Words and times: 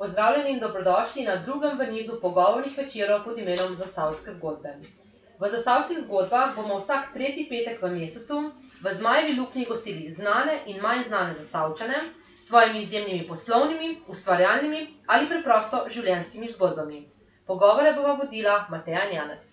Pozdravljeni 0.00 0.50
in 0.50 0.60
dobrodošli 0.60 1.22
na 1.24 1.36
drugem 1.44 1.78
v 1.78 1.86
nizu 1.92 2.14
pogovornih 2.20 2.78
večerov 2.78 3.24
pod 3.24 3.38
imenom 3.38 3.74
Zasavske 3.76 4.32
zgodbe. 4.32 4.70
V 5.40 5.48
Zasavskih 5.54 5.98
zgodbah 6.04 6.54
bomo 6.56 6.78
vsak 6.78 7.10
tretji 7.12 7.44
petek 7.50 7.82
v 7.82 7.90
mesecu 7.98 8.38
v 8.82 8.92
Zmajevi 8.96 9.36
luknji 9.40 9.66
gostili 9.68 10.10
znane 10.10 10.56
in 10.66 10.80
manj 10.80 11.02
znane 11.08 11.34
Zasavčane 11.34 12.00
s 12.38 12.48
svojimi 12.48 12.82
izjemnimi 12.82 13.26
poslovnimi, 13.28 14.00
ustvarjalnimi 14.08 14.80
ali 15.06 15.28
preprosto 15.28 15.84
življenjskimi 15.88 16.48
zgodbami. 16.48 17.04
Pogovore 17.46 17.92
bova 17.92 18.16
vodila 18.22 18.66
Mateja 18.70 19.04
in 19.10 19.16
Janez. 19.18 19.46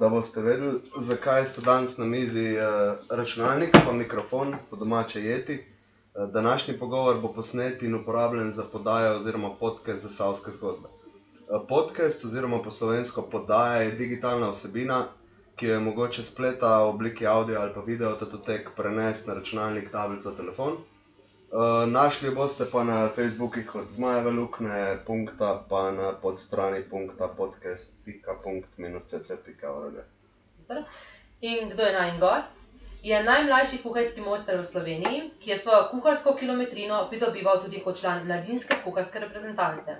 Da 0.00 0.08
boste 0.08 0.40
vedeli, 0.42 0.80
zakaj 0.96 1.44
ste 1.44 1.60
danes 1.60 1.98
na 1.98 2.04
mizi 2.04 2.54
eh, 2.56 2.96
računalnik 3.10 3.76
pa 3.84 3.92
mikrofon, 3.92 4.56
po 4.70 4.76
domače 4.76 5.20
jeti. 5.20 5.64
Eh, 6.18 6.26
Današnji 6.26 6.78
pogovor 6.78 7.20
bo 7.20 7.32
posnet 7.32 7.82
in 7.82 7.94
uporabljen 7.94 8.52
za 8.52 8.64
podajo 8.72 9.16
oziroma 9.16 9.50
podcast 9.60 10.02
za 10.02 10.08
savske 10.08 10.50
zgodbe. 10.50 10.88
Eh, 10.88 10.92
Podcast 11.68 12.24
oziroma 12.24 12.62
po 12.62 12.70
slovensko 12.70 13.22
podaja 13.22 13.82
je 13.82 13.92
digitalna 13.92 14.50
vsebina, 14.50 15.04
ki 15.56 15.66
jo 15.66 15.74
je 15.74 15.80
mogoče 15.80 16.24
spleta 16.24 16.84
v 16.84 16.88
obliki 16.88 17.26
audio 17.26 17.60
ali 17.60 17.74
pa 17.74 17.80
video 17.80 18.16
datotek 18.16 18.68
prenesti 18.76 19.28
na 19.28 19.34
računalnik, 19.34 19.90
tablico, 19.92 20.30
telefon. 20.30 20.72
Eh, 20.72 20.76
Našli 21.86 22.28
jo 22.28 22.34
boste 22.34 22.64
pa 22.72 22.84
na 22.84 23.08
Facebookih 23.08 23.66
kot 23.66 23.90
Zmajeve 23.90 24.30
lukne, 24.30 24.98
punkta 25.06 25.64
pa 25.68 25.90
na 25.90 26.12
podstrani 26.22 26.82
punkta 26.90 27.28
podcast.punkt-cc.org. 27.36 29.94
In 31.40 31.68
kdo 31.68 31.82
je 31.82 31.92
najin 31.92 32.20
gost? 32.20 32.67
Je 33.02 33.22
najmlajši 33.24 33.78
kuharski 33.82 34.20
mojster 34.20 34.58
v 34.58 34.64
Sloveniji, 34.64 35.20
ki 35.40 35.50
je 35.50 35.56
svojo 35.56 35.84
kuharsko 35.90 36.34
kilometrino 36.34 37.06
pridobival 37.10 37.60
tudi 37.62 37.80
kot 37.84 38.00
član 38.00 38.26
mladinske 38.26 38.76
kuharske 38.84 39.20
reprezentance. 39.22 39.94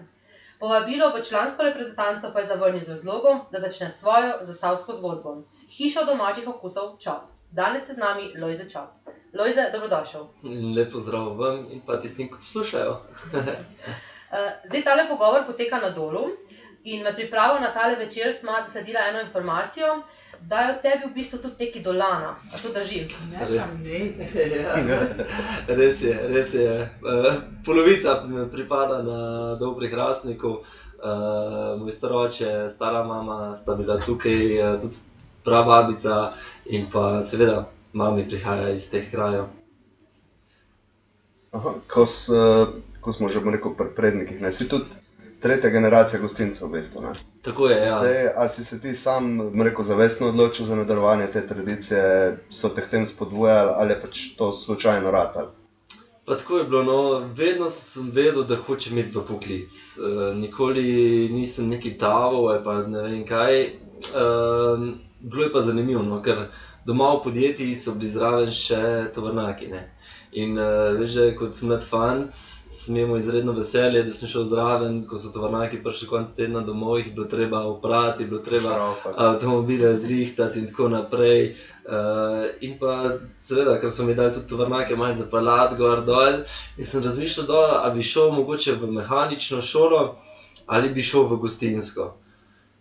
Povabilo 0.59 1.13
v 1.15 1.23
člansko 1.23 1.63
reprezentanco 1.63 2.33
pa 2.33 2.41
je 2.41 2.47
zavrnil 2.47 2.83
z 2.85 2.89
razlogom, 2.89 3.41
da 3.53 3.61
začne 3.61 3.91
svojo 3.91 4.33
zasavsko 4.43 4.95
zgodbo. 4.99 5.37
Hiša 5.71 6.05
domačih 6.05 6.49
okusov 6.49 6.99
Čop. 6.99 7.31
Danes 7.51 7.89
je 7.89 7.95
z 7.95 7.99
nami 7.99 8.33
Lojze 8.39 8.67
Čop. 8.71 8.91
Lojze, 9.35 9.71
dobrodošel. 9.73 10.27
Lepo 10.77 11.01
zdrav 11.01 11.37
vam 11.39 11.67
in 11.71 11.81
pa 11.87 12.01
tistim, 12.01 12.29
ki 12.29 12.43
poslušajo. 12.43 13.01
Eh, 14.29 14.53
Zdaj 14.69 14.83
tale 14.85 15.07
pogovor 15.09 15.47
poteka 15.47 15.79
na 15.81 15.89
dolu 15.91 16.27
in 16.93 17.03
med 17.03 17.17
pripravo 17.17 17.59
na 17.61 17.73
tale 17.73 17.97
večer 17.97 18.33
sva 18.35 18.63
zasledila 18.67 19.01
eno 19.09 19.21
informacijo, 19.21 20.03
da 20.41 20.61
je 20.61 20.75
v 20.75 20.83
tebi 20.83 21.09
v 21.11 21.15
bistvu 21.15 21.39
tudi 21.43 21.65
nekaj 21.65 21.83
dolana. 21.83 22.35
A 22.55 22.59
to 22.63 22.73
drži? 22.75 23.01
Ne. 23.31 23.47
ja, 24.57 24.77
res 25.81 26.03
je, 26.03 26.15
res 26.29 26.55
je. 26.55 26.75
Eh, 26.83 27.41
Polovica 27.67 28.21
mi 28.25 28.47
pripada 28.51 29.03
na 29.03 29.19
dol 29.59 29.75
pri 29.79 29.91
Hrastniku, 29.91 30.61
Eh, 31.03 31.79
moj 31.79 31.93
staroče, 31.93 32.69
stara 32.69 33.05
mama 33.05 33.57
sta 33.57 33.75
bila 33.75 34.01
tukaj, 34.01 34.59
eh, 34.59 34.81
tudi 34.81 34.97
prababica 35.45 36.31
in 36.67 36.87
pa 36.93 37.23
seveda 37.25 37.71
mami 37.93 38.29
prihaja 38.29 38.69
iz 38.75 38.91
teh 38.91 39.11
krajev. 39.11 39.47
Aha, 41.53 41.75
ko, 41.89 42.07
s, 42.07 42.29
eh, 42.29 42.67
ko 43.01 43.13
smo 43.13 43.29
že 43.29 43.41
rekel 43.45 43.77
pri 43.79 43.95
prednikih, 43.97 44.41
ne, 44.43 44.53
si 44.53 44.69
tudi 44.69 44.85
tretja 45.41 45.71
generacija 45.71 46.21
gostincev, 46.21 46.69
v 46.69 46.79
bistvu. 46.79 47.03
Ne. 47.03 47.13
Tako 47.43 47.69
je, 47.69 47.77
ja. 47.87 47.99
Zdaj, 47.99 48.27
a 48.37 48.49
si 48.49 48.65
se 48.65 48.81
ti 48.81 48.95
sam, 48.97 49.39
bom 49.39 49.63
rekel, 49.63 49.85
zavestno 49.85 50.29
odločil 50.29 50.67
za 50.67 50.77
nadaljevanje 50.77 51.27
te 51.33 51.47
tradicije, 51.47 52.03
so 52.51 52.69
te 52.69 52.83
tem 52.91 53.07
spodbujali 53.07 53.73
ali 53.77 53.97
pač 54.03 54.29
to 54.37 54.53
slučajno 54.53 55.11
ratal? 55.11 55.51
Pa 56.29 56.37
tako 56.37 56.59
je 56.59 56.65
bilo, 56.65 56.83
no, 56.83 57.33
vedno 57.35 57.69
sem 57.69 58.11
vedel, 58.13 58.45
da 58.45 58.57
hočem 58.57 58.99
iti 58.99 59.17
v 59.19 59.23
poklic. 59.25 59.73
E, 59.73 60.35
nikoli 60.35 61.29
nisem 61.33 61.69
neki 61.69 61.95
taval 61.99 62.49
ali 62.49 62.65
pa 62.65 62.83
ne 62.83 63.03
vem 63.03 63.23
kaj. 63.27 63.61
E, 63.65 63.71
bilo 65.21 65.45
je 65.45 65.53
pa 65.53 65.61
zanimivo, 65.61 66.03
no, 66.03 66.21
ker 66.23 66.51
doma 66.85 67.15
v 67.15 67.23
podjetjih 67.25 67.73
so 67.79 67.95
bili 67.95 68.11
zraven 68.13 68.53
še 68.53 68.83
tovrnaki. 69.15 69.71
Ne. 69.73 69.87
In 70.33 70.59
uh, 70.59 70.95
veš, 70.99 71.11
že 71.11 71.37
kot 71.37 71.63
mlad 71.63 71.85
fant 71.85 72.35
sem 72.79 72.97
imel 72.97 73.19
izredno 73.19 73.53
veselje, 73.53 74.03
da 74.05 74.13
sem 74.13 74.29
šel 74.29 74.45
zraven, 74.45 74.99
ko 75.09 75.19
so 75.19 75.33
tovrnaki 75.33 75.81
prišli 75.83 76.09
konec 76.09 76.35
tedna 76.37 76.61
domov, 76.61 76.99
jih 76.99 77.07
je 77.07 77.13
bilo 77.17 77.27
treba 77.27 77.63
oprati, 77.67 78.27
bilo 78.29 78.41
treba 78.45 78.75
Šrafati. 78.75 79.17
avtomobile 79.25 79.97
zrihtati 79.99 80.59
in 80.59 80.69
tako 80.69 80.89
naprej. 80.89 81.57
Uh, 81.89 82.45
in 82.61 82.77
pa, 82.79 83.17
seveda, 83.41 83.79
ker 83.81 83.93
so 83.93 84.05
mi 84.05 84.15
dali 84.15 84.35
tudi 84.37 84.47
tovrnake 84.53 84.97
malo 84.97 85.17
zapeljati 85.17 85.81
gor 85.81 86.05
dol, 86.05 86.43
in 86.77 86.85
sem 86.85 87.03
razmišljal, 87.03 87.47
da 87.47 87.83
a 87.83 87.91
bi 87.91 88.03
šel 88.03 88.33
mogoče 88.37 88.77
v 88.81 88.93
mehanično 89.01 89.63
šolo 89.63 90.17
ali 90.67 90.89
bi 90.93 91.03
šel 91.03 91.25
v 91.31 91.37
gostinsko. 91.41 92.13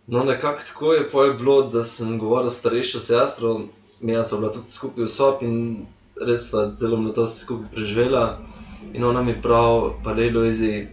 No, 0.08 0.24
nekako 0.24 0.62
tako 0.62 0.94
je 0.94 1.10
pol 1.10 1.34
bilo, 1.34 1.62
da 1.72 1.84
sem 1.84 2.20
govoril 2.20 2.50
s 2.50 2.60
starejšo 2.60 3.00
sestro, 3.00 3.60
mi 4.02 4.24
smo 4.24 4.40
bila 4.40 4.52
tudi 4.52 4.68
skupaj 4.68 5.04
v 5.04 5.08
sobi 5.08 5.46
in 5.46 5.86
res 6.22 6.50
sva 6.50 6.72
zelo 6.76 6.98
mladosti 6.98 7.40
skupaj 7.40 7.72
preživela. 7.74 8.40
In 8.94 9.04
ona 9.04 9.22
mi 9.22 9.36
pravi, 9.42 9.92
pa 10.04 10.14
le 10.14 10.32
Lojzi, 10.32 10.88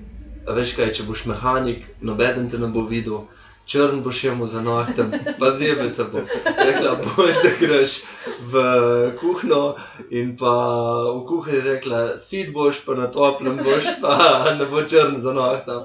a 0.46 0.56
veš 0.56 0.74
kaj, 0.76 0.92
če 0.98 1.06
boš 1.08 1.26
mehanik, 1.30 1.86
nobeden 2.00 2.50
te 2.50 2.58
ne 2.58 2.68
bo 2.72 2.84
videl, 2.88 3.24
črn 3.66 4.02
boš 4.04 4.24
imel 4.24 4.46
za 4.46 4.62
nohte, 4.64 5.06
pa 5.38 5.50
zjebe 5.50 5.88
te 5.96 6.04
bo. 6.04 6.24
Rekla, 6.44 6.96
boš, 7.04 7.38
da 7.44 7.52
greš 7.60 7.94
v 8.50 8.64
kuhno 9.20 9.62
in 10.10 10.34
pa 10.40 10.56
v 11.12 11.22
kuhinji 11.28 11.62
rekla, 11.68 12.02
sit 12.20 12.52
boš, 12.52 12.82
pa 12.86 12.98
na 12.98 13.08
toplem 13.12 13.62
boš, 13.64 13.88
pa 14.02 14.56
ne 14.58 14.68
bo 14.68 14.82
črn 14.82 15.20
za 15.20 15.32
nohte. 15.32 15.80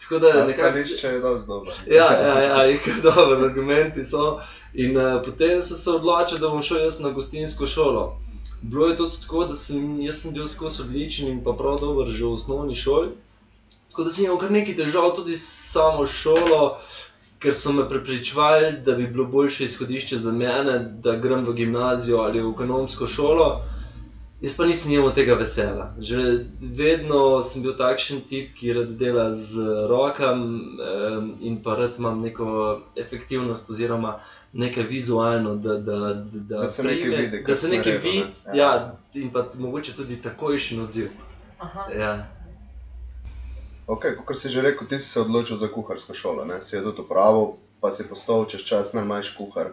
Tako 0.00 0.18
da 0.18 0.32
nekako. 0.46 0.52
Stališče 0.52 1.06
je 1.06 1.20
dosti 1.20 1.48
dobro. 1.48 1.72
Ja, 1.86 2.08
ja, 2.26 2.40
ja, 2.42 2.66
in 2.66 2.78
kar 2.84 2.94
dobro, 3.02 3.44
argumenti 3.46 4.04
so. 4.04 4.40
In 4.74 4.96
uh, 4.96 5.22
potem 5.24 5.62
sem 5.62 5.76
se 5.76 5.90
odločil, 5.90 6.38
da 6.38 6.48
bom 6.48 6.62
šel 6.62 6.82
jaz 6.82 7.00
na 7.00 7.10
gostinsko 7.10 7.66
šolo. 7.66 8.18
Bilo 8.62 8.86
je 8.86 8.96
tudi 8.96 9.20
tako, 9.20 9.44
da 9.44 9.54
sem, 9.54 9.82
sem 10.12 10.32
bil 10.32 10.46
skozi 10.46 10.82
odličen 10.82 11.28
in 11.28 11.44
pa 11.44 11.52
prav 11.52 11.78
dober 11.78 12.08
že 12.08 12.24
v 12.24 12.32
osnovni 12.32 12.74
šoli. 12.74 13.08
Tako 13.90 14.04
da 14.04 14.10
sem 14.10 14.24
imel 14.24 14.38
kar 14.38 14.50
nekaj 14.50 14.76
težav 14.76 15.14
tudi 15.16 15.34
s 15.34 15.46
samo 15.72 16.06
šolo, 16.06 16.76
ker 17.38 17.54
so 17.54 17.72
me 17.72 17.88
prepričevali, 17.88 18.76
da 18.78 18.94
bi 18.94 19.06
bilo 19.06 19.24
boljše 19.26 19.64
izhodišče 19.64 20.16
za 20.18 20.32
mene, 20.32 20.74
da 20.98 21.16
grem 21.16 21.44
v 21.44 21.54
gimnazijo 21.54 22.18
ali 22.18 22.40
v 22.40 22.52
ekonomsko 22.52 23.06
šolo. 23.08 23.46
Jaz 24.40 24.54
pa 24.56 24.64
nisem 24.64 24.92
imel 24.92 25.10
tega 25.12 25.34
vesela. 25.34 25.90
Že 26.00 26.20
vedno 26.58 27.18
sem 27.42 27.60
bil 27.60 27.74
takšen 27.76 28.22
tip, 28.22 28.54
ki 28.54 28.72
rad 28.72 28.92
dela 28.96 29.26
z 29.32 29.60
rokami 29.84 30.76
in 31.40 31.58
pa 31.60 31.74
rad 31.74 31.98
imam 31.98 32.20
neko 32.20 32.46
efektivnost 32.96 33.68
oziroma 33.70 34.14
nekaj 34.52 34.82
vizualno, 34.82 35.54
da, 35.56 35.76
da, 35.76 35.96
da, 36.24 36.58
Da 36.58 36.68
se 36.68 36.82
nekaj 36.82 37.02
prime- 37.02 37.16
vidi, 37.16 37.42
Da 37.46 37.54
se 37.54 37.68
nekaj 37.68 37.92
naredil, 37.92 38.12
vidi, 38.12 38.24
ne. 38.46 38.58
ja. 38.58 38.66
Ja. 38.66 38.96
in 39.14 39.30
pa 39.30 39.46
mogoče 39.54 39.92
tudi 39.92 40.16
takojšen 40.16 40.80
odziv. 40.80 41.08
Aha. 41.58 41.86
Ja. 41.92 42.26
Okay, 43.86 44.14
kot 44.16 44.38
si 44.38 44.48
že 44.48 44.62
rekel, 44.62 44.86
ti 44.86 44.98
si 44.98 45.04
se 45.04 45.20
odločil 45.20 45.56
za 45.56 45.68
kuharsko 45.68 46.14
šolo, 46.14 46.44
ne? 46.44 46.62
si 46.62 46.76
jo 46.76 46.82
tudi 46.82 47.00
upravil, 47.00 47.46
pa 47.80 47.90
si 47.92 48.08
postal 48.08 48.46
čez 48.46 48.60
čas 48.60 48.92
najmanjši 48.92 49.34
kuhar, 49.36 49.72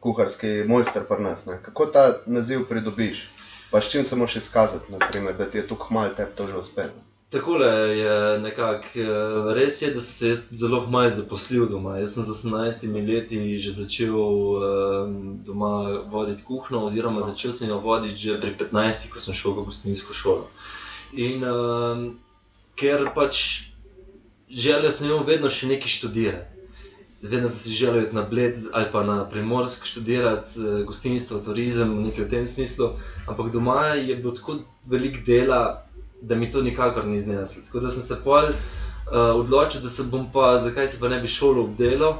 kuharski 0.00 0.64
mojster 0.68 1.02
pri 1.04 1.22
nas. 1.22 1.46
Ne? 1.46 1.58
Kako 1.62 1.86
ta 1.86 2.16
naziv 2.26 2.64
pridobiš? 2.64 3.28
Pa 3.70 3.80
s 3.80 3.90
čim 3.90 4.04
se 4.04 4.16
moraš 4.16 4.36
izkazati, 4.36 4.92
naprimer, 4.92 5.36
da 5.36 5.50
ti 5.50 5.58
je 5.58 5.66
tukaj 5.66 5.88
malo 5.90 6.08
tebi 6.08 6.30
to 6.34 6.46
že 6.46 6.56
uspelo? 6.56 6.96
Takole 7.30 7.66
je 7.98 8.38
nekako, 8.40 8.86
eh, 8.94 9.54
res 9.54 9.82
je, 9.82 9.90
da 9.90 10.00
se 10.00 10.28
jaz 10.28 10.38
zelo 10.50 10.86
malo 10.86 11.10
zaposlil 11.10 11.66
doma. 11.68 11.98
Jaz 11.98 12.14
sem 12.14 12.24
z 12.24 12.30
18 12.30 13.06
leti 13.08 13.58
že 13.58 13.70
začel 13.70 14.14
um, 14.16 15.36
doma 15.46 16.00
voditi 16.08 16.42
kuhno, 16.42 16.86
oziroma 16.88 17.22
začel 17.22 17.52
sem 17.52 17.68
jo 17.68 17.78
voditi 17.78 18.16
že 18.16 18.40
pri 18.40 18.54
15, 18.56 19.12
ko 19.12 19.20
sem 19.20 19.34
šel 19.34 19.52
v 19.52 19.64
gostinsko 19.68 20.14
šolo. 20.14 20.48
In 21.12 21.44
um, 21.44 22.18
ker 22.76 23.12
pač 23.14 23.68
želel 24.48 24.88
sem 24.92 25.10
imel 25.10 25.26
vedno 25.28 25.50
še 25.52 25.68
nekaj 25.68 25.88
študirati. 25.88 26.56
Vedno 27.22 27.48
sem 27.48 27.58
si 27.58 27.76
želel 27.76 28.06
iti 28.06 28.16
na 28.16 28.22
Bled 28.22 28.56
ali 28.72 28.88
pa 28.92 29.02
na 29.04 29.24
Primorsk 29.28 29.84
študirati 29.84 30.60
eh, 30.60 30.80
gostinstvo, 30.88 31.42
turizem, 31.44 31.92
nekaj 32.06 32.24
v 32.24 32.30
tem 32.30 32.48
smislu. 32.48 32.94
Ampak 33.26 33.52
doma 33.52 33.98
je 34.00 34.16
bilo 34.16 34.32
tako 34.32 34.62
veliko 34.86 35.20
dela, 35.26 35.84
da 36.20 36.34
mi 36.34 36.50
to 36.50 36.62
nikakor 36.62 37.06
ni 37.06 37.18
zneslo. 37.18 37.62
Tako 37.66 37.80
da 37.80 37.90
sem 37.90 38.02
se 38.02 38.16
pol 38.24 38.44
uh, 38.44 38.52
odločil, 39.34 39.80
da 39.80 39.88
se 39.88 40.02
bom 40.02 40.26
pa, 40.32 40.58
zakaj 40.58 40.88
se 40.88 41.00
pa 41.00 41.08
ne 41.08 41.20
bi 41.20 41.28
šolo 41.28 41.62
obdelal. 41.62 42.14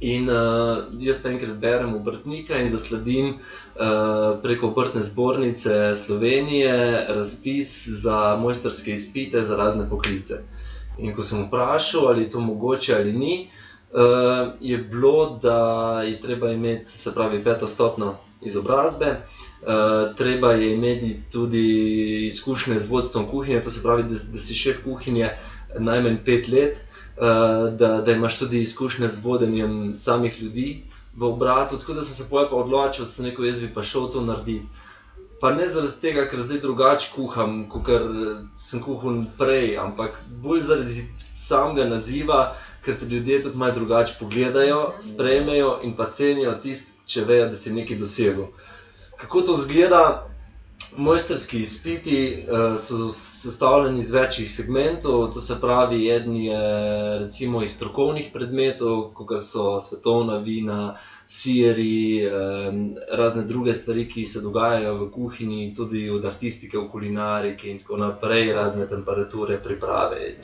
In 0.00 0.28
uh, 0.28 0.84
jaz 1.00 1.24
enkrat 1.24 1.56
berem 1.56 1.94
obrtnika 1.94 2.58
in 2.60 2.68
zasledim 2.68 3.28
uh, 3.28 4.36
preko 4.42 4.66
obrtne 4.68 5.02
zbornice 5.02 5.96
Slovenije 5.96 7.06
razpis 7.08 7.88
za 7.88 8.36
mojsterske 8.36 8.92
izpite 8.92 9.42
za 9.42 9.56
razne 9.56 9.88
poklice. 9.90 10.42
In 10.98 11.14
ko 11.16 11.22
sem 11.22 11.46
vprašal, 11.46 12.08
ali 12.08 12.22
je 12.22 12.30
to 12.30 12.40
mogoče 12.40 12.94
ali 12.94 13.12
ni, 13.12 13.50
uh, 13.92 14.52
je 14.60 14.78
bilo, 14.78 15.38
da 15.42 15.58
je 16.02 16.20
treba 16.20 16.50
imeti, 16.50 16.90
se 16.90 17.14
pravi, 17.14 17.44
peto 17.44 17.68
stopno 17.68 18.14
izobrazbe, 18.42 19.16
uh, 19.62 20.14
treba 20.16 20.52
je 20.52 20.74
imeti 20.74 21.20
tudi 21.32 21.66
izkušnje 22.26 22.78
z 22.78 22.90
vodstvom 22.90 23.28
kuhinje, 23.30 23.62
to 23.62 23.70
se 23.70 23.82
pravi, 23.82 24.02
da, 24.02 24.16
da 24.32 24.38
si 24.38 24.54
šef 24.54 24.82
kuhinje 24.84 25.30
najmanj 25.78 26.16
pet 26.24 26.48
let, 26.48 26.76
uh, 27.16 27.72
da, 27.76 28.00
da 28.00 28.12
imaš 28.12 28.38
tudi 28.38 28.60
izkušnje 28.60 29.08
z 29.08 29.24
vodenjem 29.24 29.96
samih 29.96 30.42
ljudi 30.42 30.82
v 31.16 31.24
obratu. 31.24 31.78
Tako 31.78 31.92
da 31.92 32.02
sem 32.02 32.14
se 32.14 32.30
poje 32.30 32.50
pa 32.50 32.56
odločil, 32.56 33.04
da 33.04 33.10
sem 33.10 33.26
rekel, 33.26 33.44
jaz 33.44 33.60
bi 33.60 33.72
pa 33.74 33.82
šel 33.82 34.10
to 34.12 34.20
narediti. 34.20 34.66
Pa 35.40 35.50
ne 35.52 35.68
zaradi 35.68 36.00
tega, 36.00 36.22
ker 36.28 36.40
zdaj 36.40 36.60
drugače 36.60 37.10
kuham, 37.14 37.66
kot 37.68 37.90
sem 38.56 38.80
kuhal 38.80 39.18
prej, 39.38 39.76
ampak 39.78 40.14
bolj 40.42 40.62
zaradi 40.64 41.02
samega 41.32 41.84
naziva, 41.84 42.54
ker 42.84 42.96
te 42.96 43.06
ljudje 43.06 43.42
tudi 43.42 43.58
malo 43.58 43.74
drugače 43.74 44.14
pogledajo, 44.20 44.94
sprejmejo 45.00 45.80
in 45.82 45.92
pa 45.96 46.08
cenijo 46.10 46.54
tisto, 46.62 46.94
če 47.06 47.24
vejo, 47.28 47.50
da 47.52 47.58
si 47.58 47.74
nekaj 47.74 47.98
dosegel. 48.00 48.48
Kako 49.16 49.40
to 49.40 49.54
zgleda? 49.54 50.26
Mojsterski 50.96 51.60
izpiti 51.60 52.46
uh, 52.48 52.78
so 52.78 53.10
sestavljeni 53.10 53.98
iz 53.98 54.12
večjih 54.12 54.52
segmentov, 54.52 55.32
to 55.32 55.40
se 55.40 55.56
pravi, 55.60 56.10
eden 56.10 56.36
je 56.36 56.58
recimo 57.18 57.62
iz 57.62 57.74
strokovnih 57.74 58.30
predmetov, 58.32 59.10
kot 59.14 59.42
so 59.42 59.80
svetovna 59.80 60.36
vina, 60.36 60.96
siri, 61.26 62.26
um, 62.28 62.94
razne 63.12 63.42
druge 63.44 63.74
stvari, 63.74 64.08
ki 64.08 64.26
se 64.26 64.40
dogajajo 64.40 64.94
v 64.94 65.10
kuhinji, 65.10 65.74
tudi 65.76 66.10
od 66.10 66.24
artistike 66.24 66.78
v 66.78 66.88
kulinariki 66.88 67.70
in 67.70 67.78
tako 67.78 67.96
naprej, 67.96 68.52
razne 68.52 68.88
temperature, 68.88 69.60
priprave. 69.64 70.36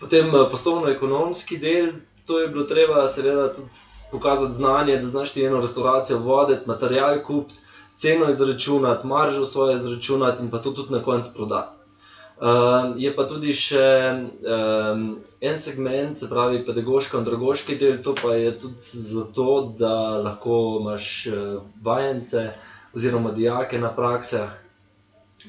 Potem 0.00 0.30
poslovno-ekonomski 0.50 1.58
del, 1.58 1.92
to 2.24 2.38
je 2.40 2.48
bilo 2.48 2.64
treba, 2.64 3.08
seveda, 3.08 3.52
tudi 3.54 3.68
pokazati 4.12 4.54
znanje, 4.54 4.96
da 4.96 5.06
znaš 5.06 5.32
ti 5.32 5.44
eno 5.44 5.60
restauracijo 5.60 6.18
voditi, 6.18 6.62
material 6.66 7.24
kupiti 7.26 7.60
ceno 8.00 8.30
izračunati, 8.30 9.06
maržo 9.06 9.44
svoje 9.44 9.76
izračunati 9.76 10.42
in 10.42 10.50
pa 10.50 10.58
to 10.58 10.70
tudi 10.70 10.92
na 10.92 11.02
koncu 11.02 11.30
prodati. 11.34 11.80
Uh, 12.40 12.96
je 12.96 13.10
pa 13.16 13.26
tudi 13.28 13.52
še 13.52 13.88
um, 14.08 15.00
en 15.44 15.56
segment, 15.60 16.16
se 16.16 16.28
pravi, 16.30 16.62
pedagoško-andragoški 16.64 17.74
del, 17.76 17.98
to 18.00 18.14
pa 18.16 18.32
je 18.32 18.54
tudi 18.62 18.80
zato, 18.80 19.74
da 19.76 19.92
lahko 20.24 20.54
imaš 20.80 21.08
uh, 21.28 21.58
vajence 21.84 22.46
oziroma 22.96 23.34
dijake 23.36 23.78
na 23.78 23.90
praksah. 23.92 24.56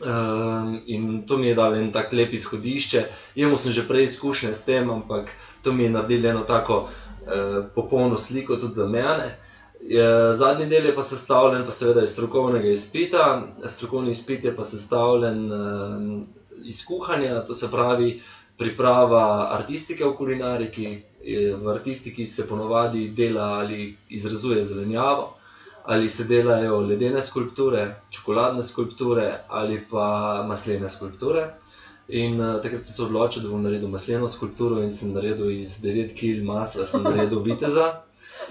Um, 0.03 0.81
in 0.85 1.23
to 1.27 1.37
mi 1.37 1.47
je 1.47 1.55
dalo 1.55 1.79
en 1.79 1.93
tak 1.95 2.11
lep 2.11 2.35
izhodišče. 2.35 3.05
Imel 3.39 3.55
sem 3.55 3.71
že 3.71 3.87
prej 3.87 4.09
izkušnje 4.09 4.51
s 4.51 4.67
tem, 4.67 4.91
ampak 4.91 5.31
to 5.63 5.71
mi 5.71 5.87
je 5.87 5.95
naredilo 5.95 6.29
eno 6.35 6.43
tako 6.43 6.81
uh, 6.83 7.63
popolno 7.75 8.19
sliko 8.19 8.59
tudi 8.59 8.75
za 8.75 8.91
mene. 8.91 9.37
Je, 9.87 10.35
zadnji 10.35 10.65
del 10.69 10.85
je 10.85 10.95
pa 10.95 11.01
sestavljen, 11.01 11.65
pa 11.65 11.71
seveda 11.71 12.03
iz 12.03 12.11
strokovnega 12.13 12.69
izpita. 12.69 13.41
Strokovni 13.67 14.11
izpit 14.11 14.45
je 14.45 14.55
pa 14.55 14.63
sestavljen 14.63 15.51
uh, 15.51 16.21
iz 16.65 16.85
kuhanja, 16.85 17.41
to 17.45 17.53
se 17.53 17.71
pravi 17.71 18.21
priprava 18.57 19.47
artistike 19.55 20.05
v 20.05 20.13
kulinariki. 20.17 20.91
V 21.61 21.69
artistiki 21.69 22.25
se 22.25 22.47
ponovadi 22.47 23.07
dela 23.09 23.41
ali 23.41 23.97
izrazuje 24.09 24.63
zelenjavo, 24.65 25.33
ali 25.83 26.09
se 26.09 26.23
delajo 26.23 26.79
ledene 26.81 27.21
skulpture, 27.21 27.95
čokoladne 28.09 28.63
skulpture 28.63 29.43
ali 29.47 29.81
pa 29.91 30.45
maslene 30.47 30.89
skulpture. 30.89 31.47
In 32.07 32.41
uh, 32.41 32.61
takrat 32.61 32.85
sem 32.85 32.95
se 32.95 33.03
odločil, 33.03 33.43
da 33.43 33.49
bom 33.49 33.63
naredil 33.63 33.89
masleno 33.89 34.27
skulpturo 34.27 34.81
in 34.83 34.91
sem 34.91 35.13
naredil 35.13 35.49
iz 35.49 35.79
9 35.81 36.13
kg 36.17 36.45
masla, 36.45 36.85
sem 36.85 37.03
naredil 37.03 37.39
viteza. 37.45 38.01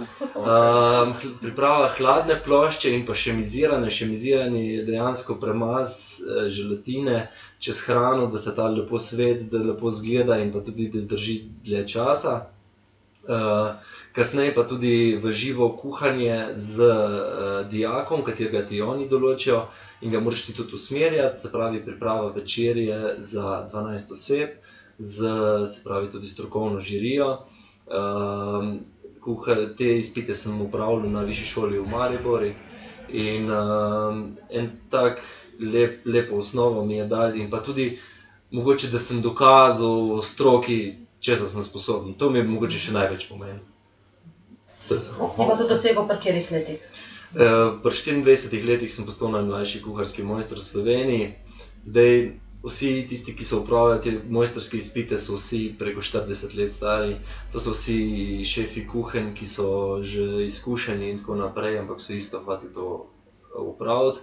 Um, 0.01 1.13
priprava 1.41 1.89
hladne 1.97 2.37
plošče 2.45 2.93
in 2.97 3.03
pa 3.07 3.15
še 3.15 3.35
mizirane, 3.37 3.91
še 3.93 4.07
mizirane 4.09 4.61
je 4.63 4.85
dejansko 4.87 5.37
premaz 5.43 5.93
uh, 6.23 6.47
želatine 6.49 7.27
čez 7.61 7.83
hrano, 7.85 8.29
da 8.33 8.39
se 8.39 8.55
ta 8.57 8.69
lepo 8.69 8.99
svet, 8.99 9.43
da 9.53 9.61
lepo 9.65 9.91
zgleda 9.93 10.39
in 10.41 10.53
pa 10.55 10.63
tudi 10.65 10.89
da 10.95 11.03
drži 11.13 11.37
dlje 11.67 11.83
časa. 11.89 12.35
Uh, 13.29 13.77
kasneje 14.17 14.55
pa 14.57 14.65
tudi 14.65 14.93
v 15.21 15.33
živo 15.33 15.69
kuhanje 15.77 16.57
z 16.57 16.81
uh, 16.81 16.95
diakom, 17.69 18.25
katerega 18.25 18.65
ti 18.65 18.81
oni 18.81 19.05
določijo 19.09 19.67
in 20.01 20.11
ga 20.11 20.21
moraš 20.21 20.47
ti 20.47 20.55
tudi 20.57 20.75
usmerjati, 20.75 21.41
se 21.41 21.53
pravi 21.53 21.83
priprava 21.85 22.31
večerje 22.33 23.17
za 23.19 23.69
12 23.69 24.13
oseb, 24.13 24.57
z, 24.99 25.29
se 25.67 25.85
pravi 25.85 26.09
tudi 26.11 26.27
strokovno 26.27 26.81
žirijo. 26.81 27.29
Uh, 27.87 28.81
kuhar, 29.25 29.67
te 29.79 29.99
izpite 29.99 30.35
sem 30.35 30.61
upravljal 30.61 31.11
na 31.11 31.23
višji 31.27 31.47
šoli 31.47 31.79
v 31.79 31.89
Mariupoli. 31.91 32.55
In 33.11 33.51
um, 33.51 34.21
en 34.51 34.71
tak 34.91 35.23
lep, 35.61 36.07
lepo 36.07 36.37
osnovo 36.37 36.85
mi 36.85 36.97
je 36.97 37.07
dal, 37.07 37.37
in 37.37 37.51
pa 37.51 37.63
tudi 37.63 37.99
mogoče, 38.51 38.89
da 38.93 38.99
sem 38.99 39.23
dokazal 39.23 40.23
stroki, 40.23 40.81
če 41.21 41.37
sem 41.37 41.65
sposoben. 41.65 42.15
To 42.15 42.31
mi 42.31 42.39
je 42.39 42.49
mogoče 42.49 42.79
še 42.79 42.95
največ 42.97 43.27
pomeni. 43.29 43.61
Si 44.91 45.47
pa 45.47 45.57
to 45.57 45.69
dosegel 45.71 46.07
pri 46.09 46.17
katerih 46.19 46.51
letih? 46.51 46.87
Uh, 47.31 47.79
pri 47.83 47.95
24 47.95 48.67
letih 48.67 48.91
sem 48.91 49.07
postal 49.07 49.31
najmlajši 49.37 49.83
kuharski 49.85 50.27
mojster 50.27 50.59
v 50.59 50.67
Sloveniji. 50.67 51.27
Zdaj, 51.87 52.17
vsi 52.63 53.07
tisti, 53.09 53.35
ki 53.37 53.45
so 53.45 53.61
upravljali 53.61 54.03
te 54.03 54.13
mojsterske 54.29 54.77
izpite, 54.77 55.19
so 55.19 55.35
vsi 55.35 55.75
preko 55.79 56.01
40 56.01 56.57
let 56.59 56.73
stari. 56.73 57.17
To 57.53 57.61
so 57.61 57.73
vsi 57.73 57.99
šefi 58.45 58.87
kuhen, 58.87 59.35
ki 59.35 59.47
so 59.47 59.69
že 60.03 60.45
izkušeni 60.45 61.11
in 61.11 61.19
tako 61.19 61.35
naprej, 61.35 61.79
ampak 61.79 62.01
so 62.01 62.13
isto 62.13 62.43
hoteli 62.45 62.73
to 62.73 62.87
upravljati. 63.57 64.21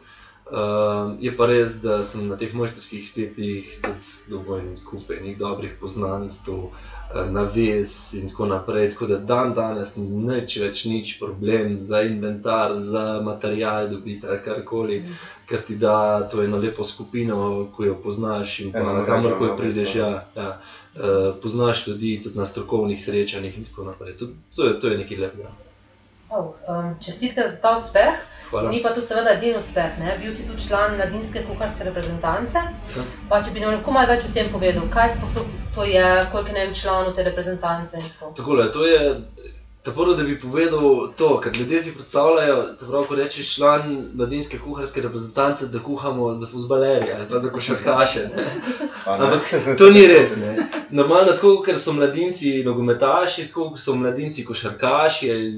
Uh, 0.51 1.15
je 1.19 1.31
pa 1.37 1.45
res, 1.45 1.81
da 1.83 2.03
sem 2.07 2.23
na 2.27 2.37
teh 2.39 2.53
mojstrskih 2.55 3.01
izpitih 3.03 3.71
tudi 3.83 4.11
dovolj 4.31 4.77
kupe 4.87 5.17
nekih 5.19 5.35
dobrih 5.41 5.73
poznanstv, 5.81 6.53
uh, 6.53 7.25
navez 7.31 8.13
in 8.15 8.29
tako 8.31 8.47
naprej. 8.53 8.93
Tako 8.93 9.09
da 9.11 9.17
dan 9.17 9.51
danes 9.57 9.97
ni 9.99 10.07
nič 10.07 10.55
več 10.63 10.85
nič 10.87 11.17
problem 11.19 11.75
za 11.83 12.01
inventar, 12.07 12.77
za 12.79 13.19
material, 13.23 13.89
dobiti 13.91 14.39
karkoli, 14.45 15.01
ker 15.51 15.67
ti 15.67 15.75
da 15.75 16.23
to 16.31 16.39
eno 16.43 16.63
lepo 16.63 16.87
skupino, 16.87 17.67
ko 17.75 17.83
jo 17.83 17.99
poznaš 17.99 18.59
in 18.63 18.71
kamor 18.71 19.35
prideš. 19.59 19.99
Ja, 19.99 20.11
ja, 20.35 20.49
uh, 20.95 21.35
poznaš 21.43 21.87
ljudi 21.91 22.21
tudi 22.23 22.39
na 22.39 22.47
strokovnih 22.47 23.03
srečanjih 23.03 23.57
in 23.57 23.67
tako 23.67 23.91
naprej. 23.91 24.15
To, 24.23 24.31
to, 24.55 24.71
je, 24.71 24.79
to 24.79 24.95
je 24.95 25.03
nekaj 25.03 25.25
lepega. 25.27 25.51
Oh, 26.29 26.55
um, 26.67 26.95
čestitke 26.99 27.41
za 27.49 27.61
ta 27.61 27.75
uspeh. 27.77 28.15
Hvala. 28.49 28.69
Ni 28.69 28.81
pa 28.83 28.89
to 28.95 29.01
seveda 29.01 29.31
edini 29.35 29.57
uspeh. 29.57 29.99
Ne? 29.99 30.17
Bil 30.23 30.33
si 30.35 30.47
tudi 30.47 30.67
član 30.67 30.95
mladinske 30.95 31.43
kuharske 31.47 31.83
reprezentance. 31.83 32.59
Ja. 32.95 33.03
Pa, 33.29 33.39
če 33.43 33.53
bi 33.55 33.63
nam 33.63 33.73
lahko 33.75 33.91
malo 33.95 34.11
več 34.11 34.27
o 34.27 34.31
tem 34.35 34.51
povedal, 34.51 34.89
kaj 34.91 35.15
sploh 35.15 35.33
to, 35.35 35.45
to 35.75 35.87
je, 35.87 36.05
koliko 36.31 36.55
je 36.57 36.73
članov 36.75 37.15
te 37.15 37.23
reprezentance. 37.23 37.97
tako. 37.97 38.31
Takole, 38.35 38.71
to 38.71 38.85
je 38.87 38.99
tako, 39.87 40.13
da 40.13 40.23
bi 40.23 40.39
povedal 40.39 41.07
to, 41.17 41.39
kar 41.39 41.57
ljudje 41.57 41.81
si 41.81 41.93
predstavljajo. 41.93 42.77
Se 42.77 42.87
pravi, 42.87 43.05
ko 43.07 43.15
rečeš 43.15 43.55
član 43.55 44.07
mladinske 44.13 44.59
kuharske 44.59 45.01
reprezentance, 45.01 45.67
da 45.67 45.79
kuhamo 45.79 46.33
za 46.35 46.47
fusbalerje 46.47 47.15
ali 47.17 47.25
pa 47.29 47.39
za 47.39 47.49
košarkaše. 47.49 48.29
Ampak 49.05 49.77
to 49.77 49.89
ni 49.89 50.07
res. 50.07 50.37
Ne. 50.37 50.67
Normalno, 50.91 51.31
tako 51.31 51.63
kot 51.65 51.79
so 51.79 51.93
mladinci 51.93 52.63
nogometaši, 52.63 53.47
tako 53.47 53.69
kot 53.69 53.79
so 53.79 53.95
mladinci 53.95 54.45
košarkaši 54.45 55.31
ali 55.31 55.51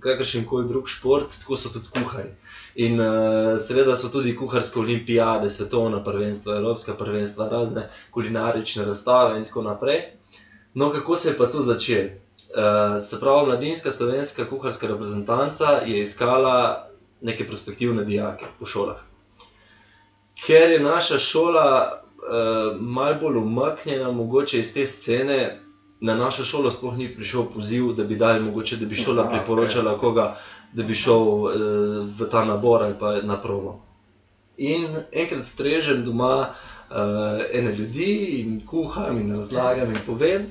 kakršen 0.00 0.46
koli 0.46 0.68
drug 0.68 0.88
šport, 0.88 1.38
tako 1.40 1.56
so 1.56 1.68
tudi 1.68 1.90
kuhari. 1.98 2.30
In 2.74 3.00
uh, 3.00 3.58
seveda 3.60 3.96
so 3.96 4.08
tudi 4.08 4.36
kuharske 4.36 4.78
olimpijade, 4.80 5.50
svetovna 5.50 6.04
prvenstva, 6.04 6.56
evropska 6.56 6.94
prvenstva, 6.94 7.48
razne 7.48 7.88
kulinarične 8.10 8.84
razstave 8.84 9.38
in 9.38 9.44
tako 9.44 9.62
naprej. 9.62 10.02
No, 10.74 10.90
kako 10.90 11.16
se 11.16 11.28
je 11.28 11.36
pa 11.38 11.46
to 11.46 11.60
začelo? 11.62 12.21
Uh, 12.52 13.02
se 13.02 13.20
pravi, 13.20 13.46
mladinska 13.46 13.90
slovenska 13.90 14.44
kuharska 14.44 14.86
reprezentanca 14.86 15.64
je 15.86 16.00
iskala 16.00 16.88
neke 17.20 17.46
perspektivne 17.46 18.04
dijake 18.04 18.44
po 18.58 18.66
šolah. 18.66 19.00
Ker 20.46 20.70
je 20.70 20.80
naša 20.80 21.18
šola 21.18 21.92
uh, 21.92 22.80
malo 22.80 23.14
bolj 23.20 23.36
umaknjena, 23.36 24.10
mogoče 24.12 24.60
iz 24.60 24.74
te 24.74 24.86
scene, 24.86 25.60
na 26.00 26.14
našo 26.14 26.44
šolo 26.44 26.70
sploh 26.70 26.96
ni 26.96 27.14
prišel 27.14 27.44
poziv, 27.54 27.92
da 27.92 28.04
bi 28.04 28.16
dali, 28.16 28.40
mogoče, 28.40 28.76
da 28.76 28.86
bi 28.86 28.96
šola 28.96 29.22
Aha, 29.22 29.30
priporočala 29.30 29.98
koga, 29.98 30.36
da 30.72 30.82
bi 30.82 30.94
šel 30.94 31.22
uh, 31.22 31.50
v 32.18 32.28
ta 32.30 32.44
nabor 32.44 32.82
ali 32.82 32.94
pa 33.00 33.14
na 33.22 33.40
provo. 33.40 33.80
In 34.56 34.96
enkrat 35.12 35.46
strežem 35.46 36.04
doma 36.04 36.36
uh, 36.42 36.96
ene 37.52 37.72
ljudi 37.72 38.42
in 38.42 38.60
kuham 38.66 39.18
in 39.18 39.36
razlagam 39.36 39.88
in 39.88 39.98
povem. 40.06 40.50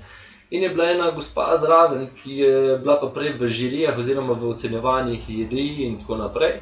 In 0.51 0.63
je 0.63 0.69
bila 0.69 0.89
ena 0.91 1.11
gospa 1.15 1.55
zraven, 1.57 2.09
ki 2.23 2.37
je 2.37 2.77
bila 2.83 2.97
pa 2.99 3.07
prej 3.07 3.37
v 3.39 3.47
žirijah 3.47 3.97
oziroma 3.97 4.33
v 4.35 4.49
ocenjevanjih 4.51 5.29
jedi 5.29 5.85
in 5.85 5.99
tako 5.99 6.17
naprej. 6.19 6.59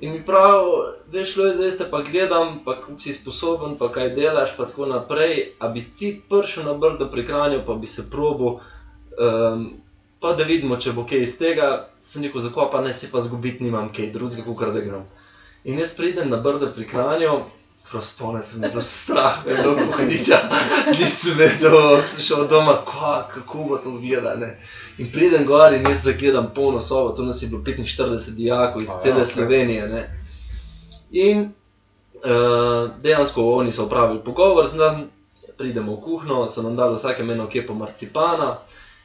In 0.00 0.12
mi 0.12 0.20
pravi, 0.24 0.70
veš, 1.10 1.36
je 1.36 1.52
zdaj, 1.56 1.70
te 1.78 1.86
pa 1.90 2.02
gledam, 2.06 2.60
pa 2.64 2.76
kako 2.76 2.98
si 3.00 3.12
sposoben, 3.16 3.74
pa 3.80 3.88
kaj 3.88 4.12
delaš, 4.14 4.52
pa 4.56 4.68
tako 4.68 4.86
naprej. 4.86 5.56
A 5.58 5.68
bi 5.68 5.82
ti 5.96 6.12
prišel 6.28 6.68
na 6.68 6.74
brdo 6.74 7.08
pri 7.10 7.26
kranju, 7.26 7.62
pa 7.66 7.74
bi 7.74 7.86
se 7.86 8.10
probo, 8.10 8.60
um, 9.18 9.66
pa 10.20 10.32
da 10.38 10.44
vidimo, 10.44 10.76
če 10.76 10.92
bo 10.92 11.06
kaj 11.08 11.24
iz 11.24 11.38
tega. 11.40 11.88
Sem 12.04 12.28
rekel, 12.28 12.44
zakopa 12.44 12.84
ne 12.84 12.92
si 12.94 13.10
pa 13.10 13.24
zgubiti, 13.24 13.64
nimam 13.64 13.88
kaj 13.88 14.12
drugega, 14.12 14.44
kot 14.46 14.74
da 14.74 14.84
grem. 14.84 15.06
In 15.64 15.80
jaz 15.82 15.96
pridem 15.96 16.30
na 16.30 16.36
brdo 16.36 16.68
pri 16.76 16.86
kranju, 16.86 17.40
Prav 17.90 18.02
spomnim 18.02 18.42
se, 18.42 18.58
da 18.58 18.66
je 18.66 18.70
bilo 18.70 18.82
strah, 18.82 19.44
da 19.44 19.50
je 19.50 19.62
bilo 19.62 19.76
kuhniča, 19.76 20.38
nisem 20.98 21.38
vedel, 21.38 22.02
sem 22.06 22.22
šel 22.22 22.48
doma, 22.48 22.80
kva, 22.84 23.28
kako 23.34 23.64
bo 23.64 23.76
to 23.76 23.92
zgleda. 23.92 24.34
In 24.98 25.12
pridem 25.12 25.46
gor 25.46 25.74
in 25.74 25.86
jaz 25.86 26.02
zagledam 26.04 26.50
polno 26.54 26.80
sobo, 26.80 27.12
tu 27.16 27.24
nas 27.24 27.42
je 27.42 27.48
bilo 27.48 27.62
45 27.62 28.34
dijakov 28.34 28.82
iz 28.82 28.90
A, 28.90 29.00
cele 29.02 29.18
ja, 29.18 29.24
okay. 29.24 29.32
Slovenije. 29.32 29.88
Ne. 29.88 30.20
In 31.10 31.52
uh, 32.14 32.90
dejansko 33.02 33.52
oni 33.52 33.72
so 33.72 33.84
upravili 33.84 34.24
pogovor 34.24 34.66
z 34.66 34.74
nami, 34.74 35.06
pridemo 35.56 35.92
v 35.96 36.00
kuhno, 36.00 36.48
so 36.48 36.62
nam 36.62 36.76
dali 36.76 36.96
vsake 36.96 37.22
eno 37.22 37.48
kepo 37.48 37.74
marcipana. 37.74 38.58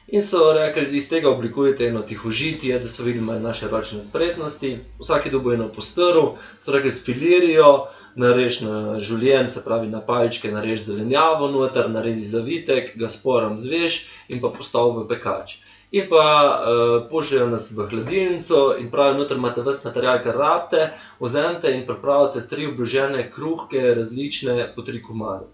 In 0.08 0.22
so 0.22 0.52
rekli, 0.52 0.86
da 0.86 0.96
iz 0.96 1.08
tega 1.08 1.30
oblikujete 1.30 1.86
eno 1.86 2.02
tihožitje, 2.02 2.78
da 2.78 2.88
so 2.88 3.02
videli 3.02 3.40
naše 3.40 3.68
ročne 3.68 4.02
spretnosti. 4.02 4.78
Vsak 4.98 5.26
je 5.26 5.32
dobil 5.32 5.54
eno 5.54 5.68
postrv, 5.72 6.34
so 6.60 6.72
rekli, 6.72 6.92
spilirijo, 6.92 7.86
narež 8.14 8.60
na 8.60 8.78
življenje, 9.00 9.48
se 9.48 9.64
pravi 9.64 9.88
na 9.88 10.00
palčke, 10.04 10.50
narež 10.52 10.86
zelenjavo 10.86 11.48
noter, 11.52 11.88
naredi 11.90 12.24
zavitek, 12.26 12.96
ga 12.98 13.08
sporom 13.08 13.58
zveš 13.58 14.02
in 14.28 14.42
pa 14.42 14.52
postavi 14.52 15.02
v 15.02 15.08
pekač. 15.14 15.58
In 15.92 16.06
pa 16.08 16.24
uh, 16.24 16.92
pošiljajo 17.10 17.50
nas 17.52 17.68
v 17.76 17.84
hladilnico 17.90 18.60
in 18.80 18.88
pravijo, 18.90 19.18
noter 19.18 19.36
imate 19.36 19.64
vse 19.64 19.88
material, 19.88 20.22
kar 20.24 20.38
rabite, 20.40 20.86
vzemite 21.20 21.72
in 21.76 21.84
pripravite 21.88 22.46
tri 22.48 22.68
obložene 22.70 23.26
kruhke, 23.32 23.92
različne 23.98 24.72
po 24.76 24.84
tri 24.86 25.02
komade. 25.04 25.50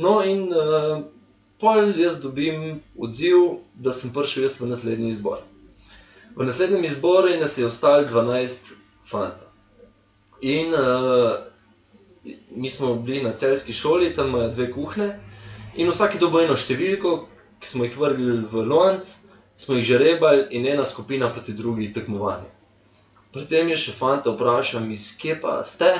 No 0.00 0.22
in 0.24 0.48
uh, 0.48 1.02
pol 1.60 1.92
jaz 2.00 2.22
dobim 2.22 2.80
odziv, 2.96 3.60
da 3.74 3.92
sem 3.92 4.14
prišel 4.16 4.48
jaz 4.48 4.60
v 4.62 4.70
naslednji 4.72 5.12
izbor. 5.12 5.44
V 6.36 6.46
naslednjem 6.48 6.84
izboru 6.88 7.36
nas 7.40 7.58
je 7.58 7.66
ostalo 7.66 8.08
12 8.08 8.72
fantov. 9.04 9.48
In 10.40 10.72
uh, 10.72 11.49
mi 12.50 12.70
smo 12.70 12.94
bili 12.94 13.22
na 13.22 13.32
celski 13.32 13.72
šoli, 13.72 14.14
tam 14.14 14.28
imajo 14.28 14.50
dve 14.50 14.70
kuhne, 14.72 15.10
in 15.74 15.88
vsak 15.88 16.14
je 16.14 16.20
dobil 16.20 16.44
eno 16.44 16.56
številko, 16.56 17.16
ki 17.60 17.68
smo 17.68 17.84
jih 17.84 17.98
vrgli 17.98 18.38
v 18.52 18.64
lonc, 18.66 19.10
smo 19.56 19.76
jih 19.76 19.84
žrebali 19.84 20.46
in 20.56 20.66
ena 20.66 20.84
skupina 20.84 21.30
proti 21.32 21.52
drugi 21.52 21.92
tekmovanje. 21.92 22.48
Pri 23.32 23.44
tem 23.46 23.68
je 23.70 23.76
še 23.78 23.92
fanta 23.94 24.32
vprašal, 24.34 24.88
iz 24.90 25.12
kje 25.20 25.36
pa 25.40 25.60
ste, 25.64 25.90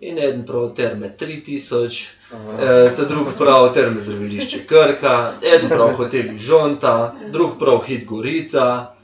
in 0.00 0.18
eden 0.18 0.42
prav 0.46 0.72
terme 0.74 1.12
3000, 1.20 2.08
eh, 2.32 2.90
ta 2.96 3.04
drug 3.04 3.28
prav 3.38 3.72
terme 3.74 4.00
zdravilišče 4.00 4.64
Krka, 4.66 5.32
eden 5.42 5.70
prav 5.70 5.94
hoteli 5.96 6.38
Žonta, 6.38 7.14
drug 7.32 7.58
prav 7.58 7.84
hit 7.86 8.04
Gorica. 8.04 8.95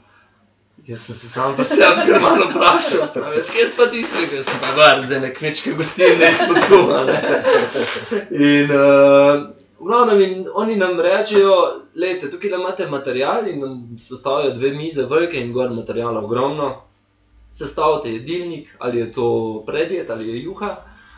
Jaz 0.87 0.99
sem 0.99 1.15
se 1.15 1.27
sam 1.27 1.55
pri 1.55 1.65
sebi 1.65 2.01
kar 2.07 2.21
malo 2.27 2.49
vprašal, 2.49 3.07
pravi, 3.13 3.41
skaj 3.41 3.69
pa 3.77 3.85
ti 3.91 4.03
si 4.03 4.21
rekel, 4.21 4.41
sem 4.43 4.59
pa 4.59 4.71
var 4.75 5.01
za 5.05 5.15
ene 5.15 5.33
kmečke 5.33 5.71
gostilne 5.79 6.29
izpod 6.29 6.57
kuma. 6.67 7.03
ne." 7.07 7.19
In 8.31 8.71
uh, 8.71 9.53
v 9.79 9.87
glavnem 9.87 10.21
in 10.21 10.47
oni 10.53 10.75
nam 10.75 10.99
rečejo, 10.99 11.55
lejte, 11.95 12.31
tukaj 12.31 12.51
da 12.51 12.59
imate 12.59 12.87
material 12.87 13.47
in 13.47 13.59
nam 13.59 13.77
sestavljajo 13.99 14.55
dve 14.57 14.73
mize 14.73 15.05
velike 15.05 15.39
in 15.39 15.53
gor 15.53 15.71
materijala 15.71 16.19
ogromno. 16.19 16.73
Sestavite 17.49 18.11
jedilnik, 18.11 18.75
ali 18.79 18.99
je 18.99 19.11
to 19.11 19.63
predjed 19.65 20.09
ali 20.11 20.27
je 20.29 20.43
juha, 20.43 20.75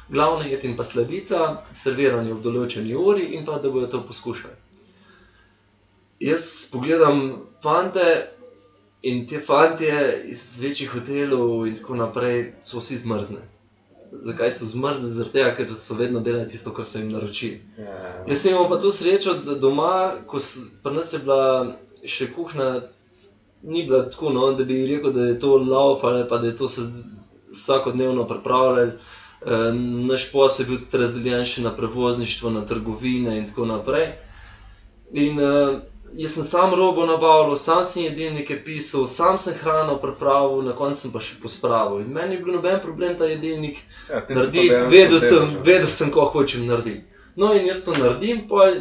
glavna 0.09 0.45
jed 0.45 0.65
in 0.65 0.77
pa 0.77 0.83
sledica, 0.83 1.61
serviranje 1.73 2.33
v 2.33 2.41
določeni 2.41 2.93
uri 2.93 3.31
in 3.33 3.45
pa 3.45 3.57
da 3.57 3.69
bodo 3.69 3.87
to 3.87 4.05
poskušali. 4.05 4.53
Jaz 6.19 6.69
pogledam 6.71 7.21
fante 7.63 8.34
in 9.05 9.27
te 9.27 9.39
fantje 9.39 10.23
iz 10.33 10.59
večjih 10.61 10.89
hotelov 10.93 11.67
in 11.67 11.75
tako 11.77 11.95
naprej 11.95 12.39
so 12.65 12.79
vsi 12.81 12.97
zmrzne. 12.97 13.43
Zakaj 14.25 14.51
so 14.51 14.65
zmrzne? 14.65 15.09
Zaradi 15.13 15.33
tega, 15.35 15.51
ker 15.57 15.75
so 15.77 15.97
vedno 15.99 16.23
delali 16.25 16.49
tisto, 16.49 16.73
kar 16.73 16.87
so 16.89 16.97
jim 16.99 17.11
naročili. 17.13 17.59
Ja, 17.77 17.99
Jaz 18.27 18.41
sem 18.41 18.55
imel 18.55 18.65
pa 18.71 18.79
to 18.81 18.91
srečo, 18.91 19.35
da 19.45 19.59
doma, 19.61 19.91
ko 20.27 20.41
pri 20.83 20.95
nas 20.97 21.13
je 21.13 21.21
bila 21.21 21.45
še 22.05 22.31
kuhna, 22.33 22.69
ni 23.61 23.85
bila 23.85 24.07
tako, 24.09 24.33
no, 24.33 24.47
da 24.57 24.65
bi 24.65 24.81
rekel, 24.89 25.13
da 25.13 25.29
je 25.29 25.39
to 25.39 25.53
lauf 25.57 26.03
ali 26.03 26.25
pa 26.29 26.41
da 26.41 26.49
je 26.49 26.57
to 26.57 26.67
se 26.67 26.89
vsakodnevno 27.51 28.25
pripravljalo. 28.27 28.91
E, 29.45 29.57
naš 30.09 30.31
posel 30.31 30.65
je 30.65 30.69
bil 30.71 30.85
tudi 30.85 31.03
razdeljen 31.03 31.45
še 31.45 31.61
na 31.61 31.75
prevozništvo, 31.77 32.49
na 32.57 32.65
trgovine 32.65 33.37
in 33.37 33.45
tako 33.45 33.69
naprej. 33.69 34.15
In 35.13 35.37
uh, 35.39 35.77
jaz 36.13 36.31
sem 36.31 36.43
sam 36.43 36.73
robo 36.73 37.05
nabavil, 37.05 37.57
sam 37.57 37.83
sem 37.85 38.03
jedilnike 38.03 38.63
pisal, 38.65 39.07
sam 39.07 39.37
sem 39.37 39.53
hrano 39.53 39.97
pripravil, 40.01 40.61
na 40.61 40.75
koncu 40.75 40.99
sem 41.01 41.11
pa 41.11 41.19
še 41.19 41.39
pospravil. 41.41 42.03
In 42.05 42.13
meni 42.13 42.37
je 42.37 42.43
bil 42.43 42.55
noben 42.57 42.79
problem 42.83 43.17
ta 43.17 43.29
jedilnik 43.29 43.81
Ja, 44.09 44.21
narediti, 44.29 44.69
vedel 44.91 45.19
sem, 45.19 45.55
ja. 45.55 45.63
vedel 45.65 45.89
sem, 45.89 46.11
ko 46.13 46.27
hočem 46.33 46.67
narediti. 46.69 47.03
No, 47.35 47.51
in 47.53 47.67
jaz 47.67 47.83
to 47.83 47.95
naredim, 47.97 48.45
pol, 48.47 48.79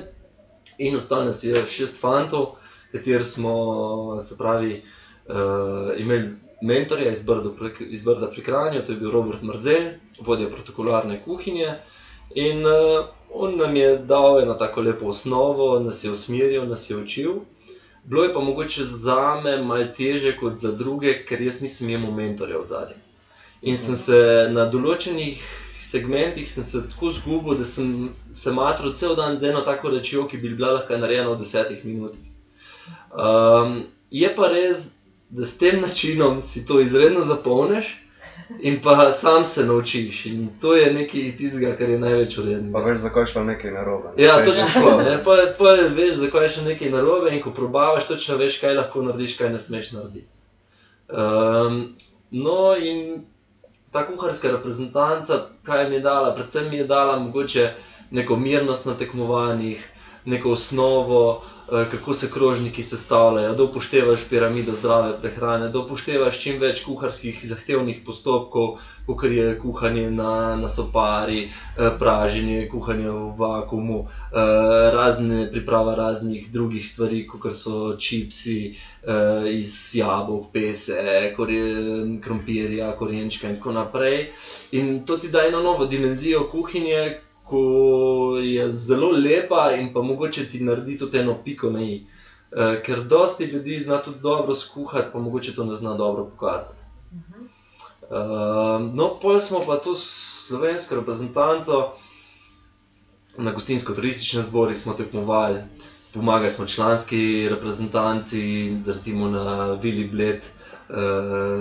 in 0.79 0.97
ostane 0.97 1.33
si 1.33 1.55
šest 1.71 1.99
fantov, 2.03 2.55
kateri 2.93 3.25
smo, 3.27 3.55
se 4.23 4.39
pravi, 4.39 4.79
uh, 5.27 5.91
imeli 5.99 6.31
mentorja 6.63 7.11
iz 7.11 7.25
Brda, 7.27 7.51
iz 7.91 8.05
Brda 8.05 8.31
pri 8.31 8.43
Kranju, 8.43 8.85
to 8.87 8.95
je 8.95 9.01
bil 9.01 9.11
Robert 9.11 9.43
Mrzel, 9.43 9.91
vodja 10.21 10.47
protokolarne 10.49 11.19
kuhinje. 11.25 11.75
In 12.35 12.67
uh, 12.67 13.05
on 13.35 13.57
nam 13.57 13.77
je 13.77 13.97
dal 13.97 14.41
eno 14.41 14.55
tako 14.55 14.81
lepo 14.81 15.07
osnovo, 15.07 15.81
nas 15.81 16.05
je 16.05 16.11
usmeril, 16.11 16.67
nas 16.69 16.91
je 16.91 16.97
učil. 16.97 17.33
Bilo 18.05 18.25
je 18.25 18.33
pa 18.33 18.41
mogoče 18.41 18.85
za 18.85 19.41
me 19.45 19.57
malo 19.63 19.87
teže 19.97 20.37
kot 20.37 20.59
za 20.59 20.73
druge, 20.73 21.25
ker 21.25 21.43
jaz 21.43 21.61
nisem 21.63 21.91
imel 21.91 22.13
mentorja 22.13 22.59
v 22.59 22.67
zadnjem. 22.67 22.99
In 23.63 23.79
sem 23.81 23.97
se 23.97 24.19
na 24.53 24.67
določenih 24.69 25.41
segmentih 25.81 26.51
se 26.51 26.83
tako 26.89 27.11
zgubil, 27.13 27.57
da 27.59 27.65
sem 27.65 28.11
se 28.33 28.53
matral 28.53 28.93
cel 28.93 29.17
dan 29.17 29.37
z 29.37 29.51
eno 29.51 29.61
tako 29.65 29.91
rečjo, 29.97 30.29
ki 30.29 30.37
bi 30.37 30.53
bila 30.53 30.75
lahko 30.79 30.99
narejena 31.01 31.33
v 31.33 31.41
desetih 31.41 31.85
minutah. 31.85 32.21
Um, 33.15 33.83
je 34.11 34.29
pa 34.37 34.49
res, 34.53 35.01
da 35.31 35.47
s 35.47 35.59
tem 35.59 35.81
načinom 35.81 36.43
si 36.43 36.67
to 36.67 36.81
izredno 36.81 37.25
zapolniš 37.25 38.04
in 38.61 38.81
pa 38.83 39.13
sam 39.13 39.45
se 39.45 39.67
naučiš. 39.67 40.27
In 40.27 40.49
to 40.61 40.75
je 40.75 40.93
nekaj 40.93 41.37
tistega, 41.37 41.77
kar 41.77 41.89
je 41.89 41.99
največ 41.99 42.35
Pa 42.35 42.43
urednega. 42.43 42.79
veš, 42.81 42.99
zakaj 42.99 43.23
je 43.23 43.27
šlo 43.27 43.45
nekaj 43.45 43.71
narobe. 43.71 44.09
ne? 44.09 44.23
Ja, 44.23 44.45
točno 44.45 44.69
šlo- 44.69 44.97
tako. 44.99 45.25
Pa, 45.25 45.37
pa 45.59 45.65
veš, 45.91 46.15
zakaj 46.17 46.43
je 46.43 46.49
še 46.49 46.63
nekaj 46.63 46.91
narobe, 46.91 47.31
in 47.31 47.43
ko 47.43 47.51
probavaš, 47.53 48.07
točno 48.07 48.37
veš, 48.37 48.61
kaj 48.61 48.75
lahko 48.75 49.03
narediš, 49.03 49.37
kaj 49.37 49.51
ne 49.51 49.59
smeš 49.59 49.93
narediti. 49.93 50.29
Um, 51.09 51.95
no, 52.33 52.77
in 52.77 53.25
ta 53.91 54.07
kuharska 54.07 54.51
reprezentanca, 54.51 55.35
kaj 55.63 55.89
mi 55.89 55.95
je 55.95 56.01
dala, 56.01 56.35
predvsem 56.35 56.69
mi 56.69 56.77
je 56.77 56.85
dala 56.87 57.19
mogoče 57.19 57.71
neko 58.11 58.37
mirnost 58.37 58.87
na 58.87 58.95
tekmovanjih, 58.95 59.89
neko 60.25 60.51
osnovo, 60.51 61.43
eh, 61.73 61.85
kako 61.91 62.13
se 62.13 62.31
krožniki 62.31 62.83
sestavljajo, 62.83 63.55
da 63.55 63.63
upoštevaš 63.63 64.25
piramido 64.31 64.75
zdrave 64.75 65.13
prehrane, 65.21 65.69
da 65.69 65.79
upoštevaš 65.79 66.39
čim 66.39 66.59
več 66.59 66.81
kuharskih 66.85 67.41
zahtevnih 67.43 68.01
postopkov, 68.07 68.79
kot 69.07 69.23
je 69.25 69.59
kuhanje 69.59 70.11
na, 70.11 70.57
na 70.57 70.69
sopari, 70.69 71.49
eh, 71.77 71.91
praženje, 71.99 72.69
kuhanje 72.69 73.09
v 73.09 73.35
vakumu, 73.39 73.99
eh, 74.01 74.37
razne 74.91 75.51
priprava 75.51 75.95
raznih 75.95 76.51
drugih 76.51 76.87
stvari, 76.87 77.27
kot 77.27 77.53
so 77.55 77.95
čipsi 77.95 78.75
iz 79.49 79.95
jabolk, 79.95 80.47
pese, 80.53 81.33
korje- 81.37 82.21
krompirja, 82.21 82.93
korenčka 82.93 83.49
in 83.49 83.55
tako 83.55 83.73
naprej. 83.73 84.31
In 84.73 85.05
to 85.07 85.17
ti 85.17 85.29
da 85.29 85.45
eno 85.45 85.61
novo 85.61 85.85
dimenzijo 85.85 86.49
kuhinje, 86.49 87.19
ko 87.45 87.61
je 88.43 88.71
zelo 88.71 89.11
lepa 89.11 89.73
in 89.79 89.93
pa 89.93 90.03
mogoče 90.03 90.47
ti 90.49 90.61
naredi 90.61 90.99
tudi 90.99 91.19
eno 91.19 91.37
piko 91.45 91.71
na 91.71 91.83
i. 91.83 92.07
Eh, 92.57 92.83
ker 92.83 93.03
dosti 93.05 93.45
ljudi 93.45 93.79
zna 93.81 93.99
tudi 94.03 94.21
dobro 94.21 94.55
skuhati, 94.55 95.09
pa 95.13 95.19
mogoče 95.19 95.55
to 95.55 95.65
ne 95.65 95.75
zna 95.75 95.95
dobro 95.95 96.25
pokazati. 96.25 96.85
Uh, 98.05 98.95
no, 98.95 99.17
pol 99.23 99.41
smo 99.41 99.61
pa 99.67 99.79
tu 99.81 99.95
s 99.95 100.05
slovensko 100.47 100.95
reprezentanco, 100.95 101.93
na 103.39 103.53
gostinsko-turističnem 103.53 104.43
zboru 104.43 104.75
smo 104.75 104.93
tekmovali, 104.93 105.63
pomagali 106.15 106.51
smo 106.51 106.67
članski 106.67 107.49
reprezentanci, 107.51 108.73
recimo 108.87 109.29
na 109.29 109.73
Vili 109.73 110.05
Bled, 110.05 110.37
uh, 110.37 110.64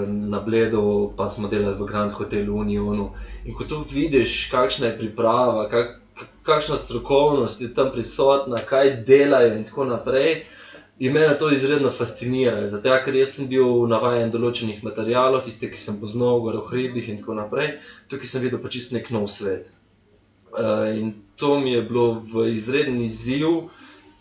na 0.07 0.39
Bledu, 0.39 1.13
pa 1.17 1.29
smo 1.29 1.47
delali 1.47 1.75
v 1.79 1.85
Grand 1.85 2.11
Hotelu 2.11 2.55
Unionu. 2.55 3.11
In 3.45 3.55
ko 3.55 3.63
tu 3.63 3.83
vidiš, 3.91 4.49
kakšna 4.51 4.91
je 4.91 4.97
priprava, 4.97 5.67
kak, 5.69 6.01
kakšna 6.43 6.77
strokovnost 6.77 7.61
je 7.61 7.73
tam 7.73 7.91
prisotna, 7.91 8.57
kaj 8.57 9.03
delajo 9.07 9.55
in 9.55 9.63
tako 9.63 9.85
naprej. 9.85 10.43
In 10.99 11.11
mene 11.11 11.37
to 11.37 11.49
izredno 11.51 11.89
fascinira, 11.89 12.67
zato 12.69 12.93
ker 13.05 13.15
jaz 13.15 13.31
sem 13.37 13.47
bil 13.49 13.87
navaden 13.89 14.29
določenih 14.31 14.83
materijalov, 14.85 15.41
tiste, 15.47 15.67
ki 15.71 15.79
sem 15.79 15.97
poznal, 15.99 16.43
gor 16.43 16.59
v 16.59 16.67
hribih 16.69 17.09
in 17.09 17.17
tako 17.17 17.33
naprej, 17.39 17.79
tukaj 18.11 18.29
sem 18.29 18.43
videl 18.45 18.61
pa 18.61 18.69
čist 18.69 18.93
nek 18.93 19.09
nov 19.15 19.25
svet. 19.31 19.71
Uh, 20.53 20.93
in 20.93 21.15
to 21.35 21.57
mi 21.57 21.73
je 21.73 21.81
bilo 21.81 22.21
v 22.21 22.51
izreden 22.53 23.01
izziv, 23.01 23.71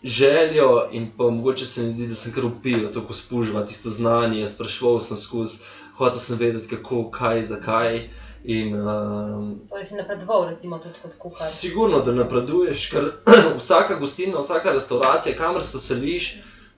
željo 0.03 0.87
in 0.91 1.11
pa 1.17 1.23
mogoče 1.23 1.65
se 1.65 1.83
mi 1.83 1.93
zdi, 1.93 2.07
da 2.07 2.15
sem 2.15 2.33
kar 2.33 2.45
upil, 2.45 2.91
tako 2.93 3.13
spužva 3.13 3.65
tisto 3.65 3.89
znanje, 3.89 4.47
sprašval 4.47 4.99
sem 4.99 5.17
skozi, 5.17 5.63
hotel 5.97 6.19
sem 6.19 6.37
vedeti, 6.39 6.75
kako, 6.75 7.09
kaj, 7.11 7.43
zakaj. 7.43 8.09
In, 8.43 8.75
um, 8.75 9.61
Torej 9.69 9.85
si 9.85 9.95
napredoval, 9.95 10.49
recimo, 10.49 10.77
tudi 10.77 10.99
kot 11.01 11.15
kuhar. 11.17 11.47
Sigurno, 11.47 12.01
da 12.03 12.11
napreduješ, 12.11 12.89
ker 12.91 13.11
vsaka 13.59 13.95
gostilna, 13.95 14.39
vsaka 14.43 14.73
restauracija, 14.75 15.37
kamor 15.37 15.63
se 15.63 15.79
seliš, 15.79 16.33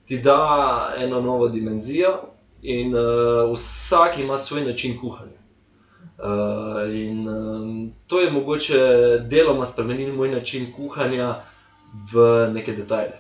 ti 0.05 0.20
da 0.22 0.94
eno 0.98 1.22
novo 1.22 1.48
dimenzijo, 1.48 2.20
in 2.62 2.94
uh, 2.96 3.53
vsak 3.53 4.20
ima 4.20 4.38
svoj 4.38 4.65
način 4.65 5.00
kuhanja. 5.00 5.41
Uh, 6.17 6.94
in 6.94 7.29
um, 7.29 7.94
to 8.08 8.22
je 8.22 8.32
mogoče 8.32 8.77
deloma 9.29 9.65
spremeniti 9.65 10.12
moj 10.12 10.32
način 10.32 10.74
kuhanja 10.75 11.36
v 12.12 12.52
neke 12.54 12.74
detajle. 12.74 13.18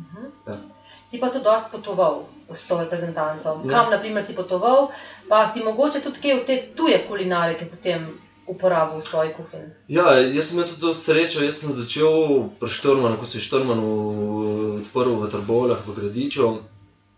Mhm. 0.00 0.26
Ja. 0.46 0.58
Si 1.04 1.18
pa 1.18 1.30
tudi 1.30 1.44
dosti 1.44 1.70
potoval 1.74 2.24
s 2.54 2.66
to 2.66 2.78
reprezentanco. 2.78 3.60
Ja. 3.64 3.70
Kam, 3.70 3.90
na 3.90 3.98
primer, 3.98 4.22
si 4.22 4.34
potoval, 4.34 4.90
pa 5.28 5.46
si 5.50 5.62
mogoče 5.64 6.00
tudi 6.00 6.22
kaj 6.22 6.34
v 6.40 6.44
te 6.46 6.56
tuje 6.74 7.02
kulinarike 7.08 7.66
potem 7.66 8.06
uporabil 8.46 8.98
v 8.98 9.06
svoji 9.06 9.30
kuhinji. 9.34 9.70
Ja, 9.88 10.18
jaz 10.18 10.50
sem 10.50 10.58
imel 10.58 10.68
tudi 10.70 10.80
to 10.80 10.94
srečo. 10.94 11.42
Jaz 11.42 11.62
sem 11.62 11.74
začel 11.74 12.50
pri 12.58 12.70
Štormanu, 12.70 13.18
ko 13.18 13.26
se 13.26 13.38
je 13.38 13.46
Štorman 13.46 13.78
odprl 13.78 15.14
v 15.22 15.30
Trbovljah, 15.30 15.82
v 15.86 15.94
Gradiču. 15.94 16.48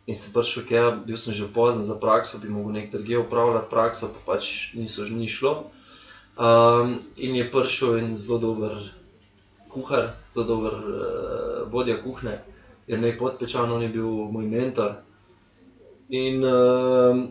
In 0.07 0.19
sem 0.19 0.35
prišel, 0.35 0.67
ker 0.67 0.85
bil 1.07 1.17
sem 1.17 1.33
že 1.33 1.47
pozen 1.47 1.87
za 1.87 1.95
prakso, 1.95 2.41
bi 2.43 2.51
mogel 2.51 2.75
nek 2.75 2.91
drugje 2.91 3.23
upravljati 3.23 3.71
prakso, 3.71 4.11
pa 4.11 4.35
pač 4.35 4.75
niso 4.75 5.07
že 5.07 5.15
ni 5.15 5.29
šlo. 5.31 5.71
Um, 6.33 7.05
in 7.17 7.37
je 7.37 7.45
prišel 7.45 8.01
en 8.01 8.17
zelo 8.17 8.41
dober 8.41 8.83
kuhar, 9.73 10.11
zelo 10.35 10.47
dober 10.47 10.73
uh, 10.73 11.73
vodja 11.73 11.99
kuhne, 12.03 12.39
jer 12.87 13.01
ne 13.01 13.17
podpečan, 13.19 13.73
on 13.73 13.83
je 13.83 13.89
bil 13.89 14.09
moj 14.33 14.47
mentor. 14.47 14.99
In 16.09 16.45
um, 16.45 17.23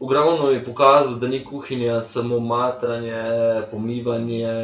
v 0.00 0.08
glavnem 0.10 0.56
je 0.56 0.64
pokazal, 0.64 1.20
da 1.22 1.28
ni 1.28 1.44
kuhinja 1.44 2.00
samo 2.00 2.40
matranje, 2.40 3.22
pomivanje, 3.70 4.56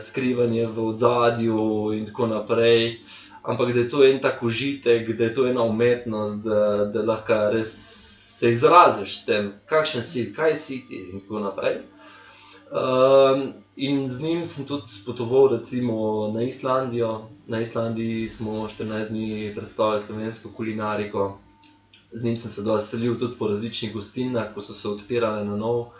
skrivanje 0.00 0.66
v 0.66 0.86
ozadju 0.88 1.92
in 1.98 2.06
tako 2.06 2.26
naprej 2.26 3.02
ampak 3.42 3.72
da 3.72 3.80
je 3.80 3.88
to 3.88 4.04
en 4.04 4.20
tak 4.20 4.42
užitek, 4.42 5.16
da 5.16 5.24
je 5.24 5.34
to 5.34 5.46
ena 5.46 5.62
umetnost, 5.62 6.44
da, 6.44 6.84
da 6.84 7.02
lahko 7.02 7.50
res 7.52 7.72
se 8.38 8.50
izraziš 8.50 9.18
s 9.20 9.26
tem, 9.26 9.52
kakšen 9.66 10.02
si, 10.02 10.32
kaj 10.34 10.56
si 10.56 10.82
ti 10.88 11.08
in 11.12 11.20
tako 11.20 11.40
naprej. 11.40 11.82
Um, 12.72 13.52
in 13.76 14.08
z 14.08 14.22
njim 14.22 14.46
sem 14.46 14.66
tudi 14.66 14.82
potoval 15.06 15.48
recimo, 15.48 15.94
na 16.34 16.42
Islandijo. 16.42 17.12
Na 17.48 17.60
Islandiji 17.60 18.28
smo 18.28 18.50
14 18.68 19.08
dni 19.08 19.52
predstavljali 19.56 20.00
slovensko 20.00 20.50
kulinariko. 20.50 21.38
Z 22.12 22.24
njim 22.24 22.36
sem 22.36 22.50
se 22.50 22.62
doselil 22.62 23.18
tudi 23.18 23.34
po 23.38 23.48
različnih 23.48 23.94
gostilnah, 23.94 24.54
ko 24.54 24.60
so 24.60 24.72
se 24.72 24.88
odpirale 24.88 25.44
na 25.44 25.56
novo. 25.56 25.90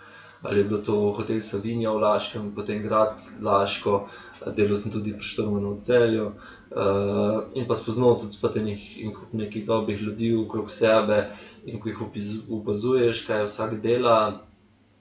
Ali 0.43 0.59
je 0.59 0.65
bilo 0.65 0.79
to 0.79 1.13
hotel 1.13 1.41
Savinja 1.41 1.91
v 1.91 1.99
Laškem, 1.99 2.51
potem 2.55 2.83
grad 2.83 3.13
Laško, 3.41 4.09
delal 4.57 4.77
sem 4.77 4.93
tudi 4.93 5.13
pri 5.13 5.23
Štormanu 5.23 5.77
v 5.77 5.81
celju. 5.81 6.33
Uh, 6.73 7.47
in 7.55 7.67
pa 7.67 7.75
spoznal 7.75 8.19
tudi 8.19 8.33
spet 8.33 8.57
enih 8.57 8.83
in 8.99 9.15
kup 9.15 9.33
nekih 9.33 9.67
dobrih 9.67 10.03
ljudi 10.03 10.33
okrog 10.35 10.71
sebe, 10.71 11.29
in 11.65 11.79
ko 11.79 11.89
jih 11.89 12.03
opazuješ, 12.51 13.23
kaj 13.23 13.45
vsak 13.45 13.79
dela, 13.81 14.17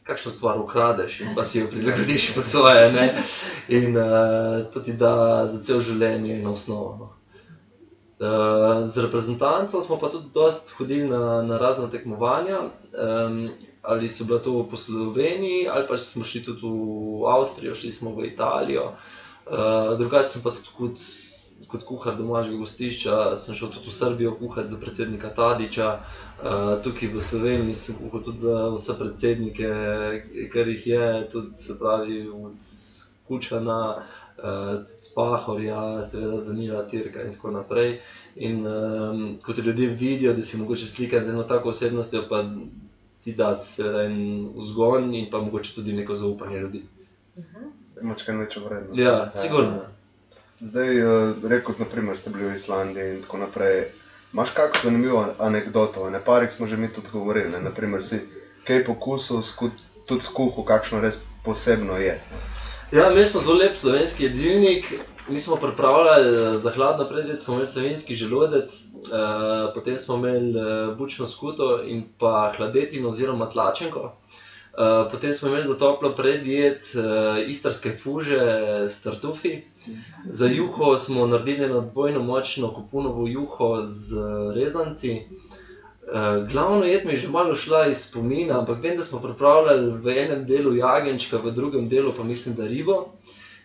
kakšno 0.04 0.32
stvar 0.32 0.60
ukradeš 0.60 1.20
in 1.22 1.36
pa 1.36 1.44
si 1.44 1.60
jo 1.60 1.68
prilagodiš 1.72 2.34
po 2.36 2.42
svoje. 2.42 2.92
Ne? 2.92 3.24
In 3.70 3.98
uh, 3.98 4.04
to 4.74 4.80
ti 4.80 4.94
da 4.94 5.48
za 5.48 5.64
cel 5.64 5.82
življenje 5.82 6.42
na 6.44 6.52
osnovo. 6.52 6.98
No. 7.00 7.10
Uh, 8.22 8.86
z 8.86 9.02
reprezentanco 9.02 9.82
smo 9.82 9.98
pa 9.98 10.10
tudi 10.10 10.30
dosti 10.34 10.74
hodili 10.78 11.10
na, 11.10 11.42
na 11.42 11.58
razne 11.58 11.90
tekmovanja. 11.92 12.60
Um, 12.94 13.50
ali 13.82 14.10
so 14.10 14.26
bila 14.26 14.40
to 14.40 14.68
po 14.70 14.78
Sloveniji, 14.78 15.68
ali 15.68 15.88
pa 15.88 15.98
smo 15.98 16.24
šli 16.24 16.44
tudi 16.44 16.62
v 16.62 17.26
Avstrijo, 17.28 17.76
šli 17.76 17.92
smo 17.92 18.14
v 18.16 18.26
Italijo. 18.26 18.92
Uh, 19.46 19.98
drugače 19.98 20.30
sem 20.30 20.44
pa 20.44 20.54
tudi 20.54 20.70
kot, 20.78 21.02
kot 21.68 21.84
kuhar 21.86 22.16
domačega 22.18 22.58
gostišča, 22.58 23.38
sem 23.38 23.56
šel 23.56 23.70
tudi 23.74 23.90
v 23.90 23.94
Srbijo 23.94 24.32
kuhati 24.40 24.70
za 24.70 24.80
predsednika 24.82 25.30
Tadiča, 25.36 25.90
uh, 26.00 26.82
tukaj 26.84 27.12
v 27.12 27.22
Sloveniji 27.22 27.74
sem 27.74 28.00
kuhal 28.00 28.24
tudi 28.26 28.46
za 28.46 28.70
vse 28.74 28.98
predsednike, 29.00 29.70
ker 30.54 30.74
jih 30.74 30.88
je, 30.88 31.06
tudi 31.32 31.56
se 31.56 31.78
pravi 31.80 32.24
od 32.30 32.72
Kučana, 33.28 33.82
uh, 33.98 34.82
tudi 34.88 35.12
Pahorja, 35.16 36.04
seveda 36.06 36.42
Danila 36.50 36.84
Tirka 36.88 37.24
in 37.24 37.34
tako 37.34 37.52
naprej. 37.52 38.00
In 38.36 38.66
um, 38.68 39.24
ko 39.44 39.54
te 39.54 39.62
ljudje 39.62 39.88
vidijo, 39.88 40.34
da 40.34 40.42
si 40.42 40.58
mogoče 40.58 40.88
slikan 40.88 41.24
z 41.24 41.36
eno 41.36 41.44
tako 41.44 41.70
osebnostjo, 41.70 42.26
pa 42.30 42.44
ti 43.22 43.36
da 43.38 43.58
seveda 43.58 44.04
en 44.04 44.50
vzgon 44.56 45.14
in 45.14 45.30
pa 45.32 45.42
mogoče 45.42 45.76
tudi 45.76 45.94
neko 45.94 46.16
zaupanje 46.16 46.60
ljudi. 46.60 46.84
Mhm. 47.38 47.72
Imaš 48.02 48.24
kaj 48.24 48.36
večjo 48.36 48.62
vrednost. 48.66 49.00
Ja, 49.00 49.32
sigurno. 49.32 49.82
Zdaj, 50.62 51.04
uh, 51.04 51.36
rekel, 51.44 51.76
naprimer, 51.80 52.18
ste 52.18 52.30
bili 52.30 52.46
v 52.46 52.56
Islandiji 52.56 53.16
in 53.16 53.22
tako 53.22 53.38
naprej. 53.38 53.86
Imaš 54.34 54.52
kakšno 54.54 54.90
zanimivo 54.90 55.26
anegdoto? 55.40 56.10
Ne 56.10 56.20
parih 56.26 56.52
smo 56.52 56.68
že 56.68 56.78
mi 56.78 56.88
tudi 56.94 57.08
govorili. 57.12 57.50
Ne? 57.50 57.62
Naprimer, 57.62 58.04
si 58.04 58.20
kaj 58.68 58.86
pokusil, 58.86 59.42
sku, 59.42 59.72
tudi 60.06 60.22
skuhal, 60.22 60.64
kakšno 60.64 61.02
res 61.02 61.24
posebno 61.44 61.98
je. 61.98 62.22
Ja, 62.92 63.10
imeli 63.10 63.26
smo 63.26 63.42
zelo 63.42 63.58
lep 63.58 63.76
slovenski 63.76 64.24
jedilnik. 64.24 64.94
Mi 65.30 65.40
smo 65.40 65.56
pripravljali 65.56 66.30
eh, 66.38 66.58
za 66.58 66.72
hladno 66.72 67.08
predjed, 67.08 67.42
smo 67.42 67.54
imeli 67.54 67.68
slovenski 67.68 68.16
želodec, 68.16 68.70
eh, 68.70 69.74
potem 69.74 69.98
smo 69.98 70.16
imeli 70.16 70.60
eh, 70.60 70.96
bučno 70.96 71.28
skuto 71.28 71.84
in 71.84 72.04
pa 72.18 72.54
hladetino 72.58 73.10
oziroma 73.10 73.50
tlačenko. 73.50 74.14
Eh, 74.14 74.41
potem 75.12 75.34
smo 75.34 75.50
imeli 75.50 75.68
za 75.68 75.78
toplo 75.78 76.16
predjed 76.16 76.76
eh, 76.76 77.46
istrske 77.48 77.90
fuže 77.90 78.42
s 78.90 79.04
tartufi. 79.04 79.62
Za 80.30 80.48
juho 80.48 80.98
smo 80.98 81.28
naredili 81.28 81.66
eno 81.66 81.82
dvojno 81.82 82.24
močno 82.24 82.74
kupunovo 82.74 83.28
juho 83.28 83.82
z 83.82 84.18
eh, 84.18 84.54
rezanci. 84.56 85.22
Uh, 86.12 86.48
glavno 86.52 86.86
jed 86.86 87.06
mi 87.06 87.12
je 87.12 87.18
že 87.18 87.28
malo 87.28 87.56
šla 87.56 87.86
iz 87.88 87.98
spomina, 87.98 88.60
ampak 88.60 88.82
vem, 88.84 88.98
da 88.98 89.04
smo 89.04 89.20
pripravljali 89.20 89.92
v 89.92 90.18
enem 90.18 90.46
delu 90.46 90.74
jagenčka, 90.76 91.38
v 91.38 91.52
drugem 91.52 91.90
delu 91.90 92.12
pa 92.18 92.24
mislim, 92.24 92.56
da 92.56 92.68
ribo. 92.68 93.06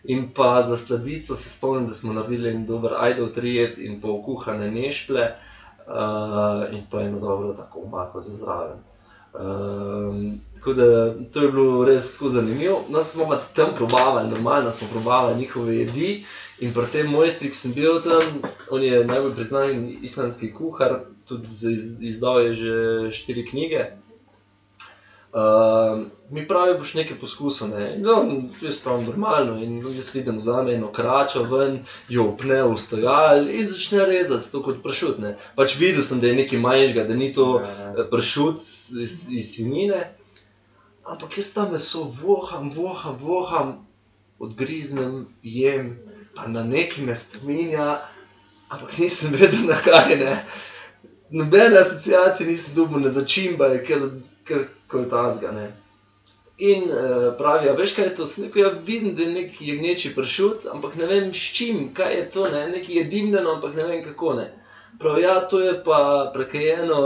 In 0.05 0.29
pa 0.35 0.62
za 0.62 0.77
sladico 0.77 1.37
se 1.37 1.59
spomnim, 1.59 1.88
da 1.88 1.95
smo 1.95 2.12
naredili 2.12 2.51
en 2.51 2.66
dober 2.66 2.92
ajdov 2.99 3.33
trijet 3.35 3.79
in 3.79 4.01
pol 4.01 4.23
kuhane 4.23 4.71
nešple 4.71 5.27
uh, 5.87 6.75
in 6.77 6.87
pa 6.90 7.03
eno 7.03 7.21
dobro 7.21 7.53
tako 7.53 7.81
omako 7.81 8.21
za 8.21 8.37
zraven. 8.37 8.79
Um, 9.40 10.40
tako 10.55 10.72
da 10.72 11.14
to 11.33 11.42
je 11.42 11.53
bilo 11.53 11.85
res 11.85 12.12
tako 12.12 12.29
zanimivo. 12.29 12.85
No, 12.90 13.03
smo 13.03 13.27
pa 13.29 13.38
tam 13.55 13.75
probavali, 13.77 14.31
normalno 14.31 14.72
smo 14.72 14.88
probavali 14.92 15.38
njihove 15.38 15.77
jedi. 15.77 16.25
In 16.61 16.72
pri 16.72 16.87
tem 16.92 17.11
mojstri, 17.11 17.51
ki 17.51 17.57
sem 17.57 17.75
bil 17.77 18.01
tam, 18.01 18.40
on 18.70 18.83
je 18.83 19.05
najbolj 19.05 19.35
priznan 19.35 19.90
islandski 20.03 20.53
kuhar, 20.55 21.01
tudi 21.29 21.46
izdal 22.09 22.40
je 22.40 22.55
že 22.55 22.75
štiri 23.12 23.44
knjige. 23.51 23.85
Uh, 25.37 26.07
mi 26.31 26.49
pravi, 26.49 26.79
boš 26.79 26.94
nekaj 26.94 27.18
poskusil. 27.20 27.68
Ne? 27.68 27.87
No, 28.01 28.12
jaz 28.64 28.79
pravim 28.81 29.05
normalno. 29.05 29.59
In 29.61 29.75
jaz 29.85 30.09
vidim 30.14 30.40
za 30.40 30.62
me 30.62 30.72
eno 30.75 30.88
kračo 30.92 31.42
ven, 31.42 31.83
jo 32.09 32.25
upne 32.31 32.62
v 32.64 32.77
stojal 32.81 33.51
in 33.51 33.66
začne 33.68 34.07
rezati, 34.07 34.49
to 34.53 34.62
kot 34.64 34.81
pršut. 34.83 35.18
Ne? 35.20 35.35
Pač 35.59 35.77
videl 35.77 36.03
sem, 36.03 36.22
da 36.25 36.31
je 36.31 36.38
nekaj 36.38 36.59
manjšega, 36.59 37.05
da 37.05 37.16
ni 37.20 37.29
to 37.37 37.61
eh, 37.61 38.01
pršut 38.11 38.64
iz, 39.05 39.16
iz 39.29 39.51
svinine. 39.51 40.07
Ampak 41.05 41.37
jaz 41.37 41.53
tam 41.53 41.68
meso 41.77 42.07
voham, 42.22 42.70
voham, 42.72 43.18
voham, 43.20 43.75
odgriznem, 44.40 45.27
jem, 45.42 45.99
pa 46.35 46.49
na 46.49 46.64
neki 46.64 47.05
me 47.05 47.16
spominja, 47.16 48.01
ampak 48.72 48.96
nisem 49.05 49.37
vedel 49.37 49.68
na 49.68 49.77
kaj. 49.85 50.16
Ne? 50.25 50.33
Nobene 51.31 51.79
asociacije 51.79 52.49
nisem 52.49 52.75
dobil 52.75 53.01
na 53.01 53.09
začimbe, 53.09 53.85
ker 53.85 54.62
je 54.93 55.09
ta 55.11 55.33
zgane. 55.35 55.73
In 56.59 56.83
uh, 56.83 57.33
pravijo, 57.39 57.75
veš 57.77 57.95
kaj 57.95 58.05
je 58.05 58.15
to, 58.15 58.27
rekel, 58.43 58.62
ja 58.62 58.69
vidim, 58.69 59.15
da 59.15 59.23
je 59.23 59.33
neki 59.33 59.67
jegneči 59.69 60.15
pršut, 60.15 60.67
ampak 60.73 60.95
ne 60.97 61.07
vem 61.07 61.33
s 61.35 61.51
čim, 61.53 61.91
kaj 61.95 62.15
je 62.15 62.29
to, 62.31 62.49
ne? 62.49 62.69
nekaj 62.69 62.95
je 62.97 63.05
dimljeno, 63.05 63.51
ampak 63.59 63.75
ne 63.75 63.85
vem 63.85 64.05
kako 64.05 64.35
ne. 64.35 64.47
Prav, 64.99 65.21
ja, 65.21 65.41
to 65.41 65.61
je 65.61 65.85
pa 65.85 66.31
prekajeno 66.35 66.99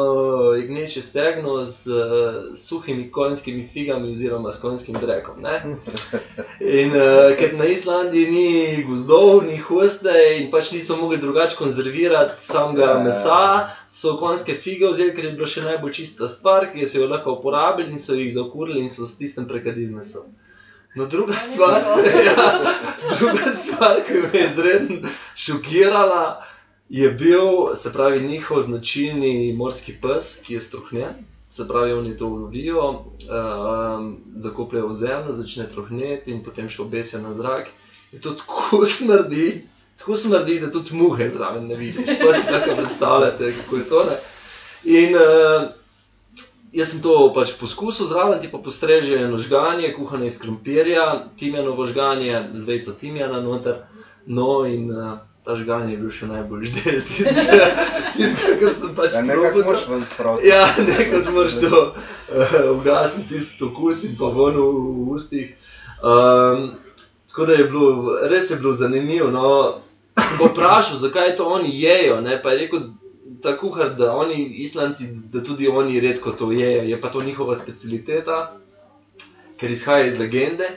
jegneče 0.57 1.03
stegno 1.03 1.65
z 1.65 1.89
uh, 1.91 2.57
suhimi 2.57 3.11
konjskimi 3.11 3.67
figami 3.73 4.11
oziroma 4.11 4.53
s 4.53 4.61
konjskim 4.61 4.97
drekom. 5.01 5.41
Ne? 5.43 5.63
In 6.61 6.91
uh, 6.91 7.37
ker 7.39 7.55
na 7.59 7.65
Islandiji 7.65 8.31
ni 8.31 8.85
gozdov, 8.89 9.43
ni 9.47 9.57
hoste 9.57 10.13
in 10.39 10.51
pač 10.51 10.73
niso 10.73 10.97
mogli 10.97 11.19
drugače 11.19 11.57
konzervirati 11.57 12.41
samega 12.41 12.85
Ja. 12.85 13.03
mesa, 13.03 13.69
so 13.89 14.17
konjske 14.17 14.55
fige 14.55 14.87
vzeli, 14.89 15.15
ker 15.17 15.25
je 15.25 15.33
bila 15.33 15.49
še 15.51 15.65
najbolj 15.67 15.93
čista 15.93 16.29
stvar, 16.29 16.69
ki 16.73 16.87
so 16.87 17.03
jo 17.03 17.09
lahko 17.11 17.33
uporabili 17.41 17.91
in 17.91 17.99
so 17.99 18.15
jih 18.15 18.31
zakurili 18.35 18.81
in 18.81 18.91
so 18.91 19.07
s 19.07 19.19
tistem 19.19 19.49
prekadili 19.49 19.91
meso. 19.91 20.27
No, 20.95 21.07
druga 21.07 21.35
stvar, 21.39 21.83
ja, 22.29 22.47
druga 23.19 23.51
stvar, 23.55 24.01
ki 24.07 24.23
me 24.25 24.31
je 24.33 24.47
izredno 24.47 25.11
šokirala, 25.37 26.43
je 26.91 27.11
bil, 27.11 27.77
se 27.77 27.93
pravi, 27.93 28.29
njihov 28.29 28.63
značilni 28.63 29.53
morski 29.57 29.95
pes, 30.03 30.41
ki 30.43 30.55
je 30.55 30.61
struhnjen. 30.61 31.15
se 31.49 31.69
pravi, 31.69 31.93
oni 31.93 32.17
to 32.17 32.27
ulovijo, 32.27 32.89
um, 32.91 34.17
zakopljajo 34.37 34.89
v 34.89 34.95
zemljo, 34.95 35.33
začne 35.35 35.67
trohneti 35.67 36.31
in 36.31 36.45
potem 36.45 36.69
še 36.69 36.83
obesijo 36.83 37.23
na 37.23 37.33
zrak. 37.35 37.73
In 38.13 38.21
to 38.23 38.31
tako 38.39 38.85
smrdi, 38.99 39.65
tako 39.99 40.17
smrdi, 40.17 40.61
da 40.61 40.71
tudi 40.71 40.95
muhe 40.95 41.27
zraven 41.31 41.67
ne 41.67 41.75
vidiš. 41.75 42.07
Pa 42.23 42.33
si 42.33 42.53
lahko 42.53 42.77
predstavljate, 42.77 43.53
kako 43.63 43.77
je 43.77 43.89
to. 43.89 44.05
Ne? 44.05 44.19
In 44.85 45.17
uh, 45.19 45.67
jaz 46.73 46.93
sem 46.93 47.03
to 47.03 47.33
pač 47.35 47.57
poskusil, 47.59 48.07
zraven 48.07 48.39
ti 48.39 48.51
pa 48.53 48.63
postreže 48.63 49.19
eno 49.19 49.39
žganje, 49.39 49.91
kuhano 49.99 50.31
iz 50.31 50.39
krompirja, 50.39 51.27
timjanovo 51.37 51.87
žganje, 51.87 52.45
zvejco 52.55 52.95
timjana 52.95 53.43
noter. 53.43 53.83
No, 54.27 54.63
in 54.71 54.87
uh, 54.95 55.19
ta 55.45 55.57
žganje 55.57 55.95
je 55.95 55.99
bil 55.99 56.13
še 56.13 56.29
najboljši 56.31 56.73
del 56.77 57.01
tistega, 57.09 57.67
tistega 58.17 58.57
kar 58.61 58.73
sem 58.77 58.95
pač 58.97 59.17
Ja, 59.17 59.23
nekako 59.25 59.65
moraš 59.69 59.87
ven 59.89 60.07
spraviti. 60.07 60.49
Ja, 60.49 60.63
nekaj 60.77 61.27
moraš 61.33 61.59
to 61.65 61.83
uh, 61.89 62.57
ugasniti, 62.77 63.35
tisti 63.35 63.65
okus 63.69 64.05
in 64.09 64.17
pa 64.21 64.33
ven 64.37 64.61
v, 64.61 64.67
v 65.01 65.17
ustih. 65.17 65.71
Um, 66.01 66.71
tako 67.31 67.47
da 67.47 67.59
je 67.59 67.69
bilo, 67.73 68.19
res 68.33 68.51
je 68.51 68.61
bilo 68.61 68.75
zanimivo. 68.77 69.31
No. 69.31 69.47
Vprašal, 70.41 70.99
zakaj 71.01 71.37
to 71.37 71.47
oni 71.49 71.71
jejo. 71.73 72.21
Ne? 72.21 72.37
Pa 72.43 72.53
je 72.53 72.65
rekel, 72.65 72.85
ta 73.43 73.57
kuhar, 73.57 73.95
da 73.97 74.13
oni, 74.17 74.45
islanci, 74.65 75.09
da 75.33 75.43
tudi 75.45 75.69
oni 75.69 76.01
redko 76.01 76.33
to 76.37 76.53
jejo, 76.53 76.83
je 76.83 77.01
pa 77.01 77.09
to 77.09 77.23
njihova 77.23 77.57
specialiteta, 77.57 78.57
ker 79.61 79.71
izhaja 79.71 80.07
iz 80.07 80.19
legende. 80.19 80.69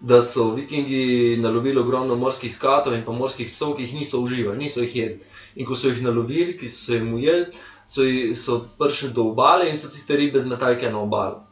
Da 0.00 0.22
so 0.22 0.52
vikingi 0.54 1.36
nalovili 1.40 1.80
ogromno 1.80 2.14
morskih 2.14 2.54
skatov 2.54 2.94
in 2.94 3.04
pa 3.04 3.12
morskih 3.12 3.50
psov, 3.50 3.74
ki 3.76 3.82
jih 3.82 3.94
niso 3.94 4.20
uživali, 4.22 4.58
niso 4.58 4.80
jih 4.84 4.96
jedli. 4.96 5.24
In 5.56 5.66
ko 5.66 5.74
so 5.74 5.90
jih 5.90 6.02
nalovili, 6.02 6.54
ki 6.58 6.68
so 6.70 6.94
jim 6.94 7.14
ujeli, 7.14 7.46
so, 7.84 8.06
so 8.34 8.60
prišli 8.78 9.10
do 9.16 9.26
obale 9.32 9.70
in 9.70 9.76
so 9.76 9.90
tiste 9.90 10.16
ribe 10.16 10.40
zmetalke 10.40 10.90
na 10.90 11.02
obalo. 11.02 11.42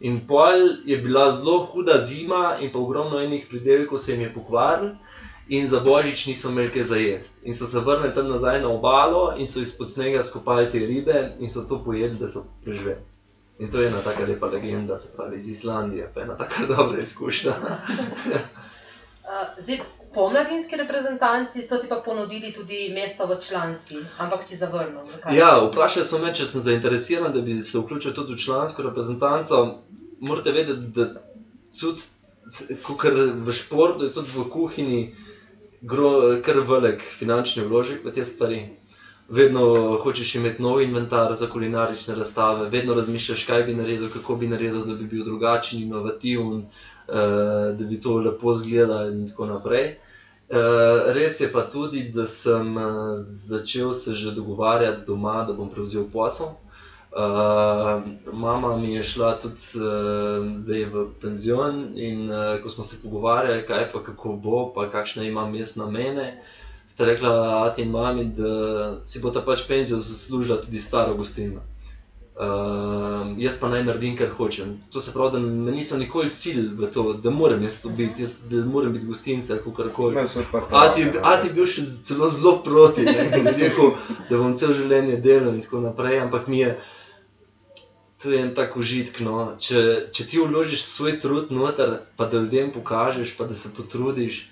In 0.00 0.22
pol 0.26 0.80
je 0.88 0.96
bila 0.96 1.28
zelo 1.30 1.58
huda 1.72 1.98
zima, 1.98 2.56
in 2.60 2.72
pa 2.72 2.78
ogromno 2.78 3.20
enih 3.20 3.44
pridelkov 3.50 3.98
se 3.98 4.12
jim 4.12 4.24
je 4.24 4.32
pokvarilo, 4.34 4.94
in 5.50 5.66
za 5.66 5.80
božič 5.80 6.26
niso 6.26 6.50
imeli 6.50 6.70
kaj 6.72 6.82
za 6.82 6.96
jesti. 6.96 7.48
In 7.48 7.54
so 7.54 7.66
se 7.66 7.80
vrnili 7.84 8.14
tam 8.14 8.28
nazaj 8.28 8.62
na 8.62 8.68
obalo 8.70 9.34
in 9.36 9.46
so 9.46 9.60
izpod 9.60 9.90
snega 9.90 10.22
skopali 10.22 10.70
te 10.70 10.78
ribe 10.78 11.36
in 11.38 11.50
so 11.50 11.68
to 11.68 11.82
pojedli, 11.84 12.18
da 12.18 12.26
so 12.26 12.46
preživeli. 12.64 13.09
In 13.60 13.70
to 13.70 13.80
je 13.80 13.88
ena 13.88 14.00
taka 14.00 14.24
lepa 14.24 14.46
legenda, 14.46 14.98
se 14.98 15.12
pravi 15.16 15.36
iz 15.36 15.48
Islandije, 15.48 16.10
pa 16.14 16.20
ena 16.20 16.36
taka 16.36 16.66
dobra 16.76 16.98
izkušnja. 16.98 17.52
Uh, 17.60 18.38
zdaj, 19.62 19.80
pomladinski 20.14 20.76
reprezentanci 20.76 21.62
so 21.62 21.76
ti 21.76 21.88
pa 21.88 22.02
ponudili 22.04 22.52
tudi 22.52 22.92
mesto 22.94 23.26
v 23.26 23.36
članski, 23.40 23.96
ampak 24.18 24.42
si 24.42 24.56
zavrnil. 24.56 25.04
Zakaj? 25.06 25.36
Ja, 25.36 25.50
vprašali 25.66 26.06
so 26.06 26.18
me, 26.18 26.34
če 26.34 26.46
sem 26.46 26.60
zainteresiran, 26.60 27.32
da 27.32 27.40
bi 27.40 27.62
se 27.62 27.78
vključil 27.78 28.14
tudi 28.16 28.34
v 28.34 28.38
člansko 28.38 28.82
reprezentanco. 28.82 29.78
Morate 30.20 30.52
vedeti, 30.52 30.88
da 30.96 31.10
tudi 31.80 32.00
v 33.44 33.52
športu, 33.52 34.08
tudi 34.08 34.28
v 34.36 34.48
kuhinji 34.50 35.14
gro, 35.80 36.40
kar 36.42 36.64
velik 36.66 37.02
finančni 37.02 37.64
vložek 37.64 38.04
v 38.04 38.12
te 38.12 38.24
stvari. 38.24 38.79
Vedno 39.30 39.64
hočeš 40.02 40.34
imeti 40.34 40.62
nov 40.62 40.80
inventar 40.82 41.34
za 41.38 41.46
kulinarične 41.46 42.14
razstave, 42.14 42.68
vedno 42.68 42.94
razmišljaš, 42.94 43.44
kaj 43.46 43.62
bi 43.62 43.74
naredil, 43.74 44.08
kako 44.12 44.36
bi 44.36 44.48
naredil, 44.48 44.84
da 44.84 44.94
bi 44.94 45.06
bil 45.06 45.24
drugačen, 45.24 45.82
inovativen, 45.82 46.64
eh, 47.08 47.12
da 47.78 47.84
bi 47.88 48.00
to 48.00 48.16
lepo 48.18 48.52
izgledalo 48.52 49.10
in 49.10 49.28
tako 49.28 49.46
naprej. 49.46 49.86
Eh, 50.50 51.12
res 51.14 51.40
je 51.40 51.52
pa 51.52 51.62
tudi, 51.70 52.08
da 52.10 52.26
sem 52.26 52.78
eh, 52.78 52.82
začel 53.18 53.92
se 53.92 54.14
že 54.14 54.34
dogovarjati 54.34 55.06
doma, 55.06 55.44
da 55.44 55.52
bom 55.52 55.70
prevzel 55.70 56.10
posel. 56.12 56.50
Uh, 57.12 58.02
mama 58.32 58.76
mi 58.76 58.94
je 58.94 59.02
šla 59.02 59.38
tudi 59.42 59.58
uh, 59.74 60.56
zdaj 60.56 60.84
v 60.84 61.06
penzion, 61.22 61.80
in 61.98 62.30
uh, 62.30 62.62
ko 62.62 62.70
smo 62.70 62.84
se 62.84 63.00
pogovarjali, 63.02 63.66
kaj 63.66 63.88
pa 63.92 64.02
kako 64.02 64.36
bo, 64.38 64.72
pa 64.74 64.86
kakšne 64.90 65.26
imam 65.26 65.54
jaz 65.54 65.74
namene, 65.76 66.38
sta 66.90 67.04
rekla 67.04 67.64
ati 67.66 67.82
in 67.82 67.90
mami, 67.90 68.24
da 68.24 69.02
si 69.02 69.20
bo 69.22 69.30
ta 69.30 69.40
pač 69.40 69.62
penzijo 69.68 69.98
zaslužila 69.98 70.56
tudi 70.64 70.80
staro 70.80 71.14
gostilno. 71.14 71.60
Uh, 72.40 73.36
jaz 73.36 73.58
pa 73.60 73.68
naj 73.68 73.82
naredim, 73.84 74.16
kar 74.16 74.30
hočem. 74.32 74.78
To 74.90 75.00
se 75.00 75.12
pravi, 75.12 75.32
da 75.32 75.40
me 75.40 75.72
niso 75.72 75.98
nikoli 76.00 76.28
silili 76.28 76.72
v 76.74 76.88
to, 76.92 77.12
da 77.12 77.30
moram 77.30 77.62
jaz 77.62 77.82
to 77.82 77.88
biti, 77.88 78.22
jaz, 78.22 78.32
da 78.50 78.64
moram 78.64 78.92
biti 78.92 79.06
gostinca, 79.06 79.58
kako 79.64 79.88
koli. 79.96 80.16
Ati, 80.70 81.04
ati 81.22 81.50
bil 81.54 81.68
še 81.68 81.84
celo 82.08 82.30
zelo 82.32 82.56
proti, 82.64 83.04
ne, 83.04 83.28
ker 83.34 83.44
je 83.44 83.52
rekel, 83.60 83.92
da 84.30 84.40
bom 84.40 84.56
cel 84.56 84.72
življenje 84.74 85.20
delal 85.20 85.52
in 85.54 85.60
tako 85.66 85.84
naprej, 85.84 86.18
ampak 86.24 86.48
mi 86.48 86.64
je. 86.64 86.78
To 88.22 88.32
je 88.32 88.40
en 88.40 88.54
tak 88.56 88.76
užitek. 88.76 89.20
No. 89.24 89.36
Če, 89.60 89.84
če 90.12 90.26
ti 90.32 90.40
vložiš 90.40 90.82
svoj 90.84 91.18
trud 91.20 91.52
noter, 91.54 92.00
pa 92.16 92.26
da 92.26 92.40
ljudem 92.40 92.72
pokažeš, 92.72 93.36
pa 93.36 93.46
da 93.48 93.54
se 93.56 93.70
potrudiš, 93.76 94.46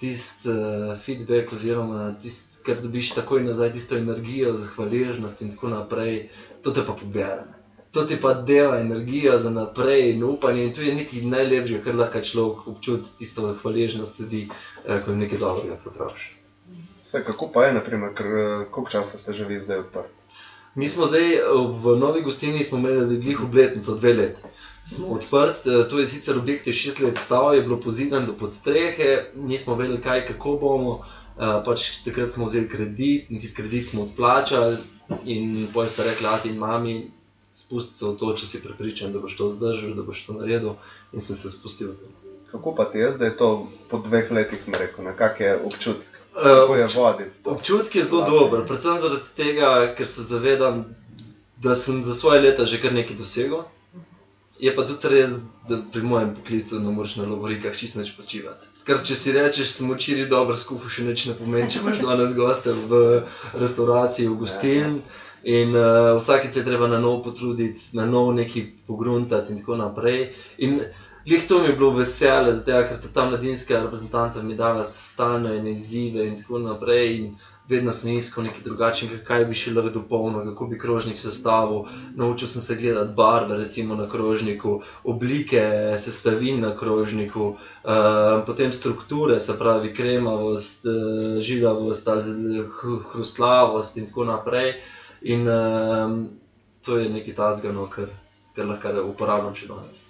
tisti 0.00 0.48
uh, 0.48 0.98
feedback, 0.98 1.52
oziroma 1.52 2.14
tisto, 2.22 2.62
kar 2.66 2.80
dobiš 2.82 3.14
takoj 3.14 3.44
nazaj, 3.44 3.72
tisto 3.72 3.96
energijo, 3.96 4.56
zahvaležnost 4.56 5.42
in 5.42 5.50
tako 5.54 5.74
naprej, 5.74 6.28
to 6.62 6.70
te 6.70 6.84
pa 6.86 6.96
pobere. 6.96 7.44
To 7.90 8.04
ti 8.06 8.16
pa 8.20 8.34
deva 8.34 8.78
energijo 8.80 9.38
za 9.38 9.50
naprej 9.50 10.10
in 10.10 10.22
upanje, 10.24 10.64
in 10.64 10.74
to 10.74 10.82
je 10.82 10.94
nekaj 10.94 11.22
najlepšega, 11.22 11.84
kar 11.84 11.96
lahko 11.98 12.20
človek 12.22 12.66
občuti, 12.70 13.08
tisto 13.18 13.54
hvaležnost 13.62 14.20
ljudi, 14.20 14.48
eh, 14.86 15.02
ko 15.04 15.10
jim 15.10 15.18
nekaj 15.18 15.38
dobrega 15.38 15.76
pripraviš. 15.84 16.36
Vse 17.04 17.24
kako 17.26 17.50
pa 17.54 17.64
je, 17.64 17.72
naprimer, 17.74 18.14
ker 18.14 18.26
eh, 18.26 18.64
koliko 18.70 18.90
časa 18.90 19.18
ste 19.18 19.34
že 19.34 19.44
vi 19.44 19.58
zdaj 19.64 19.78
odprti? 19.78 20.19
Mi 20.74 20.88
smo 20.88 21.06
zdaj 21.06 21.34
eh, 21.34 21.40
v 21.82 21.96
novi 21.98 22.22
gostilni, 22.22 22.64
smo 22.64 22.78
imeli 22.78 23.18
glih 23.18 23.42
obletnico, 23.42 23.94
dve 23.94 24.12
leti. 24.12 24.42
Smo 24.86 25.08
odprti, 25.08 25.70
eh, 25.70 25.88
to 25.88 25.98
je 25.98 26.06
sicer 26.06 26.38
objekt, 26.38 26.66
je 26.66 26.72
šest 26.72 27.00
let 27.00 27.18
stal, 27.18 27.54
je 27.54 27.62
bilo 27.62 27.80
pozidan 27.80 28.26
do 28.26 28.32
podstrehe, 28.32 29.30
nismo 29.34 29.74
vedeli, 29.74 30.00
kaj, 30.02 30.26
kako 30.26 30.56
bomo. 30.56 31.04
eh, 31.38 31.62
Pač 31.64 32.02
takrat 32.04 32.30
smo 32.30 32.46
vzeli 32.46 32.68
kredit 32.68 33.30
in 33.30 33.38
tisti 33.38 33.62
kredit 33.62 33.88
smo 33.88 34.02
odplačali, 34.02 34.78
in 35.24 35.66
potem 35.74 35.90
sta 35.90 36.04
rekla, 36.04 36.34
ati 36.34 36.48
in 36.48 36.58
mami, 36.58 37.10
spusti 37.52 37.98
se 37.98 38.06
v 38.06 38.16
to, 38.16 38.34
če 38.34 38.46
si 38.46 38.62
prepričan, 38.62 39.12
da 39.12 39.18
boš 39.18 39.36
to 39.36 39.50
zdržal, 39.50 39.94
da 39.94 40.02
boš 40.02 40.26
to 40.26 40.32
naredil, 40.32 40.74
in 41.12 41.20
sem 41.20 41.36
se 41.36 41.50
spustil 41.50 41.90
v 41.90 41.96
to. 41.96 42.06
Kako 42.50 42.74
pa 42.74 42.84
ti 42.84 42.98
je 42.98 43.12
zdaj 43.12 43.36
to 43.36 43.66
po 43.88 43.98
dveh 43.98 44.30
letih, 44.30 44.62
mi 44.66 44.74
rekel, 44.78 45.04
ne? 45.04 45.16
kak 45.16 45.40
je 45.40 45.56
občutek? 45.56 46.09
Kako 46.34 46.74
je 46.74 46.86
voditi? 46.96 47.30
to? 47.44 47.50
Občutek 47.50 47.94
je 47.94 48.04
zelo 48.04 48.22
dober, 48.24 48.64
predvsem 48.66 49.00
zaradi 49.00 49.34
tega, 49.36 49.94
ker 49.98 50.08
se 50.08 50.22
zavedam, 50.22 50.84
da 51.56 51.74
sem 51.76 52.04
za 52.04 52.14
svoje 52.14 52.40
leta 52.40 52.64
že 52.64 52.80
kar 52.80 52.92
nekaj 52.92 53.16
dosegel. 53.16 53.62
Je 54.60 54.74
pa 54.76 54.84
tudi 54.84 55.08
res, 55.08 55.30
da 55.68 55.78
pri 55.92 56.02
mojem 56.02 56.34
poklicu 56.36 56.80
ne 56.80 56.92
moreš 56.92 57.16
na 57.16 57.24
lovorikah 57.24 57.76
čist 57.76 57.96
nič 57.96 58.12
počivati. 58.16 58.66
Ker 58.84 59.00
če 59.04 59.16
si 59.16 59.32
rečeš, 59.32 59.72
sem 59.72 59.88
včeraj 59.88 60.28
dobro 60.28 60.56
skuhal, 60.56 60.92
še 60.92 61.04
nič 61.06 61.26
ne 61.30 61.34
pomeni, 61.38 61.70
če 61.72 61.80
imaš 61.80 62.02
danes 62.04 62.36
goste 62.36 62.74
v 62.76 63.00
restavraciji, 63.56 64.28
v 64.28 64.36
gostilni. 64.36 65.00
In 65.48 65.72
uh, 65.72 66.18
vsakeč 66.18 66.52
se 66.52 66.60
je 66.60 66.66
treba 66.66 66.88
na 66.88 66.98
novo 67.00 67.22
potruditi, 67.24 67.96
na 67.96 68.04
novo 68.04 68.34
nekaj 68.36 68.66
pogruntati, 68.86 69.54
in 69.54 69.62
tako 69.62 69.78
naprej. 69.80 70.34
In 70.58 70.76
glih 71.26 71.46
to 71.48 71.60
mi 71.60 71.68
je 71.68 71.76
bilo 71.78 71.90
veselje, 71.96 72.54
zato 72.54 72.82
ker 72.88 73.12
ta 73.14 73.28
mladinska 73.28 73.82
reprezentanca 73.82 74.42
mi 74.42 74.56
dala 74.56 74.84
stalno 74.84 75.52
ene 75.54 75.72
izzive 75.72 76.26
in 76.26 76.36
tako 76.42 76.58
naprej. 76.58 77.16
In 77.18 77.32
vedno 77.70 77.92
sem 77.92 78.16
iskal 78.18 78.44
nekaj 78.44 78.64
drugačnega, 78.66 79.20
kaj 79.26 79.44
bi 79.46 79.54
še 79.54 79.72
lahko 79.74 79.92
dopolnil, 79.94 80.42
kako 80.48 80.66
bi 80.72 80.78
krožnik 80.78 81.18
sestavil. 81.20 81.84
Naučil 82.18 82.50
sem 82.50 82.64
se 82.64 82.76
gledati 82.80 83.14
barve, 83.16 83.58
recimo 83.60 83.94
na 83.94 84.08
krožniku, 84.10 84.80
oblike 85.04 85.62
sestavin 86.02 86.60
na 86.64 86.72
krožniku, 86.76 87.46
uh, 87.54 88.42
potem 88.46 88.74
strukture, 88.74 89.38
se 89.40 89.58
pravi 89.58 89.94
kremavost, 89.94 90.86
uh, 90.90 91.38
žilavost, 91.38 92.08
ali 92.08 92.64
hr- 92.64 93.02
hrustlavost 93.12 94.02
in 94.02 94.10
tako 94.10 94.26
naprej. 94.32 94.80
In 95.22 95.46
um, 95.48 96.22
to 96.82 96.98
je 96.98 97.10
nekaj 97.12 97.34
tazga, 97.38 97.72
no, 97.76 97.86
kar, 97.92 98.10
kar 98.56 98.66
lahko 98.66 99.12
uporabljam 99.12 99.54
še 99.54 99.70
danes. 99.70 100.08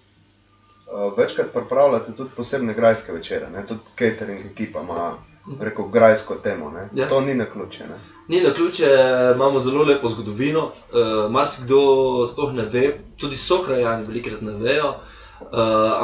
Uh, 0.90 1.18
večkrat 1.18 1.53
pripravljate 1.53 2.12
tudi 2.16 2.31
posebne 2.37 2.74
grajske 2.74 3.12
večere, 3.12 3.50
ne? 3.50 3.66
tudi 3.66 3.81
catering 3.98 4.46
ekipa 4.46 4.81
ima 4.81 5.12
rekel, 5.61 5.85
grajsko 5.88 6.35
temo. 6.35 6.70
ne. 6.70 6.88
Ja. 6.94 7.09
To 7.09 7.20
ni 7.20 7.35
na 7.35 7.44
ključe. 7.44 7.85
Ne? 7.87 7.98
Ni 8.29 8.40
na 8.40 8.55
ključe, 8.55 8.87
imamo 9.35 9.61
zelo 9.61 9.85
lepo 9.85 10.09
zgodovino. 10.09 10.64
Uh, 10.66 11.31
Marsikdo 11.31 12.26
sploh 12.26 12.53
ne 12.53 12.62
ve, 12.62 12.98
tudi 13.16 13.37
so 13.37 13.62
krajani 13.62 14.07
velikrat 14.07 14.40
ne 14.40 14.53
vejo. 14.53 14.94
Uh, 15.40 15.48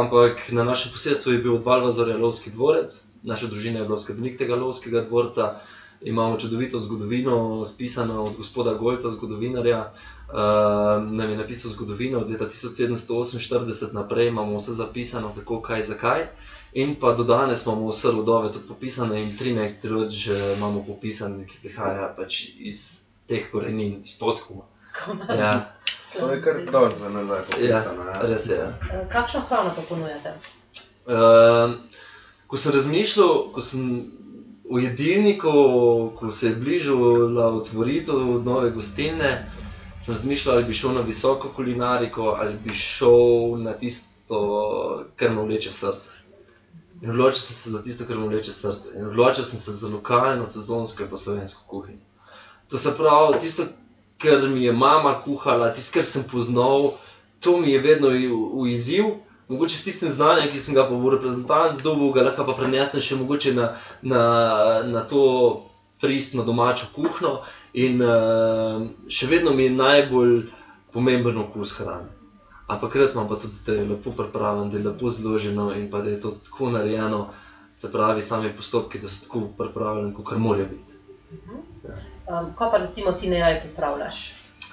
ampak 0.00 0.52
na 0.52 0.64
našem 0.64 0.92
posestvu 0.92 1.32
je 1.32 1.38
bil 1.38 1.54
od 1.54 1.64
Valvazorja 1.64 2.16
lovski 2.16 2.50
dvorec, 2.50 3.02
naša 3.22 3.46
družina 3.46 3.78
je 3.78 3.84
bila 3.84 3.98
skrbnik 3.98 4.38
tega 4.38 4.56
lovskega 4.56 5.00
dvorca. 5.00 5.54
Imamo 6.02 6.36
čudovito 6.36 6.78
zgodovino, 6.78 7.64
spisano 7.64 8.24
od 8.24 8.36
gospoda 8.36 8.74
Gojca, 8.74 9.10
zgodovinarja. 9.10 9.92
Uh, 10.28 10.34
nam 11.12 11.30
je 11.30 11.36
napisal 11.36 11.70
zgodovino 11.70 12.18
od 12.18 12.30
leta 12.30 12.44
1748 12.44 13.94
naprej, 13.94 14.28
imamo 14.28 14.56
vse 14.56 14.72
zapisano, 14.72 15.34
kako, 15.34 15.60
kaj, 15.62 15.82
zakaj. 15.82 16.26
In 16.72 16.94
pa 17.00 17.12
do 17.12 17.24
danes 17.24 17.66
imamo 17.66 17.88
vse 17.88 18.10
rodove 18.10 18.52
tudi 18.52 18.68
popisane, 18.68 19.22
in 19.22 19.28
13 19.28 19.88
rod 19.88 20.10
že 20.10 20.54
imamo 20.56 20.84
popisane, 20.86 21.46
ki 21.46 21.58
prihaja 21.62 22.14
pač 22.16 22.48
iz 22.58 23.06
teh 23.26 23.50
korenin, 23.52 24.02
iz 24.04 24.18
podkuma. 24.18 24.62
Ja. 25.28 25.72
To 26.18 26.30
je 26.32 26.42
kar 26.42 26.54
dosti 26.72 27.00
za 27.00 27.08
nazaj 27.08 27.38
Ja, 27.38 27.44
popisano. 27.44 28.02
Ja, 28.02 28.22
res 28.22 28.46
je. 28.46 28.56
Ja. 28.56 28.68
Eh, 28.92 29.08
Kakšno 29.12 29.40
hrano 29.40 29.72
pa 29.76 29.82
ponujate? 29.88 30.32
Um, 31.06 31.74
ko 32.46 32.56
sem 32.56 32.72
razmišljal, 32.72 33.52
ko 33.52 33.60
sem 33.60 34.12
v 34.70 34.82
jedilniku, 34.82 35.52
ko 36.18 36.32
se 36.32 36.48
je 36.48 36.56
bližala 36.56 37.46
otvoritev 37.54 38.42
nove 38.44 38.70
gostilne, 38.70 39.50
sem 40.00 40.14
razmišljal, 40.14 40.56
ali 40.56 40.64
bi 40.64 40.74
šel 40.74 40.92
na 40.92 41.00
visoko 41.00 41.48
kulinariko 41.56 42.36
ali 42.38 42.58
bi 42.64 42.74
šel 42.74 43.62
na 43.62 43.72
tisto, 43.72 45.06
kar 45.16 45.30
me 45.30 45.42
vleče 45.42 45.72
srce. 45.72 46.10
In 47.02 47.10
odločil 47.10 47.42
sem 47.42 47.56
se 47.56 47.70
za 47.70 47.82
tisto, 47.82 48.04
kar 48.08 48.16
me 48.16 48.26
vleče 48.26 48.52
srce. 48.52 48.98
In 48.98 49.06
odločil 49.06 49.44
sem 49.44 49.60
se 49.60 49.72
za 49.72 49.88
lokalno, 49.88 50.46
sezonsko 50.46 51.02
in 51.02 51.16
slovensko 51.16 51.62
kuhinjo. 51.68 52.00
To 52.68 52.78
se 52.78 52.94
pravi, 52.96 53.40
tisto, 53.40 53.66
kar 54.18 54.48
mi 54.48 54.64
je 54.64 54.72
mama 54.72 55.20
kuhala, 55.24 55.72
tisto, 55.72 55.94
kar 55.94 56.04
sem 56.04 56.24
poznal, 56.32 56.92
to 57.40 57.58
mi 57.60 57.72
je 57.72 57.80
vedno 57.80 58.08
v, 58.08 58.30
v 58.62 58.70
izziv. 58.72 59.04
Mogoče 59.48 59.76
s 59.78 59.84
tistim 59.84 60.10
znanjem, 60.10 60.50
ki 60.50 60.58
sem 60.58 60.74
ga 60.74 60.88
pa 60.88 60.94
v 60.98 61.14
reprezentanci 61.14 61.82
dobil, 61.82 62.10
ga 62.12 62.26
lahko 62.26 62.46
pa 62.48 62.56
prenesem 62.58 63.00
še 63.00 63.18
mogoče 63.20 63.54
na, 63.54 63.66
na, 64.02 64.22
na 64.82 65.04
to 65.06 65.22
pristno 66.02 66.44
domačo 66.44 66.90
kuhno. 66.96 67.44
In 67.78 68.02
uh, 68.02 68.88
še 69.08 69.30
vedno 69.30 69.54
mi 69.54 69.68
je 69.68 69.76
najbolj 69.76 70.34
pomemben 70.92 71.38
okus 71.38 71.76
hrane. 71.78 72.10
Ampak 72.66 72.92
krat 72.92 73.14
imam 73.14 73.28
pa 73.30 73.38
tudi, 73.38 73.62
da 73.66 73.78
je 73.78 73.86
lepo 73.92 74.10
pripravljeno, 74.10 74.70
da 74.72 74.78
je 74.78 74.84
lepo 74.88 75.10
zloženo 75.10 75.70
in 75.78 75.86
pa 75.90 76.02
da 76.02 76.10
je 76.10 76.20
to 76.20 76.34
tako 76.44 76.72
narejeno, 76.74 77.28
se 77.74 77.92
pravi, 77.92 78.22
sami 78.22 78.50
postopki, 78.56 78.98
da 78.98 79.08
so 79.08 79.28
tako 79.28 79.46
pripravljeni, 79.58 80.14
kot 80.14 80.34
morajo 80.42 80.66
biti. 80.74 80.96
Um, 82.26 82.50
ko 82.58 82.70
pa 82.72 82.82
recimo 82.82 83.12
ti 83.12 83.30
ne 83.30 83.40
raj 83.40 83.60
pripravljaš, 83.62 84.22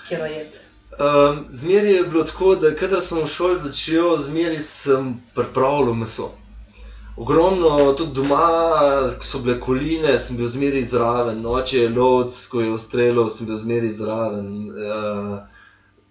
kjer 0.08 0.26
jed? 0.32 0.73
Um, 1.00 1.46
zmeraj 1.50 1.94
je 1.94 2.04
bilo 2.04 2.24
tako, 2.24 2.56
da 2.56 2.76
kadar 2.76 3.02
sem 3.02 3.24
v 3.24 3.28
šoli 3.28 3.60
začel, 3.60 4.18
zmeraj 4.18 4.60
sem 4.62 5.14
pripravljal 5.36 5.94
meso. 5.94 6.30
Ogromno, 7.18 7.94
tudi 7.98 8.14
doma, 8.14 8.46
ko 9.18 9.26
so 9.26 9.42
bile 9.46 9.60
koline, 9.62 10.18
sem 10.18 10.38
bil 10.38 10.48
zmeraj 10.48 10.86
zraven, 10.92 11.42
noče 11.42 11.80
je 11.80 11.90
lovc, 11.90 12.38
ko 12.52 12.62
je 12.62 12.72
ustrelil, 12.74 13.30
sem 13.30 13.50
bil 13.50 13.58
zmeraj 13.58 13.92
zraven. 13.98 14.48
Uh, 14.70 15.64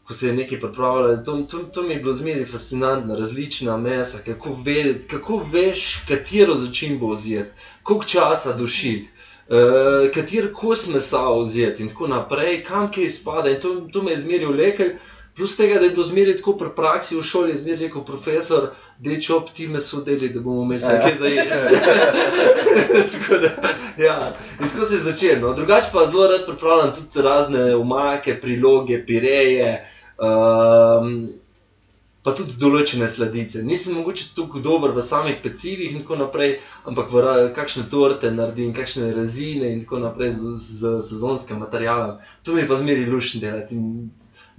ko 0.02 0.14
se 0.14 0.28
je 0.28 0.34
nekaj 0.34 0.60
pripravljalo, 0.60 1.16
to, 1.24 1.36
to, 1.50 1.58
to 1.58 1.82
mi 1.82 1.94
je 1.94 2.00
bilo 2.00 2.12
zmeraj 2.12 2.44
fascinantno, 2.44 3.16
različna 3.16 3.76
mesa, 3.76 4.18
kako, 4.26 4.56
ve, 4.64 5.02
kako 5.10 5.38
veš, 5.52 6.04
katero 6.08 6.54
začimbo 6.54 7.12
vzeti, 7.14 7.50
koliko 7.82 8.04
časa 8.04 8.56
dušiti. 8.58 9.10
Uh, 9.52 10.06
kater 10.14 10.46
kos 10.56 10.86
mesa 10.88 11.26
vzeti 11.36 11.82
in 11.84 11.90
tako 11.92 12.06
naprej, 12.08 12.62
kam 12.64 12.86
kaj 12.92 13.10
spada. 13.12 13.50
In 13.52 13.60
to, 13.60 13.74
to 13.92 14.02
me 14.02 14.14
je 14.14 14.22
zmeril 14.22 14.54
lekelj, 14.56 14.94
plus 15.36 15.56
tega, 15.56 15.78
da 15.78 15.84
je 15.84 15.90
bilo 15.90 16.06
zmeraj 16.08 16.36
tako 16.36 16.54
pri 16.56 16.70
praksi 16.76 17.16
v 17.16 17.22
šoli, 17.22 17.52
je 17.52 17.58
zmeraj 17.64 17.86
rekel 17.86 18.04
profesor, 18.04 18.70
da 18.98 19.18
če 19.26 19.34
ob 19.34 19.50
ti 19.52 19.68
meso 19.68 20.00
deli, 20.06 20.30
da 20.32 20.40
bomo 20.40 20.64
imeli 20.64 20.80
vse 20.80 20.96
kaj 21.02 21.14
za 21.20 21.28
jesti. 21.34 21.82
tako 23.12 23.42
da, 23.44 23.52
ja. 24.00 24.16
In 24.60 24.72
tako 24.72 24.88
se 24.88 24.96
je 24.96 25.04
začelo. 25.10 25.48
No. 25.48 25.54
Drugače 25.54 25.92
pa 25.92 26.06
zelo 26.06 26.30
rad 26.32 26.46
pripravljam 26.46 26.94
tudi 26.94 27.28
razne 27.28 27.76
umake, 27.76 28.40
priloge, 28.40 29.02
pireje. 29.06 29.74
Um, 30.16 31.41
pa 32.22 32.32
tudi 32.38 32.54
določene 32.58 33.08
sladice. 33.10 33.62
Nisem 33.66 33.96
mogoče 33.98 34.28
tako 34.36 34.62
dober 34.62 34.94
v 34.94 35.02
samih 35.02 35.40
pecivih 35.42 35.94
in 35.96 36.04
tako 36.04 36.20
naprej, 36.20 36.60
ampak 36.86 37.10
v 37.10 37.24
kakšne 37.56 37.88
torte 37.90 38.30
naredim, 38.30 38.70
kakšne 38.76 39.10
rezine 39.16 39.72
in 39.74 39.82
tako 39.82 40.02
naprej 40.04 40.36
z, 40.36 40.52
z 40.54 40.92
sezonskim 41.02 41.58
materialom. 41.58 42.20
To 42.46 42.54
mi 42.54 42.66
pa 42.68 42.78
zmeri 42.78 43.08
lušni 43.10 43.42
delati. 43.42 43.80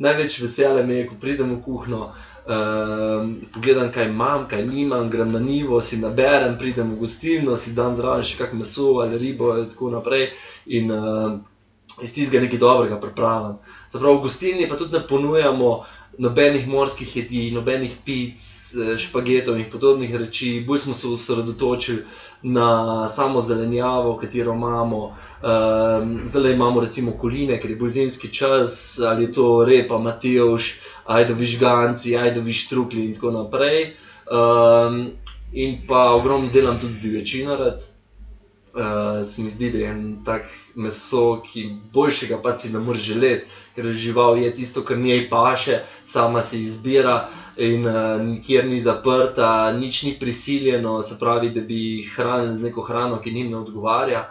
Največ 0.03 0.39
veselje 0.41 0.83
mi 0.83 0.97
je, 0.97 1.07
ko 1.07 1.15
pridem 1.21 1.53
v 1.53 1.59
kuhno, 1.63 2.01
um, 2.09 3.31
pogledam, 3.53 3.91
kaj 3.93 4.09
imam, 4.09 4.47
kaj 4.49 4.65
nimam, 4.65 5.07
grem 5.13 5.31
na 5.31 5.39
nivo, 5.39 5.79
si 5.81 6.01
naberem, 6.01 6.57
pridem 6.57 6.95
v 6.95 6.99
gostilno, 7.05 7.55
si 7.55 7.75
dam 7.77 7.95
zraven 7.95 8.25
še 8.25 8.39
kak 8.41 8.57
meso 8.57 8.97
ali 9.05 9.21
ribo 9.21 9.53
in 9.61 9.69
tako 9.71 9.93
naprej. 9.93 10.31
In, 10.65 10.91
uh, 10.91 11.39
Iz 12.01 12.09
tistega 12.09 12.39
nekaj 12.41 12.57
dobrega 12.57 12.95
pripravljam. 12.97 13.59
Se 13.85 13.99
pravi, 13.99 14.17
v 14.17 14.21
gostilni 14.23 14.63
pa 14.65 14.79
tudi 14.79 14.95
ne 14.95 15.01
ponujamo 15.07 15.67
nobenih 16.17 16.67
morskih 16.67 17.15
jedi, 17.15 17.51
nobenih 17.51 17.91
pic, 18.05 18.37
eh, 18.37 18.97
špagetov 18.97 19.57
in 19.57 19.65
podobnih 19.71 20.15
reči. 20.15 20.63
Bolj 20.67 20.77
smo 20.77 20.93
se 20.93 21.07
osredotočili 21.07 22.03
na 22.43 23.07
samo 23.07 23.41
zelenjavo, 23.41 24.17
katero 24.17 24.53
imamo. 24.53 25.03
Um, 25.05 26.21
zdaj 26.25 26.53
imamo 26.53 26.81
recimo 26.81 27.11
koline, 27.11 27.61
ker 27.61 27.71
je 27.71 27.77
bolj 27.77 27.89
zimski 27.89 28.33
čas, 28.33 28.99
ali 28.99 29.23
je 29.23 29.33
to 29.33 29.65
repa, 29.65 29.97
matevš, 29.97 30.79
ajdovi 31.05 31.45
žganci, 31.45 32.17
ajdovi 32.17 32.53
štrukli 32.53 33.05
in 33.05 33.13
tako 33.13 33.31
naprej. 33.31 33.93
Um, 34.27 35.11
in 35.53 35.81
pa 35.87 36.11
ogromno 36.11 36.49
delam 36.53 36.79
tudi 36.79 36.93
z 36.93 36.99
divječino 36.99 37.55
rad. 37.55 37.92
Uh, 38.73 39.21
se 39.25 39.43
mi 39.43 39.49
zdi, 39.49 39.69
da 39.69 39.77
je 39.77 39.89
en 39.89 40.23
tak 40.25 40.47
meso, 40.75 41.41
ki 41.45 41.67
boljšega 41.93 42.39
pa 42.41 42.55
si 42.57 42.71
ne 42.73 42.79
moreš 42.81 43.03
želeti, 43.05 43.45
ker 43.75 43.91
žival 43.93 44.39
je 44.41 44.49
tisto, 44.55 44.81
kar 44.81 44.97
njej 44.97 45.27
paše, 45.29 45.83
sama 46.05 46.41
se 46.41 46.61
izbira 46.61 47.29
in 47.57 47.85
uh, 47.85 48.21
nikjer 48.21 48.65
ni 48.65 48.79
zaprta, 48.81 49.71
nič 49.77 50.03
ni 50.03 50.15
prisiljeno, 50.19 51.01
se 51.01 51.19
pravi, 51.19 51.51
da 51.53 51.61
bi 51.61 51.77
jih 51.97 52.15
hranili 52.15 52.57
z 52.57 52.63
neko 52.63 52.81
hrano, 52.81 53.21
ki 53.21 53.31
njim 53.31 53.51
ne 53.51 53.57
odgovarja. 53.57 54.23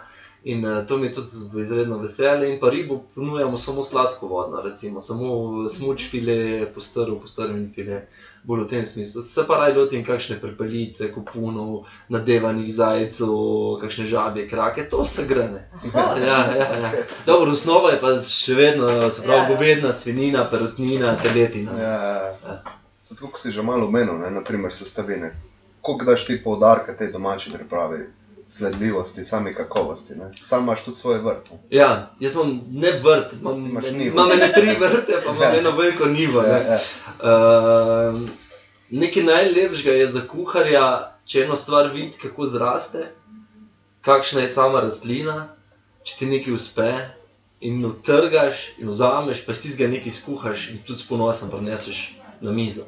In 0.45 0.65
uh, 0.65 0.87
to 0.87 0.97
mi 0.97 1.07
je 1.07 1.13
tudi 1.13 1.27
izredno 1.61 1.97
veselje. 1.97 2.53
In 2.53 2.59
pa 2.59 2.69
ribo 2.69 3.01
ponujamo 3.15 3.57
samo 3.57 3.83
sladkovodno, 3.83 4.61
recimo 4.61 4.99
samo 4.99 5.29
smuč 5.69 6.09
file, 6.09 6.37
postrv, 6.73 7.15
postrvljen 7.15 7.71
file, 7.71 8.01
bolj 8.43 8.63
v 8.63 8.67
tem 8.67 8.85
smislu. 8.85 9.21
Se 9.23 9.45
pa 9.47 9.57
raj 9.57 9.73
lotim 9.73 10.03
kakšne 10.03 10.35
prepelice, 10.41 11.07
kupunov, 11.13 11.85
nadevanih 12.09 12.67
zajcev, 12.67 13.31
kakšne 13.81 14.05
žabje, 14.05 14.49
krake, 14.49 14.83
to 14.83 15.05
se 15.05 15.25
grene. 15.25 15.63
Aha. 15.85 16.03
Ja, 16.19 16.37
ja, 16.51 16.67
ja. 16.77 16.91
Dobro, 17.25 17.51
osnova 17.51 17.91
je 17.91 17.99
pa 17.99 18.11
še 18.19 18.55
vedno, 18.55 18.89
se 19.11 19.21
Ja, 19.21 19.27
pravi, 19.27 19.41
ja. 19.41 19.47
govedna, 19.49 19.93
svinina, 19.93 20.43
perutnina, 20.51 21.15
teletina. 21.17 21.71
Ja, 21.79 21.93
ja, 22.03 22.13
Ja. 22.13 22.35
ja. 22.45 22.61
Zato, 23.05 23.27
ko 23.27 23.39
si 23.39 23.51
že 23.51 23.61
malo 23.61 23.87
omenil, 23.87 24.15
ne, 24.17 24.31
naprimer 24.31 24.73
sestavine. 24.73 25.31
Koliko 25.81 26.05
daš 26.05 26.25
ti 26.25 26.37
poudarka 26.43 26.93
tej 26.93 27.11
domači 27.11 27.51
pripravi, 27.51 27.99
sledljivosti, 28.53 29.25
sami 29.25 29.53
kakovosti? 29.53 30.15
Ne? 30.15 30.29
Sam 30.33 30.63
imaš 30.63 30.83
tudi 30.83 30.97
svoj 30.97 31.17
vrt. 31.19 31.51
ne. 31.51 31.57
Ja, 31.71 31.89
jaz 32.19 32.33
imam 32.33 32.51
ne 32.71 32.91
vrt, 32.93 33.33
imam, 33.33 33.63
Ti 33.63 33.69
imaš 33.69 33.85
ne, 33.85 33.91
njivo. 33.93 34.13
imam 34.13 34.31
ene 34.31 34.51
tri 34.51 34.75
vrte, 34.77 35.13
pa 35.25 35.31
imam 35.31 35.41
Ja. 35.43 35.57
eno 35.57 35.71
veliko 35.71 36.05
nivo. 36.07 36.41
Ja, 36.41 36.59
Ne. 36.59 36.65
ja. 36.65 36.77
Uh, 37.19 38.19
nekaj 38.91 39.23
najlepšega 39.23 39.91
je 39.93 40.07
za 40.09 40.21
kuharja, 40.23 40.85
če 41.25 41.41
eno 41.41 41.55
stvar 41.55 41.87
vidi, 41.87 42.17
kako 42.19 42.45
zraste, 42.45 43.07
kakšna 44.01 44.41
je 44.41 44.49
sama 44.49 44.81
rastlina, 44.81 45.47
če 46.03 46.15
ti 46.17 46.25
nekaj 46.27 46.53
uspe 46.53 46.89
in 47.61 47.85
utrgaš 47.85 48.55
in 48.77 48.89
vzameš, 48.89 49.45
pa 49.45 49.53
si 49.53 49.71
ga 49.77 49.87
nekaj 49.87 50.11
skuhaš 50.11 50.69
in 50.69 50.77
tudi 50.79 50.99
s 50.99 51.07
ponosom 51.07 51.49
preneseš 51.49 52.01
na 52.41 52.51
mizo. 52.51 52.83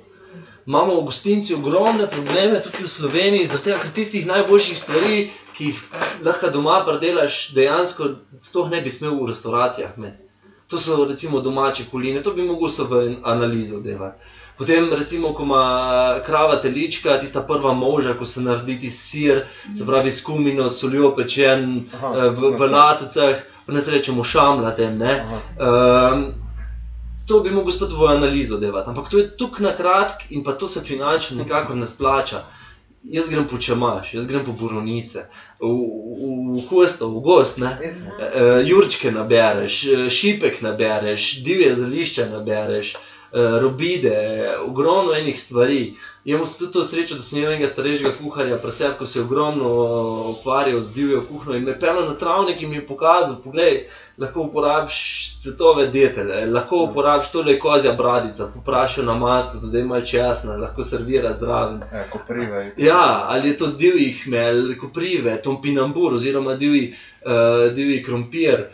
Imamo 0.66 0.96
v 1.02 1.06
gostinci 1.06 1.54
ogromne 1.54 2.08
probleme, 2.10 2.62
tudi 2.62 2.84
v 2.84 2.90
Sloveniji, 2.90 3.50
tega, 3.62 3.78
ker 3.84 3.92
tistih 3.94 4.26
najboljših 4.26 4.78
stvari, 4.80 5.18
ki 5.54 5.68
jih 5.70 5.82
lahko 6.26 6.50
doma 6.50 6.80
predelaš, 6.88 7.52
dejansko 7.54 8.16
sploh 8.42 8.72
ne 8.74 8.82
bi 8.82 8.90
smel 8.90 9.14
v 9.20 9.30
restauracijah 9.30 9.94
imeti. 9.98 10.26
To 10.74 10.78
so 10.82 11.06
recimo 11.06 11.42
domače 11.46 11.86
koline, 11.92 12.24
to 12.24 12.34
bi 12.34 12.42
mogel 12.42 12.70
se 12.70 12.84
v 12.90 13.18
analizo 13.24 13.80
delati. 13.80 14.18
Potem, 14.58 14.88
recimo, 14.94 15.34
ko 15.34 15.44
ima 15.44 16.20
krava 16.26 16.56
telička, 16.62 17.20
tista 17.20 17.44
prva 17.44 17.74
moža, 17.74 18.14
ko 18.14 18.26
se 18.26 18.42
naredi 18.42 18.80
ti 18.80 18.90
sir, 18.90 19.44
se 19.76 19.86
pravi 19.86 20.12
s 20.12 20.24
kumino, 20.24 20.70
soljo 20.70 21.12
pečen 21.16 21.84
Aha, 21.94 22.14
eh, 22.16 22.30
v, 22.30 22.56
v 22.58 22.72
latocah, 22.72 23.44
pa 23.66 23.74
ne 23.74 23.82
se 23.82 23.92
rečemo 23.92 24.24
šamlatem. 24.24 24.98
Ne? 24.98 25.20
Um, 25.60 26.26
to 27.26 27.40
bi 27.40 27.52
mogel 27.52 27.72
spet 27.72 27.92
v 27.92 28.08
analizo 28.08 28.58
delati, 28.58 28.90
ampak 28.90 29.10
to 29.10 29.18
je 29.18 29.32
tukaj 29.38 29.66
na 29.66 29.74
kratk 29.78 30.30
in 30.30 30.44
pa 30.44 30.54
to 30.54 30.68
se 30.68 30.82
finančno 30.82 31.38
nikakor 31.44 31.76
ne 31.76 31.86
splača. 31.86 32.44
Jaz 33.06 33.30
grem 33.30 33.46
po 33.48 33.58
čemaš, 33.62 34.14
jaz 34.14 34.26
grem 34.28 34.42
po 34.46 34.52
borovnice, 34.52 35.28
v, 35.60 35.70
v, 35.70 36.30
v 36.58 36.62
hosto, 36.70 37.10
v 37.14 37.22
gost, 37.22 37.60
ne. 37.62 37.70
Uh, 37.78 38.66
jurčke 38.66 39.12
nabereš, 39.12 39.76
eh, 39.86 40.08
šipek 40.10 40.62
nabereš, 40.66 41.44
divje 41.46 41.76
zelišča 41.76 42.26
nabereš, 42.32 42.96
robide, 43.36 44.54
ogromno 44.68 45.14
enih 45.14 45.40
stvari. 45.40 45.94
Imamo 46.26 46.46
tudi 46.60 46.72
to 46.72 46.84
srečo, 46.84 47.16
da 47.16 47.22
sem 47.22 47.40
imel 47.40 47.52
enega 47.52 47.68
starejšega 47.68 48.12
kuharja, 48.22 48.58
preseb, 48.58 48.96
ko 49.00 49.06
se 49.08 49.20
je 49.20 49.24
ogromno 49.24 49.70
ukvarjal 50.30 50.82
z 50.82 50.94
divjo 50.94 51.22
kuhno 51.30 51.56
in 51.56 51.64
me 51.64 51.80
pelal 51.80 52.08
na 52.08 52.16
travnik 52.16 52.62
in 52.62 52.70
mi 52.70 52.76
je 52.76 52.88
pokazal, 52.88 53.36
poglej, 53.44 53.84
lahko 54.18 54.42
uporabiš 54.42 54.96
cvetove 55.42 55.88
detele, 55.88 56.46
lahko 56.46 56.84
uporabiš 56.84 57.32
tole 57.32 57.60
kozja 57.60 57.94
bradica, 57.94 58.48
poprašal 58.54 59.06
na 59.06 59.14
maslo, 59.14 59.60
da 59.60 59.80
ima 59.80 60.02
česna, 60.02 60.56
lahko 60.58 60.84
servira 60.84 61.34
zraven. 61.34 61.82
Ja, 61.94 62.04
koprive. 62.12 62.74
Ja, 62.78 63.26
ali 63.28 63.50
je 63.50 63.58
to 63.58 63.68
divji 63.68 64.12
hmelj, 64.24 64.78
koprive, 64.78 65.42
tompinambur 65.42 66.14
oziroma 66.14 66.56
divji, 66.56 66.96
uh, 67.26 67.74
divji 67.74 68.04
krompir. 68.04 68.66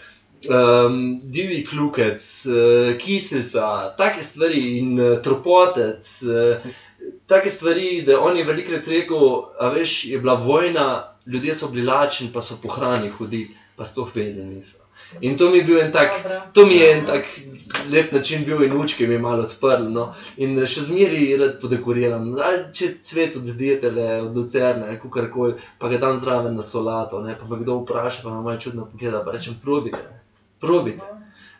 Um, 0.49 1.19
divji 1.23 1.65
klukec, 1.65 2.21
uh, 2.45 2.97
kiselca, 2.97 3.95
take 3.97 4.23
stvari 4.23 4.63
in 4.79 4.99
uh, 4.99 5.17
tropotec. 5.21 6.07
Uh, 6.23 6.71
Take 7.25 7.49
stvari, 7.49 8.03
da 8.05 8.19
on 8.21 8.37
je 8.37 8.43
velikokrat 8.45 8.87
rekel, 8.87 9.23
a 9.59 9.71
veš, 9.73 10.05
je 10.05 10.19
bila 10.21 10.35
vojna, 10.37 11.15
ljudje 11.25 11.53
so 11.53 11.71
bili 11.73 11.85
lačni, 11.87 12.29
pa 12.33 12.41
so 12.45 12.59
po 12.61 12.69
hrani 12.69 13.09
hodili, 13.09 13.55
pa 13.75 13.85
sploh 13.85 14.11
vedeli 14.15 14.45
niso. 14.45 14.85
In 15.19 15.37
to 15.37 15.49
mi 15.49 15.57
je 15.57 15.63
bil 15.63 15.79
en 15.81 15.91
tak, 15.91 16.23
Dobro. 16.23 16.41
to 16.53 16.65
mi 16.65 16.75
je 16.75 16.91
en 16.91 17.05
tak 17.05 17.25
lep 17.91 18.11
način 18.11 18.45
bil 18.45 18.63
in 18.63 18.77
učke 18.77 19.07
mi 19.07 19.13
je 19.13 19.19
malo 19.19 19.43
odprl. 19.43 19.89
No. 19.89 20.13
In 20.37 20.55
še 20.67 20.85
zmeraj 20.87 21.25
rad 21.41 21.57
podekoriram. 21.61 22.29
Ali 22.39 22.63
če 22.73 22.93
cvet 23.01 23.35
od 23.35 23.51
dietele, 23.57 24.07
od 24.21 24.37
lucerne, 24.37 24.95
kukorkoli, 25.01 25.57
pa 25.79 25.91
ga 25.91 25.97
dam 25.97 26.19
zraven 26.19 26.55
na 26.55 26.63
solato, 26.63 27.21
ne. 27.25 27.35
pa 27.39 27.49
me 27.49 27.61
kdo 27.63 27.81
vpraša, 27.81 28.23
pa 28.23 28.29
me 28.29 28.41
malo 28.41 28.57
čudno 28.57 28.87
pogleda, 28.91 29.23
pa 29.25 29.35
rečem, 29.35 29.57
probite, 29.63 29.99
probite. 30.61 31.03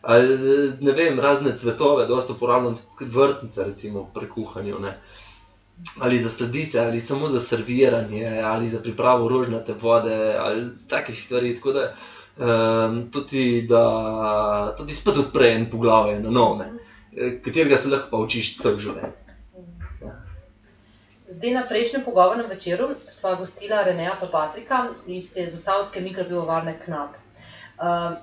Ali, 0.02 0.74
ne 0.82 0.92
vem, 0.92 1.20
razne 1.20 1.58
cvetove, 1.58 2.08
dosta 2.08 2.34
uporabljam 2.34 2.76
tudi 2.76 3.12
vrtnice, 3.16 3.64
recimo 3.64 4.08
pri 4.14 4.30
kuhanju. 4.30 4.80
Ne. 4.80 4.96
Ali 6.00 6.20
za 6.20 6.30
sladice, 6.30 6.80
ali 6.80 7.00
samo 7.00 7.28
za 7.28 7.40
serviranje, 7.40 8.42
ali 8.46 8.70
za 8.70 8.80
pripravo 8.80 9.28
rožnate 9.30 9.74
vode, 9.74 10.36
ali 10.40 10.70
takih 10.88 11.24
stvari. 11.26 11.56
Tako 11.56 11.72
da 11.72 11.94
um, 12.38 13.12
tudi, 13.12 13.66
da 13.70 14.76
tudi 14.78 14.94
spet 14.94 15.18
odpre 15.18 15.54
en 15.54 15.70
poglavje 15.70 16.20
na 16.20 16.30
nove, 16.30 16.70
katerega 17.46 17.78
se 17.78 17.90
lahko 17.90 18.08
pa 18.12 18.18
učiš 18.18 18.58
cel 18.58 18.78
življenje. 18.78 19.18
Zdaj 21.32 21.54
na 21.56 21.62
prejšnjem 21.64 22.04
pogovornem 22.04 22.50
večeru 22.50 22.90
sva 23.10 23.36
gostila 23.40 23.84
Reneja 23.84 24.18
pa 24.20 24.28
Patrika 24.28 24.82
iz 25.08 25.30
te 25.34 25.46
zasavske 25.48 26.02
mikropivovarne 26.02 26.74
Knap. 26.86 27.16
Uh, 27.80 28.18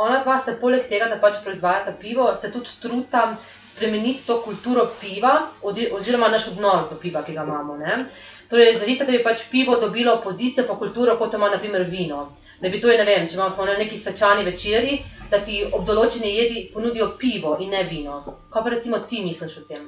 ona 0.00 0.22
dva 0.24 0.38
se 0.38 0.56
poleg 0.60 0.88
tega, 0.88 1.08
da 1.12 1.20
pač 1.20 1.40
proizvajata 1.44 1.94
pivo, 2.00 2.28
se 2.34 2.52
tudi 2.52 2.76
truta 2.82 3.36
spremeniti 3.70 4.26
to 4.26 4.40
kulturo 4.42 4.86
piva 5.00 5.48
oziroma 5.62 6.28
naš 6.28 6.48
odnos 6.52 6.90
do 6.90 6.98
piva, 7.00 7.22
ki 7.22 7.34
ga 7.36 7.44
imamo. 7.48 7.76
Ne? 7.76 8.04
Torej, 8.50 8.78
želite, 8.78 9.04
da 9.04 9.12
bi 9.12 9.22
pač 9.22 9.46
pivo 9.50 9.76
dobilo 9.80 10.20
pozicijo 10.24 10.66
pa 10.66 10.76
kulturo, 10.78 11.16
kot 11.18 11.34
ima 11.34 11.50
naprimer 11.50 11.86
vino. 11.90 12.28
Da 12.60 12.68
bi 12.68 12.80
to, 12.80 12.90
je, 12.90 12.98
ne 12.98 13.04
vem, 13.08 13.28
če 13.28 13.38
imamo 13.38 13.50
samo 13.50 13.66
na 13.70 13.78
neki 13.78 13.96
svečani 13.96 14.44
večerji, 14.44 14.98
da 15.30 15.38
ti 15.44 15.62
ob 15.72 15.86
določeni 15.88 16.32
jedi 16.34 16.64
ponudijo 16.74 17.12
pivo 17.18 17.56
in 17.60 17.70
ne 17.72 17.84
vino. 17.88 18.20
Kaj 18.50 18.64
pa 18.66 18.72
recimo 18.74 18.98
ti 19.08 19.22
misliš 19.24 19.60
o 19.62 19.66
tem? 19.68 19.86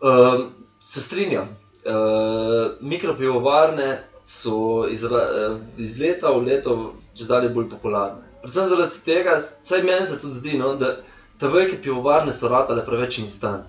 Um, 0.00 0.46
se 0.80 1.02
strinjam. 1.02 1.50
Uh, 1.86 2.78
mikropivovarne 2.80 3.90
so 4.26 4.86
iz, 4.90 5.04
ra- 5.04 5.58
iz 5.78 5.98
leta 6.00 6.32
v 6.34 6.46
leto 6.46 6.78
čedalje 7.14 7.52
bolj 7.54 7.68
popularne. 7.74 8.25
Predvsem 8.46 8.68
zaradi 8.70 9.00
tega, 9.04 9.32
saj 9.42 9.82
meni 9.82 10.06
se 10.06 10.20
tudi 10.22 10.38
zdi, 10.38 10.58
no, 10.58 10.76
da 10.78 10.92
te 11.38 11.48
velike 11.50 11.80
pivovarne 11.82 12.32
so 12.32 12.48
ratale 12.48 12.84
preveč 12.86 13.18
instant. 13.18 13.66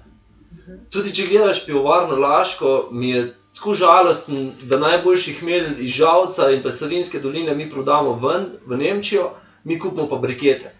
Tudi 0.93 1.13
če 1.17 1.25
gledaš 1.31 1.63
pivovarno 1.65 2.19
Laško, 2.21 2.73
mi 2.91 3.09
je 3.09 3.23
tako 3.57 3.73
žalosten, 3.73 4.51
da 4.69 4.77
najboljših 4.77 5.39
hmelj 5.41 5.81
iz 5.87 5.95
Žalca 5.97 6.51
in 6.53 6.61
pa 6.61 6.71
Savinske 6.71 7.19
doline 7.19 7.55
mi 7.57 7.65
prodamo 7.69 8.13
ven 8.21 8.45
v 8.69 8.77
Nemčijo, 8.77 9.31
mi 9.63 9.79
kupimo 9.79 10.05
pa 10.07 10.21
brikete. 10.21 10.71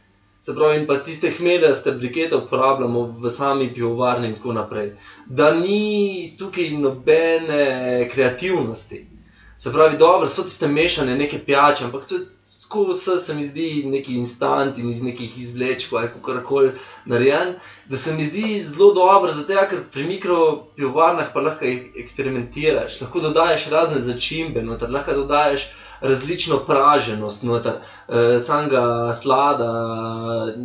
Se 0.46 0.54
pravi, 0.56 0.78
in 0.80 0.86
pa 0.88 1.00
tiste 1.02 1.34
hmeljaste 1.34 1.92
brikete 1.98 2.38
uporabljamo 2.38 3.04
v 3.18 3.30
sami 3.30 3.74
pivovarni 3.74 4.30
in 4.30 4.38
tako 4.38 4.54
naprej. 4.54 4.92
Da 5.26 5.50
ni 5.52 6.36
tukaj 6.38 6.70
nobene 6.78 7.64
kreativnosti. 8.14 9.02
Se 9.58 9.74
pravi, 9.74 9.98
dobro, 9.98 10.30
so 10.30 10.46
tiste 10.46 10.70
mešane 10.70 11.16
neke 11.16 11.42
pijače, 11.42 11.90
ampak 11.90 12.12
je 12.12 12.22
tako 12.68 12.84
vse 12.90 13.18
se 13.18 13.34
mi 13.34 13.44
zdi 13.44 13.84
neki 13.86 14.16
instant 14.16 14.78
in 14.78 14.90
iz 14.90 15.04
nekih 15.04 15.38
izvlečkov 15.40 16.00
ali 16.00 16.08
kakorkoli 16.08 16.72
narejen, 17.06 17.54
da 17.86 17.98
se 17.98 18.14
mi 18.14 18.26
zdi 18.26 18.64
zelo 18.64 18.94
dobro, 18.94 19.34
zato 19.34 19.62
ker 19.70 19.80
pri 19.92 20.04
mikropivovarnah 20.04 21.32
pa 21.34 21.42
lahko 21.42 21.66
eksperimentiraš, 21.96 23.00
lahko 23.02 23.24
dodajes 23.24 23.70
razne 23.72 24.00
začimbe, 24.00 24.62
noter, 24.62 24.92
lahko 24.92 25.14
dodajes 25.14 25.70
različno 26.02 26.58
praženost, 26.68 27.44
noter, 27.44 27.80
eh, 28.10 28.40
samega 28.40 29.14
slada 29.14 29.72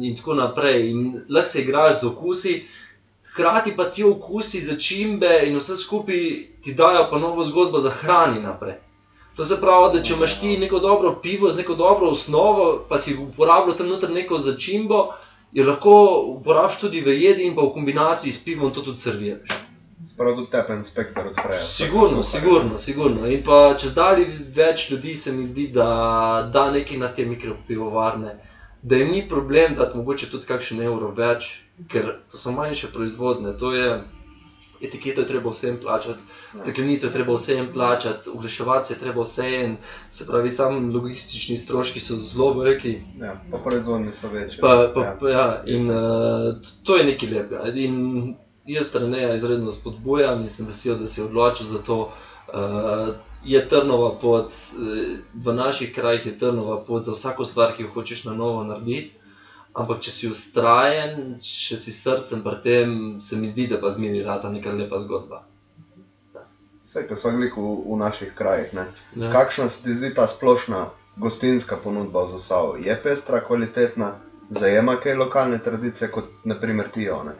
in 0.02 0.16
tako 0.16 0.34
naprej. 0.34 0.90
In 0.90 1.24
lahko 1.28 1.48
se 1.48 1.62
igraš 1.62 2.00
z 2.00 2.06
okusi, 2.06 2.66
hkrati 3.32 3.76
pa 3.76 3.84
ti 3.84 4.04
okusi, 4.04 4.60
začimbe 4.60 5.42
in 5.46 5.56
vse 5.56 5.76
skupaj 5.76 6.46
ti 6.62 6.74
dajo 6.74 7.10
pa 7.10 7.18
novo 7.18 7.44
zgodbo 7.44 7.78
za 7.78 7.90
hrani 7.90 8.42
naprej. 8.42 8.74
To 9.34 9.44
se 9.44 9.56
pravi, 9.56 9.92
da 9.92 10.02
če 10.02 10.14
imaš 10.14 10.40
ti 10.40 10.56
neko 10.58 10.78
dobro 10.78 11.14
pivo 11.22 11.50
z 11.50 11.56
neko 11.56 11.74
dobro 11.74 12.08
osnovo, 12.08 12.84
pa 12.88 12.98
si 12.98 13.14
uporabljal 13.16 13.76
tam 13.76 13.88
noter 13.88 14.10
neko 14.10 14.38
začimbo, 14.40 14.98
jo 15.52 15.64
lahko 15.64 15.94
uporabiš 16.30 16.76
tudi 16.78 17.00
v 17.00 17.14
jedi 17.16 17.42
in 17.42 17.54
pa 17.54 17.62
v 17.62 17.72
kombinaciji 17.72 18.32
s 18.32 18.40
pivom 18.40 18.72
to 18.72 18.82
tudi 18.82 18.98
serviraš. 18.98 19.56
Sprav 20.04 20.34
tudi 20.34 20.50
tepen 20.50 20.84
spekter 20.84 21.26
odprejo. 21.26 21.60
Sigurno, 21.62 22.22
sigurno, 22.24 22.78
sigurno. 22.78 23.26
In 23.26 23.42
pa 23.42 23.58
čez 23.74 23.94
dalje 23.94 24.24
več 24.50 24.88
ljudi 24.90 25.14
se 25.16 25.32
mi 25.32 25.44
zdi, 25.44 25.68
da 25.68 25.86
da 26.48 26.68
nekaj 26.68 26.96
na 26.98 27.08
te 27.08 27.24
mikropivovarne, 27.24 28.32
da 28.82 28.96
jim 28.96 29.10
ni 29.10 29.22
problem 29.24 29.74
dati 29.74 29.96
mogoče 29.96 30.26
tudi 30.28 30.46
kakšen 30.46 30.80
evro 30.82 31.12
več, 31.12 31.52
ker 31.86 32.02
to 32.26 32.36
so 32.36 32.50
manjše 32.52 32.88
proizvodne, 32.88 33.54
to 33.54 33.72
je 33.72 33.86
etiketo 34.82 35.20
je 35.20 35.26
treba 35.26 35.50
vsem 35.50 35.78
plačati, 35.80 36.20
steklenico 36.62 37.06
je 37.06 37.12
treba 37.12 37.34
vsem 37.34 37.72
plačati, 37.72 38.30
oglaševati 38.34 38.88
se 38.88 38.94
je 38.94 38.98
treba 38.98 39.22
vsem, 39.22 39.76
se 40.10 40.26
pravi, 40.26 40.50
sam 40.50 40.94
logistični 40.94 41.56
stroški 41.58 42.00
so 42.00 42.16
zelo 42.16 42.52
veliki. 42.52 43.00
Ja, 43.20 43.40
pa 43.50 43.58
proizvodni 43.58 44.12
so 44.12 44.28
večji. 44.28 44.60
Pa, 44.60 44.90
pa, 44.94 45.04
ja. 45.04 45.16
pa, 45.20 45.30
ja, 45.30 45.62
in 45.66 45.90
uh, 45.90 46.54
to 46.82 46.96
je 46.96 47.04
nekaj 47.04 47.28
lepega. 47.28 47.72
In 47.74 48.36
jaz 48.66 48.94
Reneja 48.94 49.34
izredno 49.34 49.70
spodbujam 49.70 50.42
in 50.42 50.48
sem 50.48 50.66
vesel, 50.66 50.98
da 50.98 51.06
se 51.06 51.20
je 51.20 51.26
odločil 51.26 51.66
za 51.66 51.82
to. 51.82 52.12
Uh, 52.52 53.14
je 53.44 53.68
trnova 53.68 54.18
pot, 54.18 54.52
eh, 54.52 55.18
v 55.34 55.54
naših 55.54 55.94
krajih 55.94 56.26
je 56.26 56.38
trnova 56.38 56.80
pot 56.84 57.04
za 57.04 57.12
vsako 57.12 57.44
stvar, 57.44 57.74
ki 57.76 57.82
jo 57.82 57.88
hočeš 57.94 58.24
na 58.24 58.34
novo 58.34 58.64
narediti. 58.64 59.10
Ampak, 59.72 60.02
če 60.04 60.12
si 60.12 60.28
ustrajen, 60.28 61.38
če 61.40 61.78
si 61.80 61.94
srcem 61.96 62.42
pri 62.44 62.58
tem, 62.64 62.90
se 63.24 63.38
mi 63.40 63.48
zdi, 63.48 63.66
da 63.70 63.78
pa 63.80 63.88
zmeri 63.90 64.20
rata 64.26 64.50
neka 64.52 64.74
lepa 64.76 65.00
zgodba. 65.00 65.44
Vse, 66.82 67.06
kar 67.08 67.16
so 67.16 67.30
glik 67.32 67.56
v, 67.56 67.64
v 67.86 67.96
naših 67.96 68.34
krajih. 68.36 68.74
Ne? 68.76 68.84
Ja. 69.16 69.30
Kakšna 69.32 69.70
se 69.72 69.86
ti 69.86 69.94
zdi 69.96 70.12
ta 70.14 70.26
splošna 70.28 70.90
gostinska 71.16 71.78
ponudba 71.80 72.26
v 72.26 72.32
Zasavju? 72.34 72.84
Je 72.84 72.96
pestra, 73.00 73.40
kvalitetna, 73.40 74.12
zajema 74.50 74.98
kaj 75.00 75.16
lokalne 75.16 75.58
tradicije, 75.62 76.10
kot 76.12 76.44
naprimer 76.44 76.90
ti 76.92 77.08
one? 77.10 77.32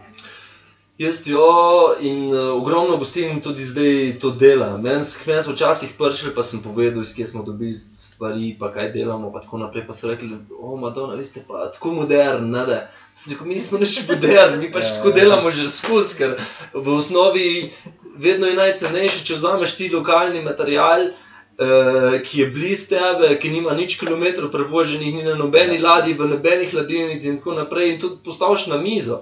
Jaz 0.98 1.26
jo 1.26 1.94
in 2.00 2.34
uh, 2.34 2.62
ogromno 2.62 2.96
gostin 2.96 3.40
tudi 3.40 3.64
zdaj 3.64 4.18
to 4.20 4.30
dela. 4.30 4.76
Meni 4.76 5.04
meni 5.26 5.42
so 5.42 5.52
včasih 5.52 5.94
prišli, 5.98 6.34
pa 6.36 6.42
sem 6.42 6.60
povedal, 6.60 7.02
iz 7.02 7.14
kje 7.16 7.26
smo 7.26 7.42
dobili 7.42 7.74
stvari, 7.74 8.52
pa 8.60 8.68
kaj 8.72 8.90
delamo, 8.92 9.32
pa 9.32 9.40
tako 9.40 9.58
naprej. 9.58 9.86
Pa 9.86 9.94
so 9.94 10.10
rekli, 10.10 10.36
o, 10.58 10.76
Madonna, 10.76 11.14
vi 11.14 11.24
ste 11.24 11.40
pa 11.48 11.70
tako 11.72 11.94
moderni, 11.96 12.52
da. 12.68 12.90
Sem 13.16 13.32
rekel, 13.32 13.48
mi 13.48 13.54
nismo 13.54 13.80
nič 13.80 14.04
moderni, 14.08 14.60
mi 14.60 14.72
pač 14.72 14.84
Ja, 14.84 14.94
tako 14.98 15.08
ja. 15.08 15.14
delamo 15.14 15.50
že 15.50 15.70
skozi, 15.72 16.18
ker 16.18 16.36
v 16.74 16.86
osnovi 16.92 17.72
vedno 18.16 18.46
je 18.46 18.60
najcenejše, 18.60 19.24
če 19.24 19.40
vzameš 19.40 19.76
ti 19.80 19.88
lokalni 19.88 20.44
material. 20.44 21.08
Uh, 21.52 22.20
ki 22.24 22.40
je 22.40 22.46
blizu 22.50 22.88
tebe, 22.94 23.34
ki 23.40 23.48
nima 23.52 23.74
nič 23.76 23.98
kilometrov 24.00 24.48
prevoženih, 24.52 25.14
ni 25.14 25.24
na 25.24 25.34
nobeni 25.36 25.76
ladji, 25.78 26.14
v 26.16 26.28
nobenih 26.30 26.72
hladilnici 26.72 27.28
in 27.28 27.36
tako 27.36 27.52
naprej, 27.56 27.92
in 27.92 28.00
tudi 28.00 28.24
postaviš 28.24 28.66
na 28.72 28.80
mizo. 28.80 29.20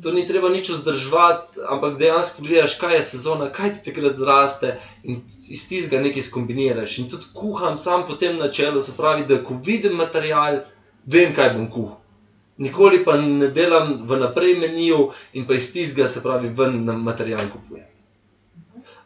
To 0.00 0.12
ni 0.12 0.24
treba 0.24 0.48
nič 0.48 0.70
vzdrževati, 0.72 1.60
ampak 1.68 1.98
dejansko 2.00 2.40
pogledaš, 2.40 2.78
kaj 2.80 2.94
je 2.96 3.02
sezona, 3.02 3.50
kaj 3.52 3.74
ti 3.74 3.90
takrat 3.90 4.16
zraste 4.16 4.78
in 5.04 5.20
iz 5.28 5.66
tistega 5.68 6.00
nekaj 6.00 6.24
skombiniraš. 6.30 6.96
In 7.02 7.10
tudi 7.12 7.28
kuham 7.36 7.76
sam 7.78 8.06
po 8.08 8.16
tem 8.16 8.38
načelu, 8.40 8.80
se 8.80 8.96
pravi, 8.96 9.26
da 9.28 9.42
ko 9.44 9.58
vidim 9.66 9.98
material, 10.00 10.62
vem, 11.04 11.36
kaj 11.36 11.52
bom 11.58 11.68
kuhal. 11.70 11.98
Nikoli 12.62 13.04
pa 13.04 13.18
ne 13.20 13.50
delam 13.52 13.94
vnaprej 14.08 14.56
meniju 14.64 15.10
in 15.36 15.44
pa 15.46 15.60
iz 15.60 15.72
tistega, 15.76 16.08
se 16.08 16.24
pravi, 16.24 16.48
ven 16.48 16.84
na 16.88 16.96
material 16.96 17.44
kupujem. 17.52 17.88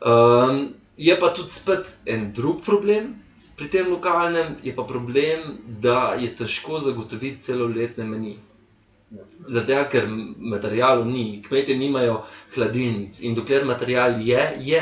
Um, 0.07 0.75
je 0.97 1.21
pa 1.21 1.35
tudi 1.35 1.51
spet 1.51 1.89
en 2.07 2.31
drug 2.33 2.63
problem 2.63 3.15
pri 3.57 3.69
tem 3.73 3.91
lokalnem, 3.91 4.57
je 4.63 4.75
pa 4.77 4.85
problem, 4.85 5.57
da 5.67 6.15
je 6.21 6.31
težko 6.37 6.79
zagotoviti 6.79 7.43
celoletne 7.43 8.05
menije. 8.05 8.39
Zato, 9.49 9.75
ker 9.91 10.07
materijalov 10.53 11.07
ni, 11.07 11.43
kmetje 11.43 11.77
nimajo 11.77 12.17
hladilnic 12.55 13.21
in 13.23 13.35
dokler 13.35 13.65
material 13.65 14.17
je, 14.21 14.47
je, 14.59 14.81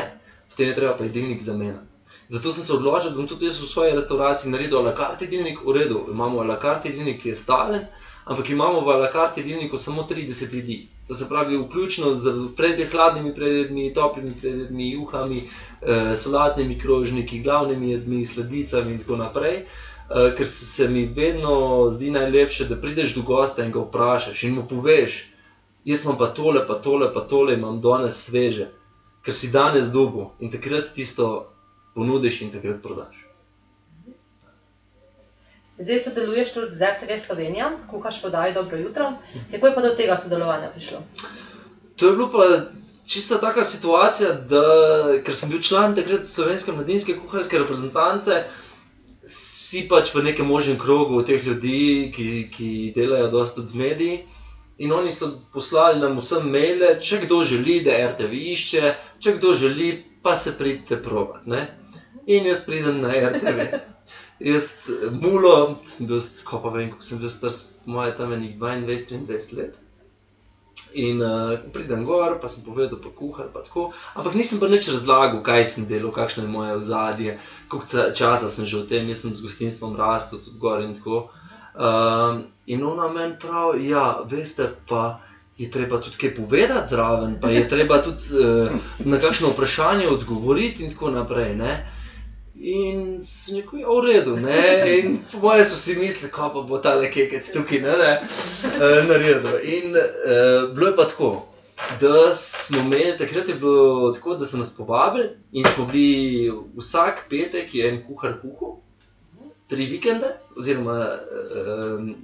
potem 0.48 0.70
je 0.70 0.74
treba 0.74 0.94
pa 0.96 1.04
jedilnik 1.04 1.42
zamenjati. 1.42 1.84
Zato 2.28 2.52
sem 2.52 2.64
se 2.64 2.72
odločil, 2.72 3.10
da 3.10 3.16
bom 3.16 3.26
tudi 3.26 3.44
jaz 3.44 3.58
v 3.60 3.68
svoji 3.68 3.92
restavraciji 3.92 4.50
naredil 4.50 4.78
a 4.78 4.86
la 4.86 4.94
carte 4.96 5.26
jedilnik, 5.26 5.60
v 5.60 5.74
redu, 5.76 5.98
imamo 6.08 6.40
a 6.40 6.44
la 6.44 6.56
carte 6.56 6.88
jedilnik, 6.88 7.20
ki 7.20 7.28
je 7.28 7.34
stalen, 7.36 7.84
ampak 8.24 8.48
imamo 8.48 8.80
v 8.80 8.94
a 8.94 8.96
la 8.96 9.10
carte 9.12 9.42
jedilniku 9.42 9.76
samo 9.76 10.02
30 10.02 10.54
jedi. 10.54 10.78
To 11.06 11.14
se 11.14 11.28
pravi, 11.28 11.56
vključno 11.56 12.14
z 12.14 12.32
predje 12.56 12.86
hladnimi 12.86 13.34
predjedmi, 13.34 13.90
toplimi 13.92 14.32
predjedmi, 14.32 14.90
juhami, 14.90 15.42
eh, 15.82 16.14
solatnimi 16.16 16.78
krožniki, 16.78 17.38
glavnimi 17.38 17.90
jedmi, 17.90 18.24
sladicami 18.24 18.90
in 18.90 18.98
tako 18.98 19.16
naprej. 19.16 19.60
Uh, 20.10 20.36
ker 20.36 20.46
se, 20.46 20.66
se 20.66 20.88
mi 20.88 21.06
vedno 21.06 21.88
zdi 21.90 22.10
najlepše, 22.10 22.64
da 22.64 22.80
prideš 22.80 23.14
do 23.14 23.22
gosta 23.22 23.64
in 23.64 23.72
ga 23.72 23.80
vprašaš 23.80 24.42
in 24.42 24.54
mu 24.54 24.66
poveš, 24.68 25.24
jaz 25.84 26.04
imam 26.04 26.18
pa 26.18 26.26
tole, 26.26 26.66
pa 26.66 26.74
tole, 26.74 27.12
pa 27.12 27.20
tole, 27.20 27.54
imam 27.54 27.80
danes 27.80 28.24
sveže, 28.24 28.70
ker 29.22 29.34
si 29.34 29.50
danes 29.50 29.92
dobil 29.92 30.30
in 30.40 30.50
takrat 30.50 30.92
tisto 30.94 31.50
ponudiš 31.94 32.42
in 32.42 32.52
takrat 32.52 32.82
prodaš. 32.82 33.24
Zdaj 35.78 35.98
sodeluješ 36.00 36.52
tudi 36.54 36.70
z 36.70 36.86
RTV 36.86 37.18
Slovenija, 37.18 37.72
kuhaš 37.90 38.22
podaj 38.22 38.52
Dobro 38.54 38.76
jutro. 38.78 39.12
Kako 39.50 39.66
je 39.66 39.74
pa 39.74 39.80
do 39.82 39.94
tega 39.98 40.16
sodelovanja 40.16 40.68
prišlo? 40.70 41.00
To 41.96 42.06
je 42.06 42.12
bilo 42.12 42.28
pa 42.30 42.44
čista 43.06 43.40
taka 43.40 43.64
situacija, 43.64 44.32
da 44.32 44.62
ker 45.24 45.36
sem 45.36 45.50
bil 45.50 45.62
član 45.62 45.94
takrat 45.94 46.26
slovenske 46.26 46.72
mladinske 46.72 47.16
kuharske 47.18 47.58
reprezentance, 47.58 48.44
si 49.26 49.86
pač 49.88 50.12
v 50.14 50.22
nekem 50.28 50.46
možnem 50.46 50.78
krogu 50.78 51.22
teh 51.24 51.44
ljudi, 51.44 52.12
ki, 52.14 52.28
ki 52.52 52.70
delajo 52.96 53.30
dosta 53.32 53.60
tudi 53.60 53.72
z 53.72 53.80
mediji. 53.80 54.18
In 54.78 54.92
oni 54.92 55.12
so 55.14 55.30
poslali 55.54 56.00
nam 56.00 56.18
vsem 56.18 56.48
maile, 56.50 56.96
če 57.00 57.22
kdo 57.24 57.44
želi, 57.46 57.78
da 57.86 57.94
RTV 58.10 58.40
išče, 58.54 58.94
če 59.22 59.36
kdo 59.38 59.54
želi, 59.54 59.90
pa 60.22 60.34
se 60.36 60.56
pridite 60.58 60.98
provat. 61.02 61.46
Ne? 61.46 61.62
In 62.26 62.48
jaz 62.50 62.64
pridem 62.66 63.00
na 63.04 63.12
RTV. 63.12 63.68
Jaz, 64.44 64.88
mulo, 65.14 65.78
sem 65.86 66.08
bil, 66.10 66.18
ko 66.44 66.58
pa 66.60 66.72
vem, 66.74 66.88
kako 66.90 67.06
sem 67.06 67.20
bil 67.22 67.30
star, 67.30 67.52
moje 67.86 68.16
tam 68.18 68.32
je 68.34 68.40
nekih 68.42 68.58
22-23 68.58 69.58
let. 69.60 69.78
In 70.94 71.20
uh, 71.20 71.58
pridem 71.72 72.04
gor, 72.06 72.38
pa 72.38 72.48
sem 72.48 72.62
povedal, 72.62 72.98
pa 73.02 73.10
kuhar, 73.10 73.48
pa 73.52 73.64
tako. 73.66 73.90
Ampak 74.14 74.34
nisem 74.38 74.62
pa 74.62 74.70
nič 74.70 74.86
razlagal, 74.94 75.42
kaj 75.42 75.64
sem 75.66 75.88
delal, 75.90 76.14
kakšno 76.14 76.46
je 76.46 76.50
moje 76.50 76.76
ozadje, 76.78 77.38
koliko 77.68 78.14
časa 78.14 78.46
sem 78.46 78.66
že 78.66 78.82
v 78.82 78.86
tem, 78.86 79.08
jaz 79.10 79.26
sem 79.26 79.34
z 79.34 79.42
gostinstvom 79.42 79.98
rastel, 79.98 80.38
tudi 80.38 80.58
gor 80.58 80.78
in 80.84 80.94
tako. 80.94 81.28
Um, 81.74 82.46
in 82.70 82.86
ona 82.86 83.10
meni 83.10 83.34
pravi, 83.34 83.90
ja, 83.90 84.22
veste 84.22 84.70
pa. 84.86 85.20
Je 85.54 85.70
treba 85.70 86.00
tudi 86.02 86.18
kaj 86.18 86.32
povedati 86.34 86.90
zraven, 86.90 87.36
pa 87.38 87.46
je 87.46 87.62
treba 87.70 88.02
tudi 88.02 88.26
uh, 88.34 88.74
na 89.06 89.22
kakšno 89.22 89.52
vprašanje 89.54 90.08
odgovoriti, 90.10 90.82
in 90.82 90.90
tako 90.90 91.14
naprej. 91.14 91.54
Ne? 91.54 91.93
In 92.56 93.20
sem 93.20 93.56
rekel, 93.56 93.80
ja, 93.80 93.88
v 93.90 94.04
redu. 94.06 94.36
Ne? 94.38 94.60
In 94.98 95.16
po 95.32 95.40
mojem 95.42 95.64
so 95.66 95.76
si 95.76 95.98
mislili, 95.98 96.30
kako 96.32 96.62
pa 96.62 96.68
bo 96.68 96.78
ta 96.78 96.94
le 96.94 97.10
kekec 97.10 97.50
tukaj 97.50 97.80
ne, 97.82 97.96
ne? 97.98 98.12
Uh, 98.78 99.00
naredil. 99.08 99.58
In 99.62 99.96
uh, 99.98 100.70
bilo 100.74 100.92
je 100.92 100.96
pa 100.96 101.08
tako, 101.10 101.30
da 102.00 102.30
smo 102.32 102.84
imeli, 102.86 103.18
takrat 103.18 103.48
je 103.48 103.58
bilo 103.58 104.12
tako, 104.14 104.36
da 104.38 104.46
so 104.46 104.60
nas 104.60 104.70
povabili 104.76 105.34
in 105.52 105.66
smo 105.74 105.86
bili 105.90 106.52
vsak 106.76 107.26
petek, 107.30 107.74
je 107.74 107.88
en 107.88 107.98
kuhar 108.06 108.38
kuhal, 108.42 108.78
tri 109.68 109.90
vikende, 109.90 110.36
oziroma. 110.56 111.18
Uh, 111.50 112.14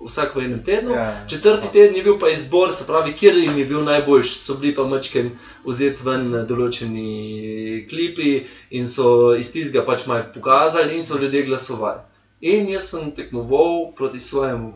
Vsak 0.00 0.36
v 0.36 0.44
enem 0.44 0.62
tednu, 0.64 0.94
Ja. 0.94 1.26
četrti 1.28 1.68
teden 1.72 1.96
je 1.96 2.02
bil 2.02 2.18
pa 2.18 2.28
izbor, 2.28 2.72
se 2.72 2.86
pravi, 2.86 3.12
kjer 3.12 3.36
jim 3.36 3.58
je 3.58 3.64
bil 3.64 3.84
najboljši. 3.84 4.34
So 4.38 4.54
bili 4.54 4.74
pa 4.74 4.84
mačken 4.88 5.30
vzeti 5.64 6.02
ven 6.04 6.30
določeni 6.48 7.86
klipi 7.90 8.46
in 8.70 8.86
so 8.86 9.34
iz 9.36 9.52
tistega 9.52 9.84
pač 9.84 10.06
malo 10.06 10.24
pokazali, 10.34 10.96
in 10.96 11.02
so 11.04 11.18
ljudje 11.20 11.42
glasovali. 11.42 12.00
In 12.40 12.68
jaz 12.68 12.88
sem 12.90 13.10
tekmoval 13.12 13.92
proti 13.96 14.20
svojemu 14.20 14.72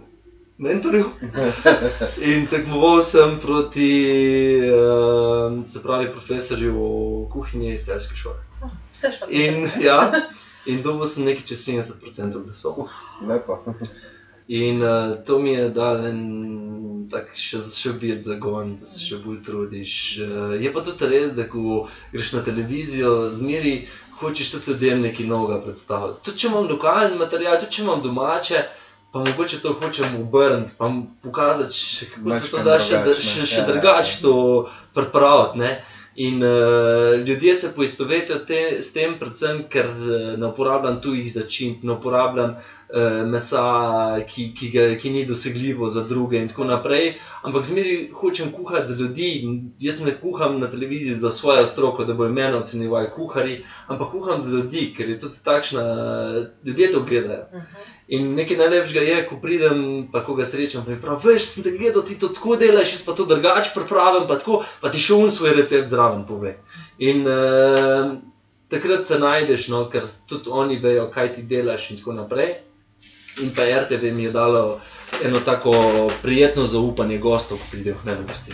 mentorju. 0.59 1.05
In 2.31 2.47
tekmoval 2.47 3.03
sem 3.03 3.39
proti, 3.41 3.91
uh, 4.71 5.65
se 5.67 5.83
pravi, 5.83 6.13
profesorju 6.13 7.29
kuhinje 7.33 7.73
iz 7.73 7.87
Selske 7.87 8.17
šole. 8.17 8.37
Težko. 9.01 9.27
In, 9.31 9.69
ja, 9.83 10.13
in 10.71 10.83
dobil 10.83 11.07
sem 11.07 11.25
nekaj 11.25 11.47
čez 11.47 11.65
70% 11.69 12.45
glasov. 12.45 12.89
Lepo. 13.27 13.65
In 14.49 14.83
uh, 14.83 15.25
to 15.25 15.39
mi 15.39 15.51
je 15.53 15.69
dal 15.73 16.05
en 16.05 16.21
tak 17.09 17.31
še, 17.37 17.61
še 17.65 17.95
bil 18.01 18.17
zagon, 18.21 18.75
da 18.81 18.89
se 18.89 19.01
še 19.01 19.21
bolj 19.25 19.41
trudiš. 19.47 19.95
Uh, 20.21 20.57
je 20.61 20.73
pa 20.73 20.83
tudi 20.85 21.09
res, 21.09 21.33
da 21.37 21.47
ko 21.49 21.87
greš 22.13 22.35
na 22.37 22.43
televizijo, 22.45 23.31
zmeri 23.33 23.87
hočeš 24.21 24.51
tudi 24.55 24.73
ljudem 24.75 25.03
nekaj 25.09 25.27
novega 25.27 25.61
predstaviti. 25.65 26.21
Tudi 26.27 26.45
če 26.45 26.51
imam 26.51 26.69
lokalni 26.69 27.17
material, 27.21 27.57
tudi 27.63 27.79
če 27.79 27.87
imam 27.87 28.05
domače. 28.05 28.65
Pa 29.15 29.23
mogoče 29.23 29.61
to 29.63 29.77
hočem 29.79 30.17
obrniti, 30.19 30.73
pa 30.75 30.89
pokazati, 31.23 31.77
še, 31.79 32.09
kako 32.17 32.33
se 32.35 32.49
to 32.51 32.63
da 32.67 32.81
še, 32.83 32.99
drugače, 32.99 33.23
še, 33.23 33.45
še 33.47 33.61
Ja, 33.61 33.63
ja, 33.63 33.67
drugače 33.69 34.17
to 34.25 34.33
pripraviti. 34.97 35.61
ne. 35.63 35.75
In 36.17 36.43
uh, 36.43 37.15
ljudje 37.27 37.55
se 37.55 37.73
poistovetijo 37.75 38.39
te, 38.47 38.83
s 38.83 38.93
tem, 38.95 39.15
predvsem, 39.19 39.65
ker 39.71 39.87
uh, 39.87 40.35
ne 40.39 40.47
uporabljam 40.47 41.01
tujih 41.03 41.31
začimb, 41.31 41.87
ne 41.87 41.95
uporabljam 41.95 42.53
uh, 42.59 42.75
mesa, 43.27 43.63
ki, 44.29 44.49
ki, 44.55 44.69
ga, 44.71 44.85
ki 45.01 45.11
ni 45.11 45.25
dosegljivo 45.27 45.89
za 45.89 46.05
druge, 46.09 46.39
in 46.39 46.49
tako 46.49 46.65
naprej. 46.65 47.15
Ampak 47.43 47.67
zmeraj 47.67 48.11
hočem 48.15 48.53
kuhati 48.53 48.93
za 48.93 48.99
ljudi. 49.03 49.31
Jaz 49.81 50.01
ne 50.01 50.15
kuham 50.21 50.61
na 50.61 50.71
televiziji 50.71 51.15
za 51.15 51.31
svojo 51.31 51.67
stroko, 51.67 52.05
da 52.05 52.15
bojo 52.15 52.33
mene 52.33 52.57
ocenjevali 52.57 53.11
kuhari, 53.15 53.65
ampak 53.87 54.11
kuham 54.11 54.41
za 54.41 54.57
ljudi, 54.57 54.93
ker 54.97 55.11
je 55.11 55.19
tudi 55.21 55.43
takšna, 55.45 55.83
ljudje 56.65 56.93
to 56.93 57.03
gledajo. 57.03 57.47
Mhm. 57.53 57.93
In 58.09 58.35
nekaj 58.35 58.57
najlepšega 58.57 59.01
je, 59.01 59.21
ko 59.29 59.37
pridem, 59.41 59.79
pa 60.13 60.21
ko 60.25 60.35
ga 60.37 60.45
srečam, 60.45 60.85
pa 60.85 60.93
je 60.93 61.01
prav, 61.01 61.23
veš, 61.25 61.47
sem 61.49 61.65
te 61.65 61.71
gledal, 61.73 62.05
ti 62.05 62.19
to 62.21 62.29
tako 62.29 62.59
delaš, 62.61 62.93
jaz 62.93 63.03
pa 63.07 63.15
to 63.17 63.25
drugače 63.25 63.73
pripravim, 63.75 64.27
pa, 64.29 64.37
tako, 64.39 64.61
pa 64.83 64.93
ti 64.93 65.01
še 65.01 65.17
un 65.17 65.33
svoj 65.33 65.57
recept 65.57 65.89
zraven 65.89 66.27
pove. 66.29 66.53
In 67.01 67.25
uh, 67.25 68.13
takrat 68.69 69.09
se 69.09 69.19
najdeš, 69.19 69.71
no, 69.73 69.87
ker 69.89 70.05
tudi 70.29 70.53
oni 70.53 70.77
vejo, 70.83 71.09
kaj 71.15 71.33
ti 71.39 71.47
delaš 71.49 71.91
in 71.91 72.03
tako 72.03 72.19
naprej. 72.21 72.59
In 73.43 73.51
pa 73.55 73.63
RTV 73.67 74.15
mi 74.15 74.23
je 74.23 74.31
dalo 74.31 74.81
eno 75.25 75.41
tako 75.41 75.73
prijetno 76.23 76.67
zaupanje 76.67 77.19
gostov, 77.19 77.59
ko 77.59 77.65
pridejo 77.71 77.97
k 78.03 78.07
meni 78.07 78.23
v 78.23 78.27
gosti. 78.29 78.53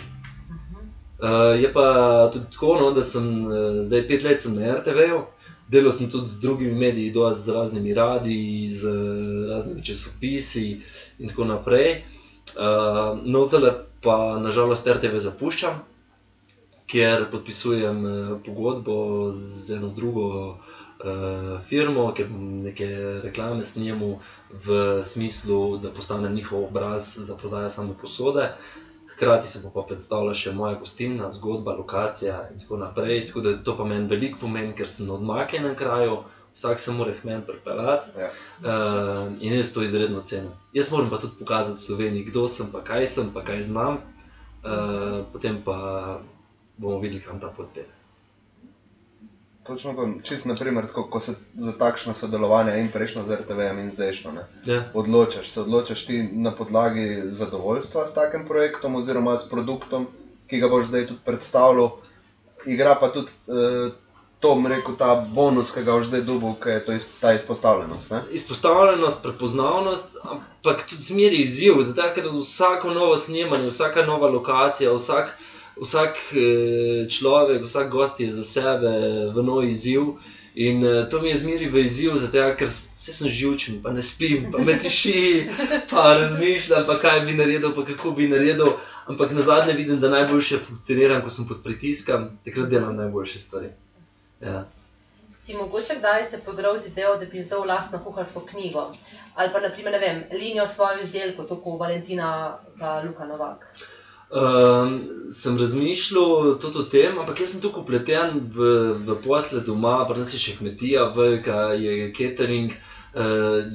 Mhm. 0.48 0.88
Uh, 1.18 1.60
je 1.62 1.72
pa 1.72 1.86
tudi 2.32 2.44
tako, 2.52 2.76
no, 2.80 2.90
da 2.90 3.02
sem 3.02 3.46
uh, 3.46 3.82
zdaj 3.84 4.08
pet 4.08 4.24
let 4.24 4.46
na 4.54 4.74
RTV-ju, 4.76 5.20
delal 5.68 5.92
sem 5.92 6.10
tudi 6.10 6.28
z 6.28 6.40
drugimi 6.40 6.74
mediji, 6.74 7.12
z 7.32 7.48
raznimi 7.48 7.94
radiji, 7.94 8.68
z 8.68 8.88
uh, 8.88 9.52
raznimi 9.52 9.84
časopisi 9.84 10.80
in 11.18 11.28
tako 11.28 11.44
naprej. 11.44 12.02
Uh, 12.56 13.20
no, 13.24 13.44
zdaj 13.44 13.70
pa 14.00 14.38
nažalost 14.40 14.88
RTV 14.88 15.20
zapuščam, 15.20 15.82
ker 16.86 17.28
podpisujem 17.30 18.04
uh, 18.04 18.38
pogodbo 18.46 19.32
z 19.32 19.76
eno 19.76 19.92
drugo 19.94 20.26
uh, 20.26 20.79
firmo, 21.68 22.12
ker 22.16 22.28
bom 22.28 22.62
neke 22.64 22.86
reklame 23.24 23.64
snemu 23.64 24.18
v 24.50 24.78
smislu, 25.02 25.78
da 25.78 25.90
postanem 25.90 26.34
njihov 26.34 26.64
obraz 26.64 27.16
za 27.18 27.36
prodajo 27.36 27.70
same 27.70 27.94
posode. 28.00 28.50
Hkrati 29.14 29.48
se 29.48 29.60
bo 29.62 29.70
pa 29.74 29.82
predstavila 29.88 30.34
še 30.34 30.52
moja 30.56 30.78
gostilna, 30.80 31.28
zgodba, 31.32 31.74
lokacija 31.76 32.48
in 32.52 32.60
tako 32.60 32.76
naprej. 32.80 33.26
Tako 33.26 33.40
da 33.40 33.56
to 33.64 33.76
pa 33.76 33.84
meni 33.84 34.08
veliko 34.08 34.38
pomeni, 34.40 34.72
ker 34.76 34.88
sem 34.88 35.06
na 35.06 35.18
odmaknjenem 35.18 35.74
kraju, 35.76 36.22
vsak 36.54 36.80
se 36.80 36.92
mora 36.92 37.12
k 37.12 37.24
meni 37.24 37.44
pripeljati 37.46 38.10
Ja. 38.18 38.30
uh, 38.64 39.32
in 39.40 39.54
jaz 39.54 39.74
to 39.74 39.82
izredno 39.82 40.22
cenim. 40.22 40.52
Jaz 40.72 40.92
moram 40.92 41.10
pa 41.10 41.18
tudi 41.18 41.36
pokazati 41.38 41.82
Sloveniji, 41.82 42.24
kdo 42.24 42.48
sem, 42.48 42.72
pa 42.72 42.84
kaj 42.84 43.06
sem, 43.06 43.30
pa 43.34 43.44
kaj 43.44 43.60
znam, 43.62 44.00
uh, 44.64 45.24
potem 45.32 45.62
pa 45.64 46.20
bomo 46.76 46.98
videli, 46.98 47.20
kam 47.20 47.40
ta 47.40 47.48
pot 47.48 47.68
pelje. 47.74 47.92
Točno 49.70 49.92
to, 49.94 50.08
čist 50.22 50.46
naprimer, 50.46 50.86
tako, 50.86 51.04
ko 51.10 51.20
se 51.20 51.34
za 51.54 51.72
takšno 51.78 52.14
sodelovanje 52.14 52.72
in 52.80 52.88
prejšnjo 52.90 53.22
z 53.24 53.36
RTV-jem 53.36 53.78
in 53.78 53.90
zdajšnjo 53.90 54.32
ne, 54.32 54.42
Ja. 54.66 54.82
odločaš. 54.94 55.50
Se 55.50 55.60
odločaš 55.60 56.06
ti 56.06 56.22
na 56.32 56.50
podlagi 56.50 57.22
zadovoljstva 57.28 58.06
s 58.06 58.14
takim 58.14 58.46
projektom 58.48 58.96
oziroma 58.96 59.36
s 59.38 59.46
produktom, 59.48 60.08
ki 60.50 60.58
ga 60.58 60.68
boš 60.68 60.86
zdaj 60.86 61.06
tudi 61.06 61.20
predstavljal. 61.24 61.90
Igra 62.66 62.96
pa 63.00 63.12
tudi 63.14 63.30
eh, 63.30 63.92
to, 64.40 64.56
rekel, 64.68 64.96
ta 64.98 65.14
bonus, 65.34 65.70
ki 65.74 65.84
ga 65.86 65.92
boš 65.92 66.10
zdaj 66.10 66.26
dobil, 66.26 66.58
ki 66.62 66.74
je 66.74 66.84
to 66.84 66.92
iz, 66.92 67.06
ta 67.20 67.32
izpostavljenost. 67.32 68.10
Ne? 68.10 68.20
Izpostavljenost, 68.30 69.22
prepoznavnost, 69.22 70.16
ampak 70.24 70.82
tudi 70.90 71.02
zmeri 71.02 71.44
izziv, 71.46 71.78
zato 71.82 72.10
ker 72.14 72.26
vsako 72.40 72.90
novo 72.90 73.16
snemanje, 73.16 73.70
vsaka 73.70 74.02
nova 74.02 74.28
lokacija, 74.34 74.92
vsak, 74.92 75.36
vsak 75.80 76.16
eh, 76.32 77.08
človek, 77.08 77.64
vsak 77.64 77.88
gost 77.88 78.20
je 78.20 78.30
za 78.30 78.44
sebe 78.44 78.92
v 79.34 79.42
nov 79.42 79.64
izziv. 79.64 80.20
In 80.54 80.84
eh, 80.84 81.06
to 81.10 81.20
mi 81.20 81.30
je 81.30 81.40
zmeri 81.40 81.68
v 81.68 81.84
izziv, 81.86 82.16
zato 82.16 82.54
ker 82.58 82.68
se 82.70 83.12
sem 83.12 83.30
živčen, 83.30 83.82
pa 83.82 83.90
ne 83.90 84.02
spim, 84.02 84.50
pa 84.52 84.58
me 84.58 84.76
tiši, 84.78 85.48
pa 85.90 86.18
razmišljam, 86.20 86.84
pa 86.86 86.98
kaj 87.00 87.20
bi 87.20 87.38
naredil, 87.38 87.72
pa 87.74 87.84
kako 87.84 88.12
bi 88.12 88.28
naredil. 88.28 88.76
Ampak 89.06 89.32
na 89.32 89.42
zadnje 89.42 89.72
vidim, 89.72 90.00
da 90.00 90.10
najboljše 90.10 90.58
funkcioniram, 90.58 91.22
ko 91.22 91.30
sem 91.30 91.48
pod 91.48 91.62
pritiskom, 91.64 92.28
takrat 92.44 92.68
delam 92.68 92.96
najboljše 92.96 93.38
stvari. 93.38 93.72
Ja. 94.40 94.66
Si 95.42 95.56
mogoče 95.56 95.96
kdaj 95.98 96.24
se 96.30 96.38
poigral 96.44 96.78
z 96.78 96.92
idejo, 96.92 97.16
da 97.16 97.26
bi 97.26 97.38
izdal 97.40 97.64
lastno 97.66 97.98
kuharsko 98.04 98.44
knjigo? 98.50 98.90
Ali 99.34 99.52
pa, 99.52 99.60
naprimer, 99.60 99.92
ne 99.92 99.98
vem, 99.98 100.22
linijo 100.32 100.66
svojih 100.66 101.02
izdelkov, 101.02 101.48
tako 101.48 101.78
Valentina 101.80 102.58
pa 102.78 103.00
Luka 103.06 103.26
Novak. 103.26 103.66
Um, 104.30 105.00
sem 105.32 105.56
razmišljal 105.58 106.58
tudi 106.62 106.78
o 106.78 106.82
tem, 106.86 107.16
ampak 107.18 107.40
jaz 107.42 107.50
sem 107.56 107.62
tukaj 107.64 107.82
upleten 107.82 108.36
v, 108.54 108.68
v 109.02 109.16
posle 109.24 109.58
doma, 109.66 109.96
pri 110.06 110.22
nas 110.22 110.30
je 110.34 110.38
še 110.38 110.54
kmetija, 110.60 111.08
velika 111.16 111.72
je 111.74 112.12
catering. 112.14 112.76
Uh, 113.10 113.66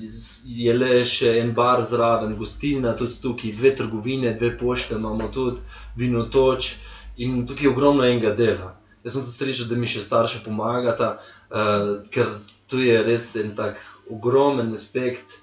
je 0.48 0.72
le 0.72 0.94
še 1.04 1.34
en 1.42 1.52
bar 1.58 1.84
zraven, 1.84 2.38
gostilna, 2.40 2.94
tudi 2.96 3.20
tukaj, 3.20 3.52
dve 3.58 3.74
trgovine, 3.76 4.32
dve 4.40 4.54
pošte 4.56 4.96
imamo 4.96 5.28
tudi, 5.28 5.60
vinotoč 6.00 6.70
in 7.20 7.44
tukaj 7.44 7.68
je 7.68 7.74
ogromno 7.74 8.08
enega 8.08 8.32
dela. 8.40 8.72
Jaz 9.04 9.18
sem 9.18 9.26
tudi 9.28 9.36
srečen, 9.36 9.68
da 9.74 9.76
mi 9.82 9.92
še 9.92 10.06
starši 10.08 10.40
pomagata, 10.48 11.18
uh, 11.52 11.98
ker 12.16 12.32
to 12.72 12.80
je 12.80 13.04
res 13.04 13.28
en 13.44 13.52
tak 13.60 13.84
ogromen 14.08 14.72
aspekt. 14.80 15.36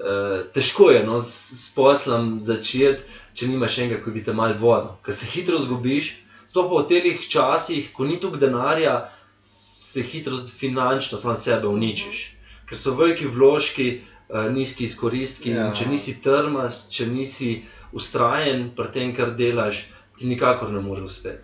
Uh, 0.00 0.46
težko 0.56 0.90
je 0.94 1.04
no, 1.04 1.18
s, 1.20 1.52
s 1.60 1.74
poslom 1.76 2.38
začeti, 2.40 3.04
če 3.36 3.50
nimaš 3.50 3.78
enega, 3.82 4.00
ki 4.00 4.14
bi 4.14 4.24
te 4.24 4.32
mal 4.32 4.56
vodil, 4.56 4.94
ker 5.04 5.16
se 5.16 5.28
hitro 5.28 5.60
zgubiš. 5.60 6.14
Sploh 6.48 6.70
pa 6.70 6.80
v 6.80 6.88
teh 6.88 7.20
časih, 7.20 7.92
ko 7.94 8.08
ni 8.08 8.16
toliko 8.18 8.40
denarja, 8.40 8.94
se 9.38 10.02
hitro 10.02 10.40
finančno 10.48 11.18
sam 11.20 11.36
sebe 11.36 11.68
uničiš 11.68 12.40
ker 12.70 12.78
so 12.78 12.94
veliki 12.94 13.26
vložki, 13.26 13.88
uh, 14.30 14.46
nizki 14.54 14.86
izkoristki. 14.86 15.54
Ja. 15.56 15.70
Če 15.74 15.88
nisi 15.90 16.16
trmast, 16.22 16.92
če 16.94 17.08
nisi 17.10 17.50
ustrajen 17.96 18.68
pri 18.78 18.92
tem, 18.94 19.14
kar 19.16 19.34
delaš, 19.38 19.88
ti 20.18 20.30
nikakor 20.30 20.70
ne 20.70 20.82
more 20.84 21.02
uspeti. 21.02 21.42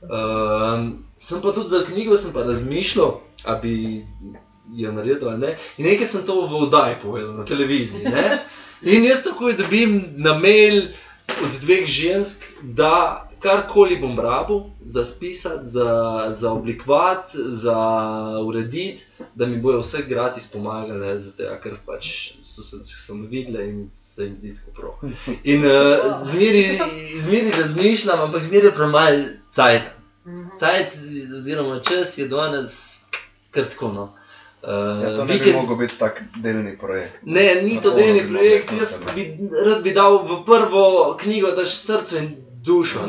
Uh, 0.00 0.92
sem 1.16 1.40
pa 1.40 1.52
tudi 1.56 1.72
za 1.72 1.80
knjigo 1.84 2.16
razmišljal, 2.34 3.16
da 3.44 3.56
bi 3.62 3.74
jo 4.76 4.92
naredil 4.92 5.28
ali 5.28 5.38
ne. 5.38 5.56
In 5.78 5.86
nekaj 5.86 6.08
sem 6.08 6.26
to 6.26 6.46
v 6.46 6.62
oddaji 6.66 6.96
povedal 7.02 7.32
na 7.32 7.44
televiziji. 7.44 8.04
Ne? 8.04 8.38
In 8.82 9.04
jaz 9.04 9.24
takoj 9.24 9.56
dobim 9.58 10.04
na 10.16 10.38
mail 10.38 10.82
od 11.44 11.60
dveh 11.62 11.86
žensk, 11.86 12.44
da 12.62 13.26
karkoli 13.40 13.96
bom 13.96 14.18
rabil, 14.20 14.60
za 14.84 15.04
spisati, 15.04 15.64
za, 15.64 16.26
za 16.28 16.52
oblikovati, 16.52 17.38
za 17.48 17.76
urediti, 18.46 19.04
da 19.34 19.46
mi 19.46 19.56
bojo 19.56 19.80
vse 19.80 20.02
gratis 20.08 20.50
pomagali, 20.52 21.18
zato 21.18 21.42
ker 21.62 21.76
pač 21.86 22.32
so 22.42 22.62
se 22.62 23.06
tam 23.06 23.26
videli 23.26 23.68
in 23.68 23.88
se 23.92 24.24
jim 24.24 24.36
zdi 24.36 24.54
tako 24.54 24.70
prav. 24.80 25.12
In 25.44 25.64
uh, 25.64 26.20
zmeri 27.20 27.50
razmišljam, 27.58 28.20
ampak 28.20 28.44
zmeri 28.44 28.66
je 28.66 28.74
premaj 28.74 29.24
cajt. 29.50 29.82
Cajt, 30.58 30.98
oziroma 31.38 31.80
čas 31.80 32.18
je 32.18 32.28
danes 32.28 33.00
krtko. 33.50 33.92
No. 33.92 34.19
Uh, 34.62 35.02
ja, 35.02 35.16
to 35.16 35.24
ne 35.24 35.38
bi 35.38 35.52
mogel 35.52 35.76
biti 35.76 35.94
tak 35.98 36.22
delni 36.36 36.74
projekt. 36.78 37.22
Ne, 37.22 37.54
ni 37.62 37.78
to 37.80 37.90
delni 37.96 38.20
projekt. 38.28 38.72
Jaz 38.78 38.98
bi 39.14 39.24
rad 39.64 39.82
bi 39.82 39.92
dal 39.96 40.18
v 40.28 40.42
prvo 40.44 41.16
knjigo, 41.20 41.54
daš 41.56 41.76
srce 41.78 42.18
in 42.18 42.34
dušo, 42.64 43.06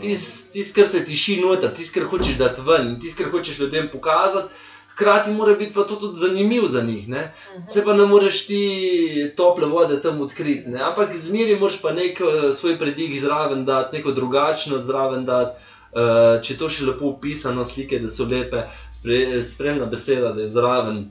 tisti, 0.00 0.64
kar 0.72 0.88
te 0.88 1.02
tiši 1.04 1.36
noter, 1.42 1.74
tisti, 1.76 1.98
kar 1.98 2.08
hočeš 2.08 2.38
dati 2.40 2.64
ven, 2.64 2.94
tisti, 3.00 3.20
kar 3.22 3.32
hočeš 3.34 3.58
ljudem 3.58 3.90
pokazati. 3.92 4.48
Hkrati 4.94 5.30
mora 5.30 5.52
biti 5.58 5.74
pa 5.74 5.82
to 5.82 5.96
tudi 5.96 6.18
zanimiv 6.18 6.68
za 6.70 6.80
njih. 6.80 7.08
Ne? 7.08 7.28
Se 7.72 7.84
pa 7.84 7.92
ne 7.92 8.04
moreš 8.06 8.46
ti 8.46 9.32
tople 9.36 9.66
vode 9.66 10.00
tam 10.00 10.20
odkriti. 10.20 10.68
Ne? 10.68 10.80
Ampak 10.80 11.16
zmeri 11.16 11.56
moraš 11.58 11.80
pa 11.82 11.92
nek 11.92 12.20
uh, 12.20 12.54
svoj 12.54 12.78
predig 12.78 13.18
zraven 13.20 13.64
dati, 13.64 13.96
neko 13.96 14.12
drugačno 14.12 14.78
zraven 14.78 15.24
dati. 15.24 15.60
Uh, 15.94 16.40
če 16.42 16.56
to 16.58 16.66
še 16.68 16.88
lepo 16.88 17.12
opisano, 17.12 17.62
slike, 17.62 18.00
da 18.02 18.08
so 18.10 18.24
lepe, 18.26 18.64
spre, 18.90 19.18
spremna 19.46 19.86
beseda, 19.86 20.32
da 20.34 20.42
je 20.42 20.48
zraven, 20.50 21.04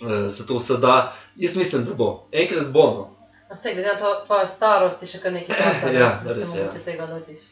uh, 0.00 0.26
se 0.34 0.46
to 0.46 0.56
vse 0.58 0.80
da. 0.82 0.96
Jaz 1.38 1.54
mislim, 1.56 1.84
da 1.86 1.94
bo. 1.94 2.08
Enkrat 2.32 2.72
bo. 2.74 2.86
No. 2.96 3.04
Vse, 3.52 3.76
glede 3.76 3.92
na 3.92 3.98
to, 4.00 4.10
tvojo 4.26 4.46
starost, 4.46 5.02
je 5.02 5.12
še 5.12 5.22
kar 5.22 5.32
nekaj 5.32 5.56
časa, 5.56 5.92
ja, 6.00 6.10
da 6.24 6.34
se 6.34 6.64
lahko 6.64 6.80
ja. 6.80 6.84
tega 6.84 7.06
lotiš. 7.12 7.46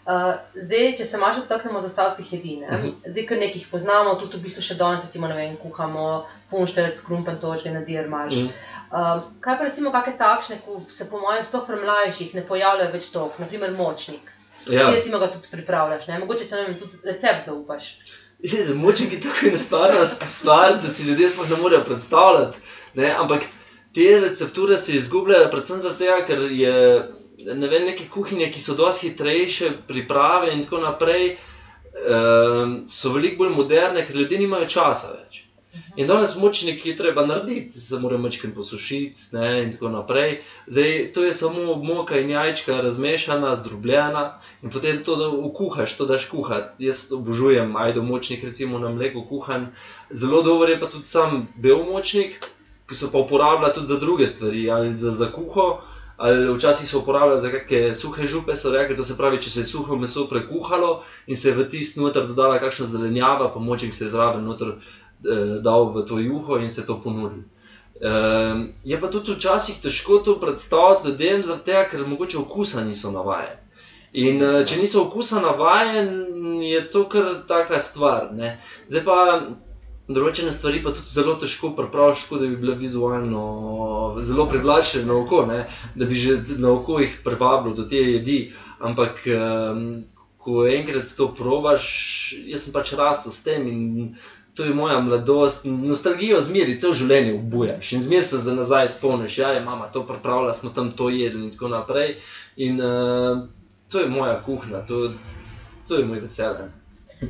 Uh, 0.00 0.32
zdaj, 0.56 0.96
če 0.98 1.04
se 1.04 1.18
malo 1.20 1.44
dotaknemo 1.44 1.80
zasalskih 1.84 2.32
jedin, 2.32 2.64
uh 2.64 2.72
mhm. 2.72 2.88
-huh. 2.88 3.12
zdaj, 3.12 3.26
ker 3.26 3.38
nekaj 3.38 3.64
poznamo, 3.70 4.14
tudi 4.18 4.36
v 4.36 4.42
bistvu 4.48 4.62
še 4.66 4.74
danes, 4.74 5.04
recimo, 5.04 5.28
vem, 5.28 5.56
kuhamo 5.62 6.26
funšterec, 6.50 7.00
krumpen 7.06 7.38
točke 7.38 7.70
na 7.70 7.80
dirmarš. 7.80 8.34
Uh 8.34 8.42
-huh. 8.42 9.16
uh, 9.16 9.22
kaj 9.40 9.58
pa 9.58 9.64
recimo 9.64 9.92
kakšne 9.92 10.18
takšne, 10.18 10.58
ko 10.66 10.82
se 10.88 11.08
po 11.10 11.20
mojem 11.20 11.42
sploh 11.42 11.66
pri 11.66 11.80
mlajših 11.84 12.34
ne 12.34 12.42
pojavljajo 12.42 12.92
več 12.92 13.10
tok, 13.12 13.38
naprimer 13.38 13.70
močnik. 13.70 14.39
Ja. 14.68 14.90
Ti 14.90 14.96
recimo 14.96 15.18
ga 15.18 15.30
tudi 15.32 15.48
pripravljaš, 15.50 16.06
ne? 16.06 16.18
mogoče 16.18 16.48
če 16.48 16.56
nam 16.56 16.74
tudi 16.80 17.00
recept 17.04 17.46
zaupaš. 17.46 17.94
Močnik 18.74 19.12
je 19.12 19.20
tako 19.20 19.48
enostavna 19.48 20.04
stvar, 20.04 20.76
da 20.82 20.88
si 20.88 21.08
ljudje 21.08 21.28
sploh 21.30 21.50
ne 21.50 21.56
morejo 21.62 21.84
predstavljati. 21.84 22.58
Ne? 22.94 23.14
Ampak 23.18 23.44
te 23.94 24.20
recepture 24.20 24.76
se 24.76 24.94
izgubljajo, 24.96 25.50
predvsem 25.50 25.80
zato, 25.80 26.20
ker 26.26 26.46
je 26.50 26.76
ne 27.44 27.68
vem, 27.68 27.84
neke 27.84 28.08
kuhinje, 28.10 28.50
ki 28.52 28.60
so 28.60 28.76
dosti 28.76 29.10
hitrejše, 29.10 29.70
priprave 29.88 30.52
in 30.54 30.62
tako 30.62 30.80
naprej, 30.84 31.36
um, 32.04 32.74
so 32.88 33.12
veliko 33.14 33.44
bolj 33.44 33.54
moderne, 33.56 34.04
ker 34.06 34.16
ljudje 34.16 34.38
nimajo 34.38 34.68
časa 34.68 35.14
več. 35.16 35.44
In 35.96 36.06
danes 36.06 36.36
močnik 36.36 36.86
je 36.86 36.96
treba 36.96 37.24
narediti, 37.26 37.80
se 37.80 37.98
mora 37.98 38.18
mečkim 38.18 38.54
posušiti 38.54 39.20
ne, 39.32 39.62
in 39.62 39.72
tako 39.72 39.88
naprej. 39.88 40.40
Zdaj, 40.66 41.12
to 41.14 41.24
je 41.24 41.32
samo 41.32 41.74
moka 41.76 42.18
in 42.18 42.30
jajčka 42.30 42.80
razmešana, 42.80 43.54
zdrobljena 43.54 44.24
in 44.62 44.70
potem 44.70 45.02
to 45.04 45.16
ukuhaš, 45.40 45.96
to 45.96 46.06
daš 46.06 46.24
kuhati. 46.24 46.84
Jaz 46.84 47.12
obožujem 47.12 47.76
ajdo 47.76 48.02
močnik, 48.02 48.44
recimo 48.44 48.78
na 48.78 48.88
mleku 48.88 49.22
kuhan. 49.28 49.68
Zelo 50.10 50.42
dober 50.42 50.68
je 50.68 50.80
pa 50.80 50.86
tudi 50.86 51.06
sam 51.06 51.46
bel 51.56 51.82
močnik 51.86 52.50
ki 52.90 52.96
so 52.96 53.08
pa 53.08 53.18
uporabljali 53.18 53.72
tudi 53.72 53.86
za 53.86 53.96
druge 53.96 54.26
stvari, 54.26 54.70
ali 54.70 54.96
za, 54.96 55.12
za 55.12 55.26
kuho, 55.26 55.78
ali 56.16 56.54
včasih 56.54 56.88
so 56.88 56.98
uporabljali 56.98 57.40
za 57.40 57.48
neke 57.48 57.94
suhe 57.94 58.26
župe. 58.26 58.52
Rekli, 58.72 58.96
to 58.96 59.02
se 59.02 59.16
pravi, 59.16 59.38
če 59.38 59.50
se 59.50 59.60
je 59.60 59.64
suho 59.64 59.96
meso 59.96 60.24
prekuhalo 60.24 60.90
in 61.26 61.36
se 61.36 61.48
je 61.48 61.54
v 61.54 61.64
tisti 61.64 62.00
noter 62.00 62.26
dodala 62.26 62.58
kakšna 62.58 62.86
zelenjava, 62.86 63.46
pa 63.48 63.58
močnik 63.58 63.94
se 63.94 64.04
je 64.04 64.10
zraven 64.10 64.42
noter 64.42 64.74
dal 65.62 65.90
v 65.94 66.04
to 66.08 66.18
juho 66.18 66.56
in 66.58 66.70
se 66.70 66.86
to 66.86 66.96
ponudil. 67.04 67.44
Eh, 68.00 68.66
je 68.84 68.96
pa 69.00 69.08
tudi 69.12 69.34
včasih 69.36 69.80
težko 69.82 70.18
to 70.24 70.38
predstaviti 70.40 71.08
ljudem, 71.08 71.42
tega, 71.64 71.84
ker 71.84 72.06
mogoče 72.08 72.38
okusa 72.38 72.84
niso 72.84 73.10
navajeni. 73.12 73.60
In 74.12 74.40
eh, 74.42 74.62
če 74.64 74.78
niso 74.80 75.02
okusa 75.02 75.42
navajeni, 75.44 76.70
je 76.70 76.80
to 76.90 77.04
kar 77.12 77.42
taka 77.48 77.78
stvar. 77.78 78.30
Ne? 78.32 78.54
Zdaj 78.88 79.04
pa 79.04 79.18
določene 80.08 80.52
stvari 80.52 80.80
pa 80.82 80.94
tudi 80.96 81.12
zelo 81.12 81.36
težko 81.36 81.74
prepraviš, 81.76 82.24
da 82.32 82.46
bi 82.46 82.56
bile 82.64 82.78
vizualno 82.80 83.44
zelo 84.24 84.48
privlačne 84.48 85.04
na 85.04 85.20
oko, 85.20 85.44
ne? 85.46 85.66
da 85.94 86.08
bi 86.08 86.16
že 86.16 86.40
na 86.56 86.72
oko 86.72 87.02
jih 87.04 87.20
privabilo 87.24 87.76
do 87.76 87.84
te 87.84 88.00
jedi. 88.00 88.40
Ampak, 88.80 89.20
um, 89.28 89.86
ko 90.40 90.64
enkrat 90.64 91.12
to 91.16 91.28
probaš, 91.36 91.84
jaz 92.48 92.64
sem 92.64 92.72
pač 92.72 92.94
rastel 92.96 93.32
s 93.32 93.44
tem 93.44 93.68
in 93.68 94.14
to 94.60 94.66
je 94.66 94.74
moja 94.74 95.00
mladosti. 95.00 95.70
Nostalgijo 95.70 96.40
zmeri, 96.40 96.74
cel 96.80 96.92
življenje 96.92 97.32
obujaš 97.38 97.92
in 97.96 98.02
zmeri 98.04 98.26
se 98.28 98.38
za 98.44 98.52
nazaj 98.54 98.90
spomniš, 98.92 99.36
da 99.36 99.42
ja, 99.42 99.52
je 99.56 99.62
mama 99.64 99.86
to 99.88 100.02
pripravila, 100.06 100.52
smo 100.52 100.70
tam 100.76 100.90
to 100.92 101.08
jedli 101.08 101.46
in 101.46 101.54
tako 101.54 101.70
naprej. 101.72 102.18
In 102.56 102.76
uh, 102.80 103.40
to 103.88 104.02
je 104.04 104.10
moja 104.12 104.34
kuhinja, 104.44 104.82
to, 104.86 105.14
to 105.88 105.96
je 105.96 106.04
moj 106.04 106.20
veselje. 106.20 106.66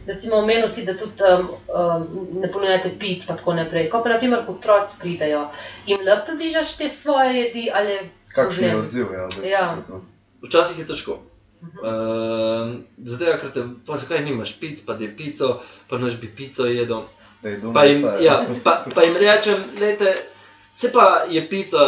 Recimo, 0.07 0.41
omenil 0.43 0.67
si, 0.69 0.83
da 0.87 0.97
tudi 0.99 1.23
um, 1.23 1.47
um, 1.71 2.27
ne 2.43 2.51
ponujate 2.51 2.91
pic, 2.99 3.23
pa 3.27 3.39
tako 3.39 3.55
naprej. 3.55 3.87
Ko 3.95 4.03
pa, 4.03 4.11
na 4.11 4.19
primer, 4.19 4.43
kot 4.47 4.59
otroci 4.59 4.99
pridejo, 4.99 5.45
jim 5.87 6.03
lahko 6.07 6.33
približaš 6.33 6.75
te 6.83 6.89
svoje 6.89 7.45
jedi 7.45 7.69
ali 7.75 7.99
kakšen 8.35 8.65
je 8.65 8.77
odziv. 8.77 9.15
Ja, 9.15 9.29
ja. 9.51 9.65
Včasih 10.43 10.83
je 10.83 10.91
težko. 10.91 11.21
Uh, 11.63 12.81
zdaj, 12.99 13.37
ker 13.39 13.55
te, 13.55 13.65
pa 13.87 14.03
zakaj 14.03 14.25
nimaš 14.27 14.57
pic, 14.59 14.83
pa 14.83 14.99
da 14.99 15.07
je 15.07 15.15
pico, 15.17 15.59
pa 15.87 16.03
noč 16.03 16.19
bi 16.19 16.35
pico 16.37 16.67
jedel. 16.67 17.07
Pa 17.75 17.85
jim, 17.85 18.05
ja, 18.21 18.47
pa, 18.65 18.85
pa 18.95 19.03
jim 19.03 19.17
rečem, 19.17 19.63
lejte, 19.81 20.15
se 20.75 20.93
pa 20.93 21.25
je 21.31 21.49
pica 21.49 21.79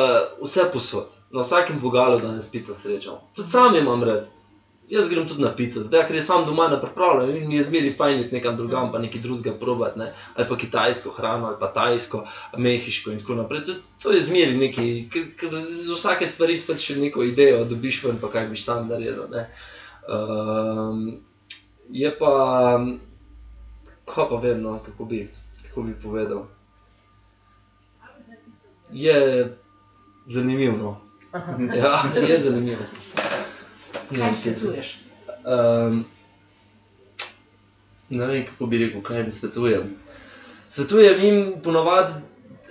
vse 0.42 0.68
posod. 0.72 1.08
Na 1.30 1.40
vsakem 1.40 1.78
vogalu 1.80 2.20
danes 2.20 2.50
pica 2.50 2.74
srečam. 2.74 3.20
Tudi 3.36 3.48
sam 3.48 3.76
imam 3.76 4.02
red. 4.04 4.28
Jaz 4.88 5.08
grem 5.08 5.28
tudi 5.28 5.42
na 5.42 5.52
pico, 5.56 5.80
zdaj 5.80 6.06
ker 6.08 6.16
je 6.16 6.22
sam 6.22 6.42
doma 6.46 6.66
na 6.68 6.80
pripravljanju 6.80 7.36
in 7.36 7.48
mi 7.48 7.54
je 7.54 7.62
zmeri 7.62 7.92
fajn 7.92 8.20
iti 8.20 8.34
nekam 8.34 8.56
drugam, 8.56 8.90
pa 8.92 8.98
nekaj 8.98 9.20
drugega 9.20 9.52
probati, 9.58 9.98
ne? 9.98 10.12
ali 10.34 10.48
pa 10.48 10.56
kitajsko 10.58 11.10
hrano, 11.10 11.46
ali 11.46 11.56
pa 11.60 11.68
tajsko, 11.72 12.24
mehiško 12.58 13.10
in 13.10 13.20
tako 13.20 13.34
naprej. 13.34 13.64
To, 13.64 13.74
to 14.02 14.12
je 14.12 14.20
zmeri 14.20 14.56
nekaj, 14.58 14.90
ker 15.38 15.54
z 15.68 15.94
vsake 15.94 16.26
stvari 16.26 16.58
spet 16.58 16.82
še 16.82 16.98
neko 16.98 17.22
idejo 17.22 17.62
dobiš 17.64 18.02
ven, 18.04 18.18
pa 18.20 18.28
kaj 18.32 18.50
biš 18.50 18.64
sam 18.64 18.90
naredil. 18.90 19.22
Um, 20.10 21.22
je 21.88 22.12
pa, 22.18 22.34
ko 24.14 24.28
pa 24.28 24.36
vem, 24.36 24.60
no, 24.62 24.78
kako, 24.86 25.04
bi, 25.04 25.28
kako 25.62 25.82
bi 25.82 25.94
povedal. 26.02 26.46
Je 28.92 29.56
zanimivo. 30.26 30.76
No. 30.76 31.00
Ja, 31.76 32.02
je 32.28 32.38
zanimivo. 32.38 32.82
Kaj 34.10 34.26
jim 34.26 34.36
svetuješ? 34.36 34.98
Um, 35.44 36.04
ne 38.10 38.26
vem, 38.26 38.46
kako 38.46 38.66
bi 38.66 38.78
rekel, 38.78 39.02
kaj 39.02 39.18
jim 39.18 39.30
svetujem. 39.32 39.96
Svetujem 40.68 41.20
jim 41.20 41.54
ponovadi, 41.64 42.12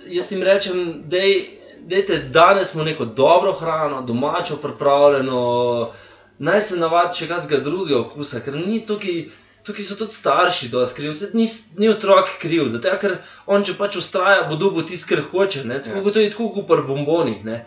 jaz 0.06 0.32
jim 0.32 0.42
rečem, 0.42 1.02
da 1.04 1.16
je 1.16 2.18
danes 2.30 2.70
smo 2.70 2.84
neko 2.84 3.04
dobro 3.04 3.52
hrano, 3.52 4.02
domačo, 4.02 4.56
pripravljeno, 4.56 5.90
naj 6.38 6.60
se 6.62 6.78
navadi 6.78 7.18
še 7.18 7.28
kakšnega 7.28 7.64
drugega 7.64 8.00
okusa, 8.00 8.40
ker 8.40 8.54
ni 8.54 8.80
tukaj 8.86 9.24
Tukaj 9.62 9.84
so 9.84 9.96
tudi 9.96 10.12
starši, 10.12 10.68
da 10.72 10.86
so 10.86 10.96
krivi, 10.96 11.12
ni, 11.38 11.46
ni 11.78 11.88
otrok 11.88 12.32
kriv, 12.42 12.66
zato 12.68 12.90
ker 13.00 13.16
on, 13.46 13.62
če 13.64 13.76
pač 13.78 13.96
ustraja, 14.00 14.48
bo 14.50 14.56
dobil 14.58 14.82
tisto, 14.88 15.08
kar 15.12 15.22
hoče. 15.30 15.64
Ne? 15.64 15.78
Tako 15.82 15.98
Ja. 15.98 16.02
kot 16.02 16.16
je 16.16 16.30
tako, 16.30 16.48
kot 16.56 16.66
pri 16.66 16.82
bombonih. 16.88 17.44
Ne? 17.44 17.60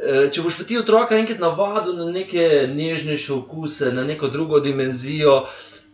E, 0.00 0.30
Če 0.32 0.42
boš 0.42 0.56
pa 0.58 0.64
ti 0.64 0.78
otroka 0.78 1.18
enkrat 1.18 1.38
navadil 1.38 1.94
na 1.94 2.08
neke 2.10 2.66
nežnejše 2.72 3.32
okuse, 3.34 3.92
na 3.92 4.04
neko 4.04 4.28
drugo 4.28 4.60
dimenzijo, 4.60 5.46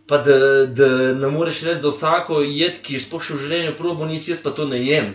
pa 0.07 0.17
da, 0.17 0.37
da 0.65 0.87
ne 1.13 1.27
moreš 1.29 1.61
reči 1.67 1.81
za 1.81 1.91
vsako 1.93 2.39
jed, 2.41 2.79
ki 2.81 2.95
je 2.95 3.03
sploh 3.03 3.21
še 3.21 3.35
v 3.35 3.43
življenju 3.43 3.75
probo, 3.77 4.07
nisi 4.09 4.31
jaz 4.31 4.41
pa 4.41 4.51
to 4.51 4.65
ne 4.65 4.79
jem. 4.81 5.11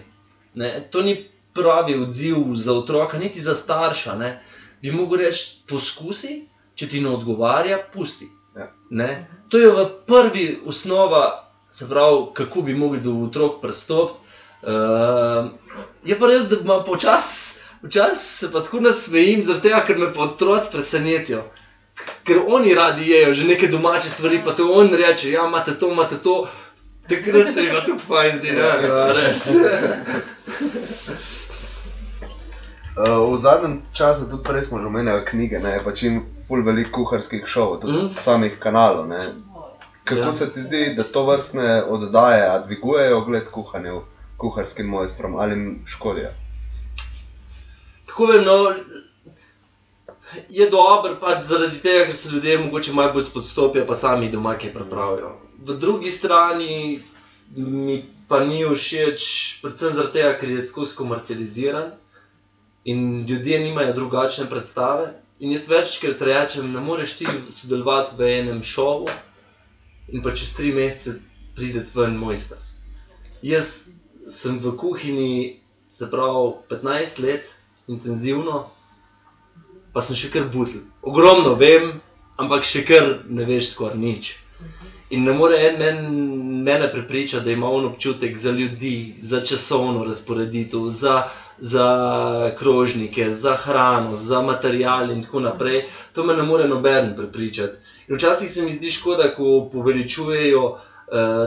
Ne? 0.55 0.71
To 0.93 1.03
ni 1.03 1.17
pravi 1.55 1.97
odziv 1.99 2.53
za 2.55 2.77
otroka, 2.77 3.19
niti 3.19 3.41
za 3.43 3.55
starša. 3.55 4.15
Ne? 4.21 4.31
Bi 4.83 4.93
mogel 4.95 5.25
reči, 5.25 5.65
poskusi, 5.67 6.45
če 6.77 6.87
ti 6.93 7.01
ne 7.01 7.11
odgovarja, 7.17 7.81
pusti. 7.93 8.29
Ja. 8.57 8.71
Ne? 8.91 9.27
To 9.49 9.59
je 9.59 9.71
v 9.71 9.87
prvi 10.07 10.61
osnova, 10.67 11.51
se 11.71 11.89
pravi, 11.89 12.27
kako 12.35 12.63
bi 12.63 12.75
mogli 12.75 13.01
do 13.01 13.13
otrok 13.27 13.61
pristopiti. 13.63 14.19
Uh, 14.63 15.51
je 16.05 16.19
pa 16.19 16.27
res, 16.27 16.49
da 16.49 16.57
ima 16.57 16.79
počasi, 16.85 17.61
včasih 17.83 18.39
se 18.39 18.53
pa 18.53 18.63
tako 18.65 18.81
nasmejim, 18.81 19.43
zaradi 19.45 19.69
tega, 19.69 19.83
ker 19.85 19.99
me 19.99 20.13
pa 20.13 20.25
otroci 20.25 20.73
presenetijo. 20.73 21.43
Ker 22.25 22.41
oni 22.47 22.75
radi 22.75 23.11
jejo 23.11 23.33
že 23.33 23.49
neke 23.49 23.69
domače 23.69 24.11
stvari, 24.11 24.41
pa 24.45 24.55
to 24.57 24.71
on 24.73 24.95
reče, 24.95 25.31
ja, 25.31 25.45
imate 25.49 25.79
to, 25.79 25.93
imate 25.93 26.17
to. 26.23 26.49
Takrat 27.09 27.53
se 27.53 27.63
jim 27.63 27.75
pa 27.75 27.85
tudi 27.85 28.01
fajn 28.07 28.37
zdi, 28.37 28.57
da 28.57 28.73
ja, 28.81 29.13
res. 29.13 29.49
Uh, 32.97 33.03
v 33.29 33.39
zadnjem 33.39 33.83
času 33.93 34.27
tudi 34.27 34.43
prej 34.45 34.63
smo 34.63 34.79
že 34.79 34.87
omenjali 34.87 35.25
knjige, 35.25 35.59
ne, 35.59 35.81
pa 35.85 35.91
čim 35.93 36.19
ful 36.47 36.63
veliko 36.63 36.91
kuharskih 36.95 37.43
šovov, 37.45 37.81
tudi 37.81 37.93
Mm. 37.93 38.15
samih 38.15 38.59
kanalov. 38.59 39.09
Ne. 39.09 39.19
Kako 40.05 40.21
Ja. 40.21 40.33
se 40.33 40.53
ti 40.53 40.63
zdi, 40.63 40.95
da 40.95 41.03
to 41.05 41.25
vrstne 41.25 41.83
oddaje 41.85 42.61
dvigujejo 42.61 43.19
ogled 43.19 43.51
kuhanju, 43.51 44.03
kuharskim 44.37 44.87
mojstrom 44.87 45.35
ali 45.37 45.51
jim 45.53 45.83
škodijo? 45.87 46.31
Kako 48.07 48.27
vem, 48.27 48.45
no, 48.45 48.75
je 50.49 50.71
dober 50.71 51.17
pač 51.21 51.43
zaradi 51.43 51.81
tega, 51.81 52.05
ker 52.05 52.17
se 52.17 52.31
ljudje 52.31 52.59
mogoče 52.59 52.93
malo 52.93 53.13
bolj 53.13 53.23
spodstopijo, 53.23 53.87
pa 53.87 53.95
sami 53.97 54.31
doma 54.31 54.55
kaj 54.55 54.73
pripravijo. 54.73 55.33
V 55.59 55.75
drugi 55.75 56.11
strani 56.11 57.01
mi 57.57 57.99
pa 58.29 58.41
ni 58.41 58.65
všeč, 58.65 59.27
predvsem 59.63 59.95
zaradi 59.95 60.13
tega, 60.13 60.33
ker 60.35 60.51
je 60.51 60.67
tako 60.67 60.87
skomercializiran 60.87 61.91
in 62.85 63.27
ljudje 63.29 63.61
nimajo 63.61 63.93
drugačne 63.93 64.47
predstave. 64.51 65.13
In 65.41 65.53
jaz 65.53 65.69
večkrat 65.69 66.21
rečem, 66.23 66.73
ne 66.73 66.81
moreš 66.81 67.17
ti 67.17 67.27
sodelovati 67.49 68.17
v 68.19 68.29
enem 68.39 68.63
šovu 68.63 69.09
in 70.09 70.23
pa 70.23 70.31
čez 70.31 70.53
tri 70.55 70.71
mesece 70.73 71.19
pride 71.57 71.85
ven 71.95 72.17
mojster. 72.17 72.59
Jaz 73.43 73.89
sem 74.29 74.59
v 74.59 74.77
kuhinji, 74.77 75.61
se 75.91 76.11
pravi, 76.11 76.53
15 76.71 77.21
let 77.25 77.51
intenzivno, 77.89 78.65
pa 79.93 80.03
sem 80.03 80.17
še 80.17 80.31
kar 80.31 80.49
butl. 80.53 80.81
Ogromno 81.03 81.55
vem, 81.61 81.91
ampak 82.37 82.65
še 82.67 82.85
kar 82.89 83.11
ne 83.29 83.45
veš 83.49 83.75
skoraj 83.75 84.01
nič. 84.01 84.33
In 85.11 85.25
ne 85.25 85.35
more 85.37 85.59
en 85.61 85.79
men, 85.79 85.99
mene 86.65 86.89
prepričati, 86.93 87.45
da 87.45 87.53
ima 87.53 87.69
on 87.71 87.85
občutek 87.85 88.37
za 88.39 88.51
ljudi, 88.51 89.15
za 89.21 89.41
časovno 89.45 90.05
razporeditev, 90.05 90.89
za, 90.91 91.29
za 91.59 92.51
krožnike, 92.59 93.33
za 93.33 93.55
hrano, 93.57 94.15
za 94.15 94.43
material 94.43 95.11
in 95.11 95.23
tako 95.23 95.41
naprej. 95.41 95.83
To 96.13 96.25
me 96.25 96.35
ne 96.35 96.43
more 96.43 96.69
noben 96.69 97.15
prepričati. 97.17 97.79
In 98.09 98.17
včasih 98.17 98.51
se 98.51 98.63
mi 98.63 98.73
zdi 98.73 98.91
škoda, 98.91 99.35
ko 99.37 99.69
poveličujejo 99.73 100.65
uh, 100.65 100.79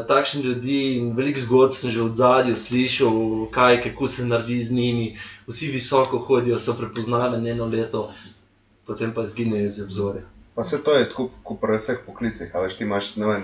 takšne 0.07 0.41
ljudi 0.41 0.95
in 0.95 1.15
veliko 1.15 1.39
zgodb 1.39 1.75
sem 1.75 1.91
že 1.91 2.01
od 2.01 2.13
zadja 2.13 2.55
slišal, 2.55 3.47
kaj, 3.51 3.81
kako 3.83 4.07
se 4.07 4.25
naredi 4.25 4.61
z 4.61 4.71
njimi. 4.71 5.17
Vsi 5.47 5.67
visoko 5.67 6.17
hodijo, 6.17 6.59
so 6.59 6.73
prepoznavni 6.73 7.49
eno 7.49 7.65
leto, 7.65 8.09
potem 8.85 9.13
pa 9.13 9.23
izginejo 9.23 9.65
iz 9.65 9.81
obzorja. 9.81 10.36
Pa 10.57 10.63
se 10.63 10.83
to 10.83 10.93
je 10.93 11.05
tako, 11.09 11.29
kot 11.45 11.59
pri 11.61 11.75
vseh 11.77 11.99
poklicih, 12.01 12.49
a 12.57 12.63
veš, 12.63 12.79
ti 12.79 12.83
imaš 12.83 13.11
ne 13.21 13.27
vem, 13.29 13.43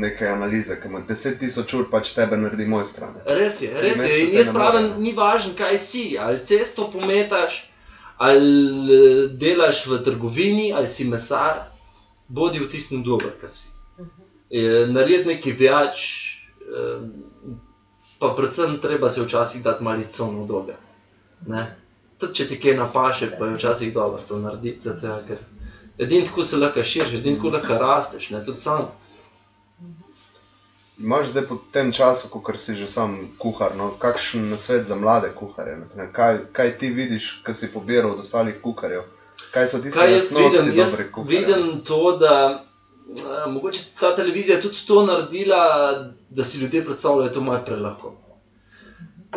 neke 0.00 0.24
analize, 0.24 0.78
ki 0.80 0.88
ima 0.88 1.02
10 1.04 1.36
tisoč 1.42 1.74
ur, 1.76 1.90
pač 1.92 2.14
tebe 2.16 2.38
naredi 2.40 2.64
mojstra. 2.64 3.10
ne. 3.12 3.24
Res 3.36 3.58
je, 3.60 3.68
res 3.84 4.00
je. 4.00 4.14
In 4.22 4.32
jaz 4.38 4.48
pravim, 4.54 4.88
ni 5.04 5.12
važno, 5.12 5.52
kaj 5.58 5.76
si, 5.78 6.06
ali 6.16 6.40
cesto 6.40 6.88
pometaš, 6.88 7.58
ali 8.16 8.96
eh, 8.96 9.28
delaš 9.44 9.82
v 9.92 10.00
trgovini, 10.08 10.72
ali 10.72 10.88
si 10.88 11.04
mesar, 11.04 11.66
bodi 12.32 12.64
v 12.64 12.72
tistem 12.72 13.04
dober, 13.04 13.36
kar 13.40 13.52
si. 13.52 13.68
Eh, 14.00 14.88
Naredi 14.88 15.34
nekaj 15.34 15.60
več, 15.60 16.08
eh, 16.64 17.08
pa 18.16 18.32
predvsem 18.40 18.78
treba 18.80 19.12
se 19.12 19.20
včasih 19.20 19.60
dati 19.62 19.84
malo 19.84 20.00
izcovno 20.00 20.48
obdobje. 20.48 20.80
Ne? 21.46 21.66
Tudi 22.16 22.40
če 22.40 22.48
ti 22.48 22.56
kaj 22.56 22.80
napaše, 22.80 23.34
pa 23.36 23.52
je 23.52 23.58
včasih 23.60 23.92
dobro 23.92 24.24
to 24.28 24.40
narediti, 24.40 24.88
zato, 24.88 25.20
ker 25.28 25.50
edino 25.98 26.26
tako 26.26 26.42
se 26.42 26.56
lahko 26.56 26.84
širiš, 26.84 27.14
edino 27.14 27.36
tako 27.36 27.48
lahko 27.48 27.78
rasteš, 27.78 28.30
ne? 28.30 28.44
tudi 28.44 28.60
sam. 28.60 28.88
Imaš 30.98 31.26
zdaj 31.26 31.46
po 31.46 31.56
tem 31.72 31.92
času, 31.92 32.28
ko 32.28 32.58
si 32.58 32.74
že 32.74 32.88
sam 32.88 33.30
kuhar, 33.38 33.74
no, 33.76 33.90
kakšen 33.98 34.50
nasvet 34.50 34.86
za 34.86 34.94
mlade 34.94 35.32
kuharje? 35.34 35.78
Kaj, 36.12 36.38
kaj 36.52 36.78
ti 36.78 36.88
vidiš, 36.88 37.42
ki 37.46 37.54
si 37.54 37.72
pobiral 37.72 38.12
od 38.12 38.18
ostalih 38.18 38.54
kuharjev? 38.62 39.02
Kaj 39.50 39.68
so 39.68 39.78
tiste 39.78 40.00
lastnosti 40.00 40.58
vidim? 40.58 40.78
Jaz 40.78 40.90
dobrih 40.90 41.10
kuharjev? 41.12 41.40
vidim 41.40 41.80
to, 41.84 42.16
da 42.16 42.64
a, 43.30 43.46
mogoče 43.50 43.80
ta 44.00 44.16
televizija 44.16 44.60
tudi 44.60 44.86
to 44.86 45.06
naredila, 45.06 45.64
da 46.30 46.44
si 46.44 46.58
ljudje 46.58 46.84
predstavljajo 46.84 47.32
to 47.32 47.40
malo 47.40 47.64
prelahko. 47.64 48.14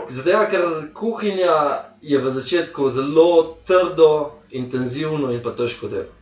Zato, 0.10 0.46
ker 0.52 0.94
kuhinja 0.94 1.84
je 2.02 2.18
v 2.22 2.30
začetku 2.30 2.90
zelo 2.90 3.58
trdo, 3.66 4.32
intenzivno 4.52 5.32
in 5.34 5.42
pa 5.44 5.52
težko 5.52 5.88
delo. 5.88 6.17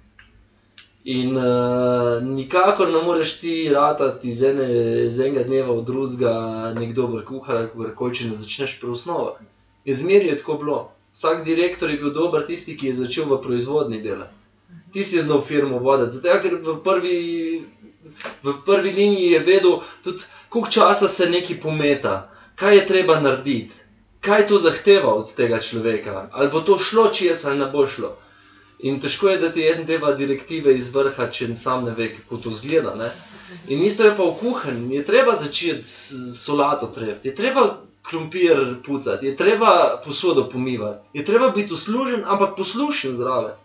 In 1.06 1.38
uh, 1.38 2.24
nikakor 2.26 2.90
ne 2.90 3.02
moreš 3.06 3.40
ti 3.40 3.70
ratati 3.70 4.30
iz, 4.30 4.42
ene, 4.44 4.66
iz 5.06 5.20
enega 5.20 5.44
dneva 5.46 5.76
v 5.78 5.84
drugega, 5.86 6.32
nekdo 6.80 7.06
v 7.12 7.22
kuhar 7.28 7.60
ali 7.60 7.70
karkoli, 7.74 8.16
če 8.18 8.30
ne 8.32 8.38
začneš 8.40 8.80
pri 8.82 8.90
osnovah. 8.96 9.38
In 9.86 9.94
zmeraj 9.94 10.32
je 10.32 10.38
tako 10.40 10.58
bilo. 10.64 10.80
Vsak 11.14 11.46
direktor 11.46 11.94
je 11.94 12.00
bil 12.02 12.12
dober, 12.12 12.48
tisti, 12.48 12.74
ki 12.78 12.90
je 12.90 12.98
začel 13.04 13.30
v 13.30 13.38
proizvodni 13.44 14.02
dela. 14.02 14.32
Tisti 14.92 15.20
je 15.20 15.28
znal 15.28 15.46
firmo 15.46 15.78
voditi. 15.78 16.18
Zato, 16.18 16.42
ker 16.42 16.58
v 16.66 16.76
prvi, 16.84 17.20
v 18.44 18.58
prvi 18.66 18.98
liniji 18.98 19.32
je 19.36 19.46
vedel 19.46 19.78
tudi, 20.04 20.26
koliko 20.50 20.72
časa 20.72 21.08
se 21.08 21.30
neki 21.30 21.62
pometa, 21.62 22.18
kaj 22.56 22.78
je 22.78 22.86
treba 22.90 23.20
narediti, 23.20 23.78
kaj 24.26 24.48
to 24.50 24.58
zahteva 24.58 25.14
od 25.14 25.30
tega 25.38 25.62
človeka, 25.62 26.30
ali 26.34 26.50
bo 26.50 26.66
to 26.66 26.82
šlo 26.82 27.12
čez 27.14 27.46
ali 27.46 27.62
ne 27.62 27.70
bo 27.70 27.86
šlo. 27.88 28.16
In 28.86 29.00
težko 29.02 29.32
je, 29.32 29.38
da 29.42 29.50
ti 29.50 29.66
en 29.66 29.86
deva 29.90 30.12
direktive 30.14 30.76
iz 30.78 30.92
vrha, 30.94 31.26
če 31.34 31.48
sam 31.58 31.88
ne 31.88 31.96
ve, 31.98 32.12
kako 32.14 32.38
to 32.44 32.54
zgleda. 32.54 32.94
Ne? 33.00 33.10
In 33.74 33.82
isto 33.84 34.06
je 34.06 34.14
pa 34.18 34.28
v 34.28 34.36
kuhanju. 34.42 34.92
Je 34.94 35.02
treba 35.06 35.34
začeti 35.36 35.82
s 35.82 36.38
solato 36.44 36.92
trepti, 36.94 37.32
je 37.32 37.36
treba 37.36 37.66
krompir 38.06 38.76
pucati, 38.86 39.26
je 39.26 39.36
treba 39.36 40.02
posodo 40.06 40.46
pomivati, 40.50 41.18
je 41.18 41.26
treba 41.26 41.50
biti 41.50 41.74
uslužen, 41.74 42.22
ampak 42.26 42.54
poslušen 42.58 43.18
zraven. 43.18 43.58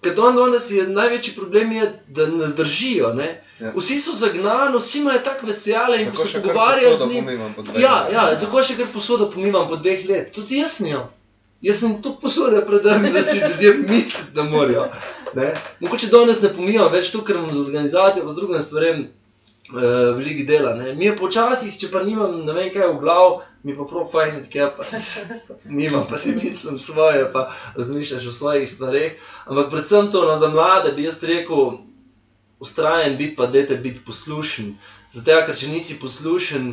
Ker 0.00 0.14
dan 0.16 0.36
danes 0.36 0.70
je 0.70 0.86
največji 0.88 1.34
problem, 1.36 1.72
je, 1.72 1.86
da 2.08 2.26
ne 2.26 2.46
zdržijo. 2.48 3.12
Ne? 3.14 3.28
Ja. 3.58 3.72
Vsi 3.76 3.98
so 4.00 4.14
zagnani, 4.16 4.78
vsi 4.78 4.98
imajo 4.98 5.18
tako 5.24 5.46
vesele 5.46 5.98
in 6.02 6.10
ko 6.10 6.16
se 6.16 6.38
pogovarjajo 6.38 6.94
z 6.94 7.08
njimi. 7.12 7.38
Ja, 7.76 8.06
ja, 8.12 8.30
ne. 8.30 8.36
zakaj 8.36 8.64
še 8.70 8.78
kar 8.78 8.88
posodo 8.94 9.28
pomivam 9.34 9.68
po 9.68 9.76
dveh 9.76 10.06
letih? 10.08 10.32
Tudi 10.38 10.62
jaz 10.62 10.78
sem 10.78 10.94
jo. 10.94 11.02
Jaz 11.60 11.80
sem 11.80 12.02
to 12.02 12.14
posode 12.20 12.62
predrl, 12.66 13.12
da 13.12 13.22
si 13.22 13.38
ljudje 13.38 13.74
mislijo, 13.74 14.30
da 14.34 14.42
morajo. 14.42 14.86
Ne? 15.34 15.54
Mogoče 15.80 16.06
danes 16.06 16.40
ne 16.42 16.48
pomivam 16.56 16.92
več 16.92 17.10
to, 17.12 17.20
ker 17.24 17.36
imam 17.36 17.52
z 17.52 17.60
organizacijo, 17.60 18.24
pa 18.24 18.32
z 18.32 18.36
drugim 18.36 18.62
stvarem 18.64 19.02
uh, 19.02 19.82
veliko 20.16 20.46
dela. 20.48 20.72
Ne? 20.78 20.94
Mi 20.94 21.04
je 21.04 21.16
počasih, 21.16 21.76
če 21.82 21.90
pa 21.92 22.00
nimam 22.06 22.38
ne 22.46 22.54
vem 22.56 22.70
kaj 22.72 22.88
v 22.94 23.02
glavu, 23.02 23.34
mi 23.62 23.76
pa 23.76 23.84
prav 23.90 24.08
fajn, 24.08 24.38
ker 24.48 24.72
pa 24.76 24.86
si 24.88 25.26
nimam, 25.68 26.06
pa 26.08 26.18
si 26.18 26.32
mislim 26.38 26.78
svoje, 26.80 27.26
pa 27.32 27.50
razmišljaš 27.76 28.30
o 28.30 28.32
svojih 28.32 28.70
stvareh. 28.70 29.20
Ampak 29.44 29.68
predvsem 29.74 30.08
to 30.14 30.24
no, 30.24 30.38
za 30.40 30.48
mlade 30.48 30.94
bi 30.96 31.04
jaz 31.04 31.20
rekel, 31.28 31.76
ustrajen 32.60 33.20
biti, 33.20 33.36
pa 33.36 33.50
dajte 33.52 33.76
biti 33.76 34.00
poslušen. 34.06 34.72
Zato, 35.12 35.36
ker 35.44 35.56
če 35.56 35.68
nisi 35.74 36.00
poslušen, 36.00 36.72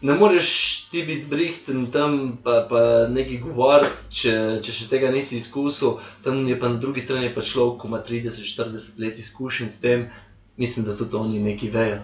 ne 0.00 0.14
moreš 0.14 0.80
ti 0.90 1.02
biti 1.02 1.26
brihten 1.26 1.90
tam, 1.92 2.38
pa, 2.44 2.66
pa 2.70 2.80
nekaj 3.08 3.40
govoriti, 3.44 4.06
če, 4.10 4.32
če 4.64 4.72
še 4.72 4.88
tega 4.92 5.10
nisi 5.12 5.36
izkusil. 5.36 5.98
Tam 6.24 6.40
je 6.48 6.56
pa 6.60 6.70
na 6.72 6.80
drugi 6.80 7.04
strani 7.04 7.32
pa 7.34 7.44
človek, 7.44 7.82
ki 7.82 7.90
ima 7.90 8.00
30-40 8.06 9.02
let 9.02 9.20
izkušenj 9.20 9.68
s 9.68 9.80
tem, 9.80 10.08
mislim, 10.56 10.88
da 10.88 10.96
tudi 10.96 11.20
oni 11.20 11.42
nekaj 11.44 11.72
vejo. 11.76 12.00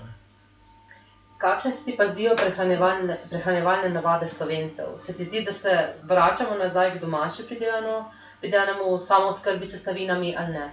Kakšne 1.40 1.72
se 1.72 1.84
ti 1.84 1.94
pa 1.96 2.06
zdijo 2.08 2.32
prehranjevalne, 2.36 3.18
prehranjevalne 3.30 3.90
navade 3.92 4.28
slovencev? 4.28 4.96
Se 5.04 5.12
ti 5.12 5.24
zdi, 5.24 5.42
da 5.44 5.52
se 5.52 5.72
vračamo 6.08 6.56
nazaj 6.56 6.94
k 6.96 7.00
domači 7.00 7.44
pridelano, 7.48 8.10
pridelanemu 8.40 8.98
samo 8.98 9.32
skrbi 9.32 9.66
s 9.66 9.76
sestavinami 9.76 10.34
ali 10.36 10.52
ne? 10.52 10.68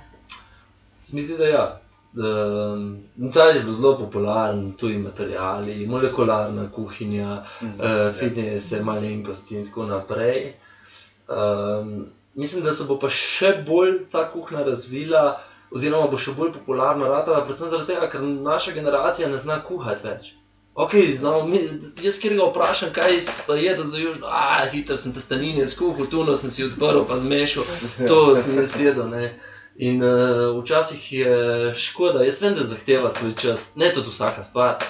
Se 1.00 1.16
mi 1.16 1.22
zdi, 1.22 1.38
da 1.38 1.48
ja. 1.48 1.66
Um, 2.16 2.98
Zdaj 3.30 3.56
je 3.56 3.60
bilo 3.60 3.74
zelo 3.74 3.98
popularen, 3.98 4.72
tuji 4.78 4.98
materiali, 4.98 5.88
molekularna 5.88 6.68
kuhinja, 6.72 7.44
Mhm. 7.62 7.80
uh, 7.80 8.14
fitness, 8.14 8.72
malenkosti 8.82 9.56
in 9.56 9.66
tako 9.66 9.86
naprej. 9.86 10.54
Um, 11.28 12.06
mislim, 12.36 12.64
da 12.64 12.74
se 12.74 12.84
bo 12.84 13.00
pa 13.00 13.10
še 13.10 13.64
bolj 13.68 14.10
ta 14.12 14.32
kuhinja 14.32 14.64
razvila, 14.64 15.42
oziroma 15.72 16.08
bo 16.08 16.18
še 16.18 16.32
bolj 16.32 16.52
popularna, 16.54 17.08
ratala, 17.08 17.46
predvsem 17.46 17.70
zaradi 17.70 17.94
tega, 17.94 18.10
ker 18.10 18.22
naša 18.22 18.72
generacija 18.72 19.30
ne 19.30 19.38
zna 19.38 19.60
kuhati 19.62 20.08
več. 20.08 20.34
Ok, 20.76 20.94
znamo, 21.14 21.44
mi, 21.46 21.60
jaz 22.02 22.20
kjer 22.20 22.34
ga 22.38 22.46
vprašam, 22.48 22.90
kaj 22.94 23.12
je, 23.62 23.76
da 23.78 23.84
zdaj 23.84 24.02
južno, 24.02 24.28
ah, 24.30 24.66
hiter 24.72 24.98
sem 24.98 25.14
testenine 25.14 25.68
skuhal, 25.68 26.06
tuno 26.08 26.36
sem 26.36 26.52
si 26.52 26.64
odprl, 26.66 27.04
pa 27.06 27.18
zmešal, 27.18 27.64
to 28.08 28.36
sem 28.36 28.58
jaz 28.58 28.74
jedel. 28.82 29.10
In 29.76 30.04
uh, 30.04 30.62
včasih 30.62 31.14
je 31.14 31.74
škoda, 31.74 32.24
jaz 32.24 32.42
vem, 32.42 32.54
da 32.54 32.64
zahteva 32.64 33.10
svoj 33.10 33.34
čas, 33.42 33.76
ne 33.76 33.90
tudi 33.94 34.12
vsaka 34.14 34.44
stvar. 34.44 34.84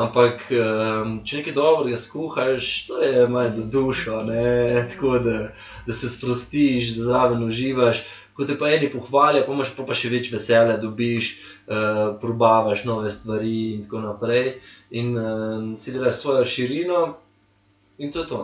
Ampak, 0.00 0.46
um, 0.54 1.18
če 1.26 1.40
nekaj 1.40 1.52
dobrega 1.52 1.98
skuhaš, 1.98 2.68
to 2.86 3.00
je 3.02 3.26
malo 3.28 3.50
za 3.50 3.64
dušo, 3.68 4.22
ne? 4.24 4.86
tako 4.92 5.18
da, 5.18 5.50
da 5.86 5.92
se 5.92 6.08
sprostiš, 6.08 6.94
da 6.96 7.04
zraven 7.10 7.44
uživaš. 7.44 8.04
Ko 8.32 8.46
te 8.48 8.56
pa 8.56 8.70
eni 8.72 8.88
pohvalijo, 8.90 9.44
pa 9.44 9.52
imaš 9.52 9.74
pa, 9.76 9.84
pa 9.84 9.96
še 9.98 10.08
več 10.08 10.30
veselja, 10.32 10.78
dobiš, 10.80 11.32
uh, 11.66 12.14
probavaš 12.22 12.86
nove 12.88 13.10
stvari 13.12 13.74
in 13.74 13.82
tako 13.84 14.00
naprej. 14.06 14.54
In 14.96 15.12
uh, 15.18 15.66
si 15.82 15.92
delaš 15.92 16.22
svojo 16.22 16.46
širino, 16.48 17.02
in 17.98 18.14
to 18.14 18.24
je 18.24 18.30
to. 18.30 18.40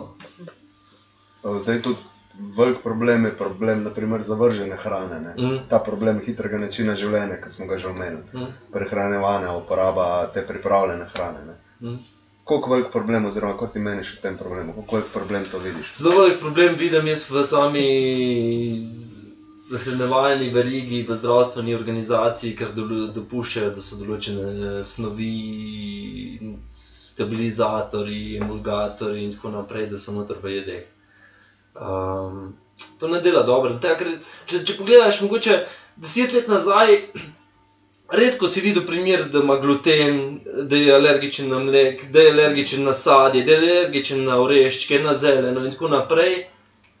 Uh, 1.41 1.57
Zdaj 1.57 1.81
tudi 1.87 2.16
velik 2.39 2.77
problem 2.83 3.25
je 3.25 3.37
problem 3.37 3.83
naprimer, 3.83 4.23
zavržene 4.23 4.75
hrane. 4.75 5.19
Ne? 5.19 5.33
Mm. 5.37 5.57
Ta 5.69 5.79
problem 5.79 6.19
hitrega 6.25 6.57
načina 6.57 6.95
življenja, 6.95 7.41
ki 7.41 7.49
smo 7.49 7.65
ga 7.65 7.77
že 7.77 7.87
omenili. 7.87 8.23
Mm. 8.33 8.53
Prehranevanje, 8.73 9.49
uporaba 9.57 10.27
te 10.33 10.45
pripravljene 10.47 11.09
hrane. 11.15 11.45
Ne? 11.47 11.57
Mm. 11.81 11.97
Koliko 12.43 12.71
velik 12.71 12.91
problem, 12.91 13.25
oziroma 13.25 13.57
kot 13.57 13.73
ti 13.73 13.79
meniš 13.79 14.13
o 14.13 14.21
tem 14.21 14.37
problemu, 14.37 14.73
koliko 14.73 14.95
velik 14.95 15.11
problem 15.13 15.45
to 15.51 15.59
vidiš? 15.59 15.97
Zelo 15.97 16.21
velik 16.21 16.39
problem 16.39 16.75
vidim 16.79 17.07
jaz 17.07 17.29
v 17.29 17.43
sami 17.43 17.87
prehranjevalni 19.69 20.49
verigi, 20.49 21.01
v 21.03 21.15
zdravstveni 21.15 21.75
organizaciji, 21.75 22.55
ker 22.55 22.71
do- 22.75 23.07
dopuščajo, 23.15 23.71
da 23.75 23.81
so 23.81 23.97
določene 23.99 24.83
snovi, 24.87 25.31
stabilizatorji, 26.63 28.37
emulgatorji 28.37 29.25
in 29.25 29.33
tako 29.35 29.51
naprej, 29.57 29.89
da 29.91 29.99
so 29.99 30.15
noter 30.15 30.39
v 30.43 30.55
jedeh. 30.55 30.85
Um, 31.81 32.57
to 32.99 33.07
ne 33.07 33.21
dela 33.21 33.43
dobro. 33.43 33.73
Zdaj, 33.73 33.97
ker, 33.99 34.13
če, 34.49 34.63
če 34.65 34.77
pogledaš, 34.79 35.21
mogoče 35.25 35.59
deset 35.97 36.33
let 36.33 36.47
nazaj. 36.51 36.97
Redko 38.17 38.47
si 38.47 38.61
videl 38.63 38.85
primer, 38.87 39.25
da 39.31 39.41
ima 39.43 39.57
gluten, 39.59 40.39
da 40.71 40.77
je 40.79 40.93
alergičen 40.95 41.49
na 41.51 41.59
mlek, 41.59 42.05
da 42.11 42.21
je 42.23 42.31
alergičen 42.31 42.85
na 42.87 42.93
sadje, 42.95 43.43
da 43.43 43.51
je 43.51 43.57
alergičen 43.57 44.23
na 44.23 44.37
oreščke, 44.39 45.01
na 45.03 45.13
zeleno 45.13 45.65
in 45.65 45.73
tako 45.75 45.89
naprej. 45.91 46.37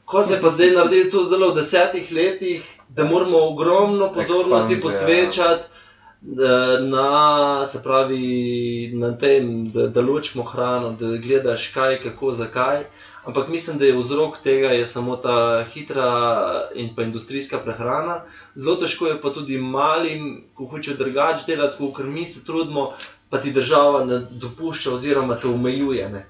Ko 0.07 0.23
se 0.23 0.41
pa 0.41 0.51
zdaj 0.51 0.73
naredili 0.75 1.09
to 1.11 1.23
zelo 1.23 1.49
v 1.51 1.61
desetih 1.61 2.11
letih, 2.11 2.67
da 2.89 3.03
moramo 3.07 3.39
ogromno 3.47 4.11
pozornosti 4.11 4.75
Ekspanzija. 4.75 4.81
posvečati 4.81 5.63
eh, 5.63 6.83
na, 6.91 7.65
se 7.65 7.83
pravi, 7.83 8.91
na 8.93 9.17
tem, 9.17 9.67
da, 9.71 9.87
da 9.87 10.01
ločimo 10.01 10.43
hrano, 10.43 10.91
da 10.99 11.17
gledaš 11.17 11.67
kaj, 11.73 12.01
kako, 12.03 12.33
zakaj. 12.33 12.83
Ampak 13.27 13.47
mislim, 13.47 13.77
da 13.77 13.85
je 13.85 13.95
vzrok 13.97 14.37
tega 14.43 14.67
je 14.67 14.85
samo 14.85 15.15
ta 15.15 15.63
hitra 15.73 16.11
in 16.75 16.93
pa 16.95 17.03
industrijska 17.03 17.57
prehrana. 17.59 18.21
Zelo 18.55 18.75
težko 18.75 19.07
je 19.07 19.17
pa 19.21 19.29
tudi 19.35 19.57
malim, 19.57 20.29
ko 20.53 20.65
hočejo 20.65 20.95
drugače 20.97 21.43
delati, 21.47 21.77
kot 21.95 22.05
mi 22.05 22.25
se 22.25 22.45
trudimo, 22.45 22.93
pa 23.29 23.41
ti 23.41 23.51
država 23.51 24.05
ne 24.05 24.19
dopušča 24.31 24.93
oziroma 24.93 25.35
te 25.35 25.47
omejuje. 25.47 26.09
Ne. 26.09 26.23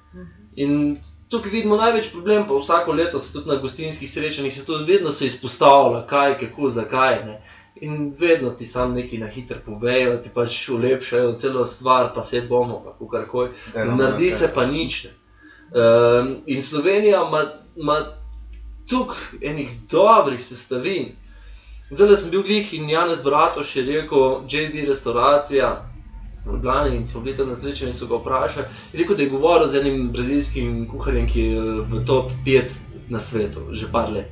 In 0.55 0.97
tukaj 1.29 1.51
vidimo 1.51 1.77
največ 1.77 2.09
problem, 2.15 2.47
pa 2.47 2.57
vsako 2.57 2.97
leto 2.97 3.19
se 3.19 3.33
tudi 3.33 3.49
na 3.49 3.59
gostinskih 3.61 4.11
srečanjih 4.11 4.53
se 4.53 4.65
to 4.65 4.81
vedno 4.87 5.11
se 5.11 5.27
izpostavlja, 5.27 6.01
kaj, 6.05 6.39
kako, 6.39 6.67
zakaj. 6.67 7.21
Ne. 7.25 7.37
In 7.81 8.09
vedno 8.19 8.49
ti 8.49 8.65
sam 8.65 8.93
neki 8.93 9.17
na 9.17 9.27
hitro 9.27 9.61
povejo, 9.65 10.17
ti 10.17 10.33
pač 10.33 10.69
ulepšajo 10.69 11.37
celo 11.37 11.65
stvar, 11.65 12.09
pa 12.15 12.23
se 12.23 12.41
bomo, 12.41 12.81
pa. 12.81 12.97
Delamo 13.73 13.95
na 13.95 14.03
Naredi 14.03 14.31
se 14.31 14.51
pa 14.55 14.65
nič. 14.65 15.03
Ne. 15.03 15.15
Um, 15.69 16.35
in 16.45 16.61
Slovenija 16.61 17.23
ima- 17.75 18.05
toliko 18.87 19.15
enih 19.41 19.69
dobrih 19.91 20.45
sestavin. 20.45 21.15
Zdaj 21.89 22.15
sem 22.15 22.31
bil 22.31 22.43
glih 22.43 22.73
in 22.73 22.89
Janez 22.89 23.23
Bratoš 23.23 23.75
je 23.75 23.83
rekel, 23.83 24.19
JB 24.49 24.87
restauracija. 24.87 25.83
v 26.45 26.53
Ljubljani 26.53 26.95
In 26.95 27.07
smo 27.07 27.21
bili 27.21 27.37
tam 27.37 27.49
na 27.49 27.55
srečanju 27.55 27.89
in 27.89 27.93
so 27.93 28.05
ga 28.05 28.15
vprašali. 28.15 28.65
Je 28.93 28.99
rekel, 28.99 29.15
da 29.15 29.23
je 29.23 29.29
govoril 29.29 29.67
z 29.67 29.75
enim 29.75 30.11
brazilskim 30.11 30.87
kuharjem, 30.89 31.27
ki 31.27 31.41
je 31.41 31.61
v 31.81 32.05
top 32.05 32.31
5 32.45 32.71
na 33.09 33.19
svetu, 33.19 33.59
že 33.71 33.91
par 33.91 34.09
let. 34.09 34.31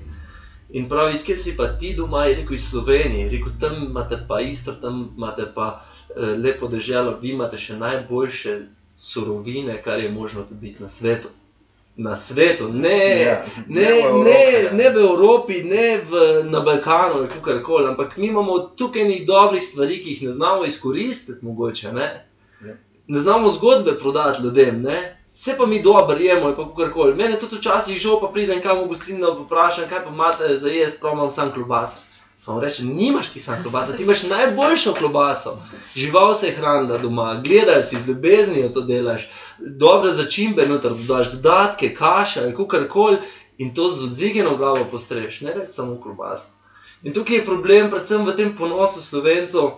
In 0.70 0.90
pravi, 0.90 1.14
iz 1.14 1.26
kje 1.26 1.36
si 1.36 1.58
pa 1.58 1.68
ti 1.68 1.94
doma, 1.94 2.26
je 2.26 2.36
rekel 2.36 2.54
iz 2.54 2.70
Slovenije, 2.70 3.26
je 3.26 3.30
rekel, 3.30 3.52
tam 3.60 3.84
imate 3.84 4.26
pa 4.28 4.40
isto, 4.42 4.72
tam 4.72 5.14
imate 5.18 5.46
pa 5.56 5.84
eh, 6.10 6.36
lepo 6.38 6.68
deželo, 6.68 7.18
vi 7.22 7.30
imate 7.30 7.58
še 7.58 7.76
najboljše 7.76 8.56
surovine, 8.96 9.82
kar 9.82 10.00
je 10.00 10.12
možno 10.12 10.44
dobiti 10.50 10.82
na 10.82 10.90
svetu. 10.90 11.28
Na 11.98 12.16
svetu, 12.16 12.68
ne, 12.74 13.22
Ja, 13.22 13.46
ne, 13.68 13.82
v 13.82 14.00
Evropi, 14.00 14.24
ne, 14.24 14.84
ne 14.84 14.90
v 14.90 14.98
Evropi, 15.00 15.64
ne 15.64 15.98
v, 15.98 16.12
na 16.44 16.60
Balkanu, 16.60 17.14
ali 17.14 17.28
kakorkoli, 17.30 17.88
ampak 17.88 18.18
mi 18.18 18.28
imamo 18.28 18.60
tukaj 18.60 19.04
nekaj 19.04 19.26
dobrih 19.26 19.64
stvari, 19.64 20.02
ki 20.04 20.10
jih 20.10 20.24
ne 20.24 20.32
znamo 20.32 20.66
izkoristiti, 20.66 21.46
mogoče. 21.46 21.92
Ne, 21.92 22.26
Ja. 22.68 22.74
ne 23.08 23.20
znamo 23.20 23.52
zgodbe 23.52 23.98
prodati 23.98 24.44
ljudem, 24.44 24.82
ne? 24.82 24.98
vse 25.28 25.56
pa 25.58 25.66
mi 25.66 25.82
dobro 25.82 26.18
jemo, 26.18 26.54
pa 26.56 26.68
kakorkoli. 26.68 27.16
Mene 27.16 27.40
tudi 27.40 27.56
včasih 27.56 27.98
žal, 27.98 28.20
pa 28.22 28.28
pridem 28.28 28.62
kam 28.62 28.84
v 28.84 28.88
gostilno, 28.88 29.34
pa 29.36 29.42
vprašam, 29.44 29.90
kaj 29.90 30.04
pa 30.04 30.10
imate 30.10 30.58
za 30.58 30.70
jesti, 30.70 31.00
prav 31.00 31.14
imam 31.14 31.32
sam 31.32 31.52
klobasa. 31.54 31.98
On 32.48 32.62
reče, 32.62 32.84
nimaš 32.84 33.30
ti 33.30 33.40
sam 33.40 33.64
klobasa, 33.64 33.94
ti 33.94 34.04
imaš 34.04 34.24
najboljšo 34.24 34.94
klobaso. 34.94 35.58
Žival 35.96 36.36
se 36.36 36.48
je 36.48 36.56
hranila 36.56 36.98
doma, 36.98 37.42
gledaj 37.46 37.84
si 37.84 38.00
z 38.00 38.08
ljubeznijo 38.08 38.70
to 38.70 38.82
delaš, 38.82 39.30
dobre 39.60 40.12
začimbe 40.12 40.68
noter 40.68 40.94
dodaš, 40.94 41.32
dodatke, 41.32 41.94
kaša 41.94 42.44
ali 42.44 42.56
kakorkoli 42.56 43.18
in 43.58 43.74
to 43.74 43.90
z 43.90 44.04
odzigeno 44.04 44.58
glavo 44.58 44.86
postreš, 44.92 45.42
ne 45.42 45.54
reč 45.54 45.70
samo 45.70 45.98
klobaso. 46.02 46.54
In 47.04 47.14
tukaj 47.14 47.36
je 47.36 47.46
problem 47.46 47.90
predvsem 47.90 48.26
v 48.26 48.36
tem 48.36 48.56
ponosu 48.56 49.02
slovencov, 49.02 49.72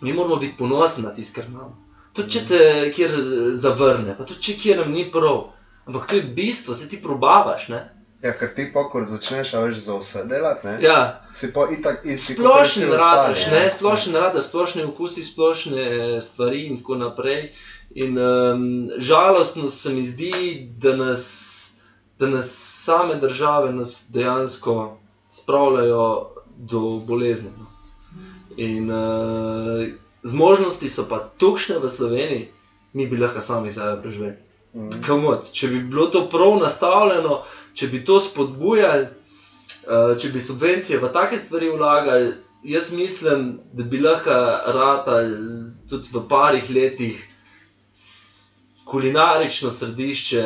mi 0.00 0.12
moramo 0.12 0.36
biti 0.36 0.56
ponosni 0.58 1.02
na 1.02 1.14
tisto, 1.14 1.40
kar 1.40 1.50
imamo. 1.50 1.76
Tudi 2.12 2.30
če 2.30 2.40
te 2.46 2.60
kjer 2.94 3.14
eh, 3.16 3.56
zavrne, 3.56 4.16
pa 4.18 4.26
tudi 4.28 4.42
če 4.48 4.58
kjer 4.60 4.82
nam 4.82 4.92
ni 4.92 5.06
prav. 5.10 5.52
Ampak 5.86 6.06
to 6.10 6.18
je 6.18 6.22
bistvo, 6.22 6.74
se 6.74 6.88
ti 6.88 7.00
probavaš. 7.02 7.68
Ne? 7.68 7.80
Ja, 8.22 8.30
ker 8.38 8.52
ti 8.54 8.68
pokor 8.72 9.02
začneš, 9.10 9.54
a 9.54 9.60
veš, 9.64 9.76
za 9.82 9.96
vse 9.98 10.20
delati, 10.30 10.66
ne? 10.66 10.78
Ja, 10.82 11.20
Si 11.34 11.52
pa 11.52 11.66
itak 11.70 12.04
isti. 12.06 12.34
splošen 12.34 12.82
vsi 12.86 12.90
radaš, 12.92 13.38
ostali, 13.38 13.60
ne, 13.60 13.70
splošen 13.70 14.14
radaš, 14.14 14.44
splošne 14.44 14.84
okusi, 14.84 15.22
splošne 15.22 15.86
stvari 16.20 16.66
in 16.66 16.76
tako 16.78 16.96
naprej. 16.96 17.52
In 17.94 18.18
um, 18.18 18.88
žalostno 18.98 19.68
se 19.68 19.90
mi 19.90 20.04
zdi, 20.04 20.32
da 20.78 20.96
nas, 20.96 21.24
da 22.18 22.26
nas 22.26 22.46
same 22.84 23.14
države 23.14 23.72
nas 23.72 24.06
dejansko 24.10 24.96
spravljajo 25.32 26.30
do 26.56 26.80
bolezni. 26.80 27.50
no. 27.58 27.66
In 28.56 28.90
uh, 28.90 29.82
zmožnosti 30.22 30.88
so 30.88 31.08
pa 31.08 31.18
tukšne 31.38 31.78
v 31.78 31.88
Sloveniji, 31.88 32.48
mi 32.92 33.06
bi 33.06 33.16
lahko 33.16 33.40
sami 33.40 33.70
sebe 33.70 34.02
preživeli. 34.02 34.36
Mhm. 34.74 35.02
Kamot, 35.04 35.50
če 35.52 35.68
bi 35.68 35.80
bilo 35.84 36.06
to 36.06 36.28
prav 36.32 36.56
nastavljeno, 36.60 37.42
če 37.74 37.88
bi 37.88 38.04
to 38.04 38.20
spodbujali, 38.20 39.04
eh, 39.04 40.14
če 40.18 40.28
bi 40.28 40.40
subvencije 40.40 40.98
v 40.98 41.10
take 41.12 41.38
stvari 41.38 41.68
vlagali, 41.70 42.32
jaz 42.64 42.92
mislim, 42.92 43.58
da 43.72 43.84
bi 43.84 44.00
lahko 44.00 44.38
ratali 44.72 45.36
tudi 45.90 46.08
v 46.12 46.22
parih 46.28 46.70
letih 46.70 47.20
kulinarično 48.84 49.70
središče 49.70 50.42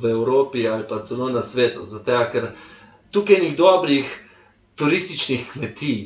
v 0.00 0.10
Evropi 0.10 0.68
ali 0.68 0.84
pa 0.88 1.02
celo 1.04 1.30
na 1.30 1.42
svetu. 1.42 1.84
Zato, 1.84 2.20
ker 2.32 2.50
tukaj 3.10 3.36
je 3.36 3.42
nekaj 3.42 3.56
dobrih 3.56 4.12
turističnih 4.74 5.48
kmetij, 5.52 5.98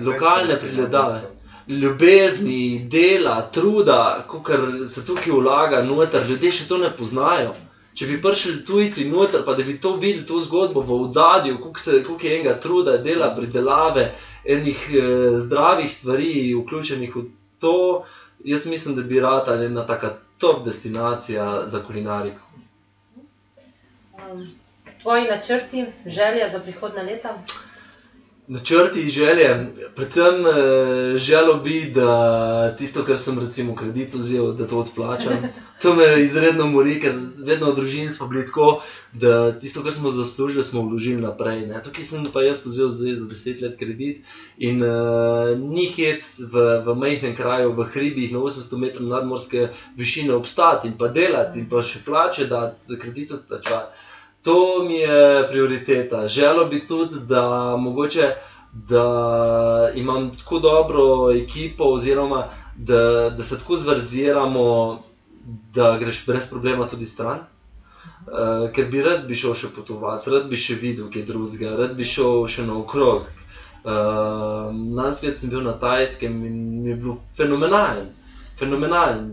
lokalne 0.00 0.56
namesto. 0.88 1.39
Ljubezni, 1.70 2.88
dela, 2.90 3.50
truda, 3.52 4.26
kar 4.44 4.60
se 4.86 5.06
tukaj 5.06 5.32
vlaga 5.32 5.82
noter, 5.86 6.26
ljudje 6.28 6.52
še 6.52 6.68
to 6.68 6.78
ne 6.82 6.90
poznajo. 6.90 7.54
Če 7.94 8.06
bi 8.06 8.20
prišli 8.22 8.60
tujci 8.66 9.08
noter, 9.10 9.42
pa 9.46 9.54
da 9.58 9.66
bi 9.66 9.76
to 9.82 9.94
videli, 9.96 10.26
to 10.26 10.38
zgodbo 10.42 10.82
v 10.86 10.96
ozadju, 11.06 11.58
koliko 11.60 12.26
je 12.26 12.34
enega 12.34 12.54
truda, 12.62 12.96
dela, 13.02 13.30
pridelave, 13.36 14.10
enih 14.44 14.84
eh, 14.90 15.38
zdravih 15.38 15.90
stvari, 15.92 16.32
vključenih 16.54 17.16
v 17.16 17.24
to, 17.60 18.04
jaz 18.44 18.66
mislim, 18.66 18.96
da 18.96 19.02
bi 19.02 19.20
rata 19.20 19.58
ena 19.64 19.86
taka 19.86 20.14
top 20.38 20.64
destinacija 20.64 21.66
za 21.66 21.82
kulinariko. 21.86 22.40
Um, 24.16 24.46
tvoji 25.02 25.28
načrti, 25.28 25.86
želje 26.06 26.48
za 26.52 26.60
prihodne 26.60 27.02
leta? 27.02 27.36
Načrti, 28.50 29.08
želje. 29.08 29.66
Predvsem 29.94 30.46
eh, 30.46 31.16
želel 31.16 31.60
bi, 31.60 31.92
da 31.94 32.76
tisto, 32.78 33.04
kar 33.04 33.18
sem 33.18 33.38
recimo 33.38 33.74
kredit 33.74 34.14
vzel, 34.14 34.52
da 34.52 34.66
to 34.66 34.78
odplačam. 34.78 35.32
To 35.82 35.94
me 35.94 36.22
izredno 36.22 36.66
mori, 36.66 36.98
ker 37.00 37.14
vedno 37.38 37.70
v 37.70 37.74
družini 37.74 38.10
smo 38.10 38.26
bili 38.28 38.42
tako, 38.46 38.82
da 39.12 39.58
tisto, 39.60 39.80
kar 39.82 39.92
smo 39.92 40.10
zaslužili, 40.10 40.62
smo 40.62 40.82
vložili 40.82 41.22
naprej. 41.22 41.62
Ne. 41.66 41.80
Tukaj 41.82 42.04
sem 42.04 42.26
pa 42.32 42.42
jaz 42.44 42.60
vzel 42.66 42.90
zdaj 42.92 43.14
za 43.16 43.28
deset 43.30 43.62
let 43.64 43.78
kredit 43.80 44.20
in 44.58 44.82
uh, 44.84 45.56
ni 45.56 45.86
hec 45.96 46.20
v, 46.52 46.66
v 46.84 46.96
majhnem 47.00 47.32
kraju, 47.36 47.72
v 47.72 47.88
hribih 47.94 48.32
na 48.32 48.44
800 48.44 48.76
metrov 48.76 49.08
nadmorske 49.08 49.70
višine 49.96 50.36
obstati 50.36 50.88
in 50.88 50.98
pa 51.00 51.08
delati 51.08 51.64
in 51.64 51.68
pa 51.72 51.80
še 51.80 52.04
plače 52.04 52.44
dati, 52.52 52.84
za 52.84 53.00
kredit 53.00 53.32
odplačati. 53.40 54.09
To 54.42 54.56
mi 54.82 54.94
je 54.96 55.46
prioriteta. 55.48 56.26
Želel 56.28 56.64
bi 56.64 56.86
tudi, 56.86 57.16
da 57.28 57.76
mogoče. 57.76 58.34
Da 58.72 59.04
imam 59.94 60.36
tako 60.38 60.58
dobro 60.58 61.00
ekipo, 61.32 61.84
oziroma 61.84 62.44
da, 62.76 63.30
da 63.36 63.42
se 63.42 63.58
tako 63.58 63.76
zverziramo, 63.76 65.00
da 65.74 65.96
greš 65.96 66.26
brez 66.26 66.50
problema 66.50 66.88
tudi 66.88 67.06
stran. 67.06 67.38
Uh, 68.20 68.70
ker 68.72 68.86
bi 68.90 69.02
rad 69.02 69.26
bi 69.26 69.34
šel 69.34 69.54
še 69.54 69.68
potovati, 69.74 70.30
rad 70.30 70.46
bi 70.48 70.56
še 70.56 70.76
videl 70.78 71.08
kaj 71.10 71.24
drugega, 71.26 71.72
rad 71.76 71.94
bi 71.96 72.04
šel 72.04 72.44
še 72.46 72.66
naokrog. 72.68 73.24
Uh, 73.80 74.68
Najspet 74.94 75.38
sem 75.40 75.50
bil 75.50 75.64
na 75.64 75.72
Tajskem 75.80 76.36
in 76.46 76.58
je 76.86 76.94
bilo 76.94 77.16
fenomenalen, 77.36 78.10
fenomenalen. 78.60 79.24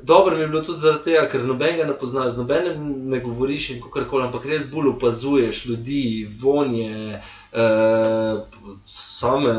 Dobro 0.00 0.34
mi 0.36 0.40
je 0.40 0.46
bilo 0.46 0.60
tudi 0.60 0.78
zaradi 0.78 1.04
tega, 1.04 1.26
ker 1.28 1.44
nobenega 1.44 1.84
ne 1.84 1.94
poznaš, 1.98 2.36
nobenem 2.36 2.78
ne 3.12 3.18
govoriš 3.20 3.70
in 3.74 3.82
kako 3.82 4.04
koli, 4.08 4.24
ampak 4.24 4.46
res 4.48 4.70
bolj 4.72 4.88
opazuješ 4.94 5.64
ljudi, 5.68 6.28
vonje, 6.40 7.18
eh, 7.52 8.40
same 8.86 9.52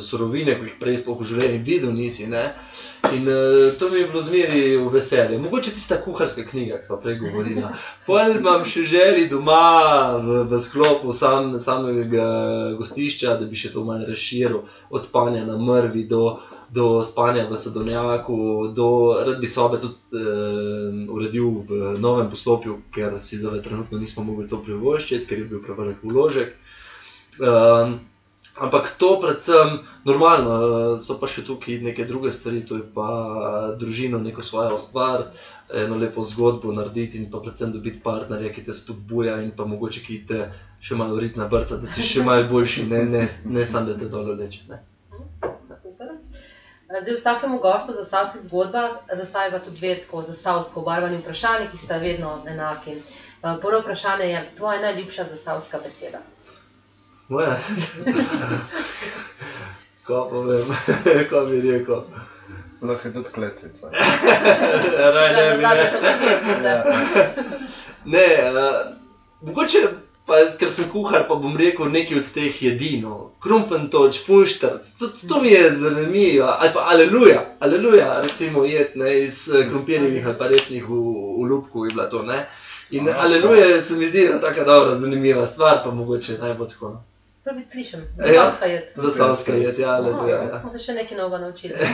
surovine, 0.00 0.54
ki 0.58 0.68
jih 0.68 0.78
prej 0.80 1.00
sploh 1.02 1.18
v 1.20 1.28
življenju 1.32 1.62
videl 1.66 1.92
nisi. 1.96 2.28
Ne? 2.30 2.44
In 3.12 3.28
eh, 3.28 3.72
to 3.78 3.90
mi 3.90 4.00
je 4.00 4.06
bilo 4.06 4.22
zmeri 4.22 4.62
v 4.76 4.88
veselje. 4.94 5.38
Mogoče 5.42 5.74
tista 5.74 5.98
kuharska 6.04 6.46
knjiga, 6.48 6.80
ki 6.80 6.90
smo 6.90 7.00
prej 7.02 7.18
govorili. 7.24 7.66
Pol 8.06 8.38
imam 8.38 8.64
še 8.64 8.86
želji 8.94 9.28
doma 9.32 10.16
v, 10.22 10.42
v 10.50 10.62
sklopu 10.62 11.12
sam, 11.12 11.58
samega 11.60 12.26
gostišča, 12.78 13.36
da 13.40 13.50
bi 13.50 13.58
še 13.58 13.74
to 13.74 13.84
malo 13.84 14.08
razširil, 14.08 14.62
od 14.90 15.06
spanja 15.06 15.46
na 15.46 15.58
mrvi 15.58 16.06
do 16.10 16.38
do 16.72 17.04
spanja 17.04 17.44
v 17.50 17.56
Sadovnjaku, 17.56 18.72
do 18.72 19.12
rad 19.26 19.40
bi 19.40 19.46
sobe 19.46 19.76
tudi 19.76 19.94
uh, 20.16 21.14
uredil 21.14 21.60
v 21.68 22.00
novem 22.00 22.30
poslopju, 22.32 22.78
ker 22.88 23.20
si 23.20 23.36
zdaj 23.36 23.60
trenutno 23.62 24.00
nismo 24.00 24.24
mogli 24.24 24.48
to 24.48 24.56
privoščiti, 24.56 25.26
ker 25.28 25.44
je 25.44 25.50
bil 25.52 25.60
prevelik 25.60 26.00
vložek. 26.00 26.56
Uh, 27.40 27.94
ampak 28.56 28.96
to 28.98 29.16
predvsem, 29.20 29.80
normalno, 30.04 31.00
so 31.00 31.16
pa 31.16 31.28
še 31.30 31.44
tukaj 31.46 31.80
neke 31.80 32.04
druge 32.04 32.32
stvari, 32.32 32.60
to 32.68 32.76
je 32.76 32.84
pa 32.84 33.08
družino, 33.80 34.20
neko 34.20 34.44
svojo 34.44 34.78
stvar. 34.78 35.30
Eno 35.72 35.96
lepo 35.96 36.20
zgodbo 36.20 36.72
narediti, 36.76 37.16
in 37.16 37.30
pa 37.32 37.40
predvsem 37.40 37.72
dobiti 37.72 38.02
partnerja, 38.04 38.52
ki 38.52 38.64
te 38.66 38.76
spodbuja, 38.76 39.38
in 39.40 39.54
pa 39.56 39.64
mogoče 39.64 40.04
ki 40.04 40.18
te 40.28 40.40
še 40.84 40.98
malo 41.00 41.16
vrti 41.16 41.40
na 41.40 41.48
brca, 41.48 41.80
da 41.80 41.88
si 41.88 42.04
še 42.04 42.24
malo 42.28 42.44
boljši, 42.50 42.88
ne, 42.92 43.04
ne, 43.08 43.22
ne 43.56 43.64
samo 43.64 43.92
da 43.92 43.96
te 43.96 44.10
dol 44.12 44.34
leče. 44.36 44.82
Super. 45.82 46.12
Zdaj, 46.92 47.14
vsakemu 47.16 47.56
gostu 47.58 47.94
za 47.96 48.04
savske 48.04 48.42
zgodbe 48.44 48.82
zastaviva 49.16 49.62
tudi 49.64 49.80
dve 49.80 49.94
tako 50.02 50.20
zasavsko 50.22 50.82
obarvani 50.84 51.22
vprašanji, 51.22 51.70
ki 51.72 51.80
sta 51.80 51.96
vedno 51.96 52.34
enaki. 52.46 52.98
Prvo 53.40 53.80
vprašanje 53.80 54.28
je, 54.28 54.42
tvoja 54.60 54.82
najljubša 54.84 55.24
zasavska 55.30 55.80
beseda? 55.80 56.20
Moja. 57.28 57.56
Ko 60.06 60.26
povem, 60.30 60.66
ko 61.30 61.44
bi 61.46 61.60
rekel. 61.70 62.02
Lahko 62.82 63.08
je 63.08 63.14
tudi 63.14 63.30
kletvica. 63.34 63.86
Raj, 65.14 65.32
ne, 65.36 65.42
Ja, 65.42 65.54
bi 65.56 65.62
ne. 65.62 65.90
pa 65.92 66.08
kletvica. 66.18 66.72
Ne, 68.04 68.26
uh, 68.50 68.96
mogoče, 69.40 69.78
pa, 70.26 70.40
ker 70.58 70.70
sem 70.70 70.88
kuhar, 70.90 71.28
pa 71.28 71.34
bom 71.38 71.54
rekel 71.56 71.86
nekaj 71.94 72.18
od 72.18 72.32
teh 72.34 72.62
jedi. 72.62 72.96
No. 73.02 73.30
Krumpentoč, 73.42 74.18
funštarc, 74.26 74.90
to, 74.98 75.12
to 75.28 75.40
mi 75.42 75.52
je 75.54 75.70
zanimivo. 75.72 76.48
Ali 76.58 76.72
pa 76.74 76.88
aleluja, 76.90 77.44
aleluja, 77.60 78.20
recimo 78.26 78.64
jed 78.66 78.98
ne, 78.98 79.14
iz 79.22 79.44
eh, 79.54 79.68
krompirjevih 79.70 80.26
ali 80.26 80.38
pa 80.38 80.50
repnih 80.50 80.82
v, 80.88 80.98
v 81.38 81.46
lupku 81.52 81.86
je 81.86 81.94
bila 81.94 82.08
to. 82.10 82.22
Ne. 82.26 82.42
In 82.90 83.08
Aha, 83.08 83.22
aleluja 83.24 83.80
se 83.80 83.94
mi 83.96 84.06
zdi 84.06 84.26
ena 84.26 84.40
tako 84.40 84.64
dobra, 84.64 84.94
zanimiva 84.94 85.46
stvar, 85.46 85.80
pa 85.84 85.90
mogoče 85.90 86.38
najbolj 86.42 86.68
tako. 86.68 86.96
Prvič 87.44 87.68
slišim, 87.68 88.00
Ja. 88.18 88.26
zasavska 88.26 88.66
jed. 88.66 88.90
Za 88.94 89.10
savska 89.10 89.52
jed, 89.52 89.78
ja, 89.78 89.88
Aha, 89.88 89.96
aleluja. 89.98 90.42
Ja. 90.42 90.60
Smo 90.60 90.70
se 90.70 90.78
še 90.78 90.94
nekaj 90.94 91.16
novega 91.18 91.38
naučili. 91.38 91.74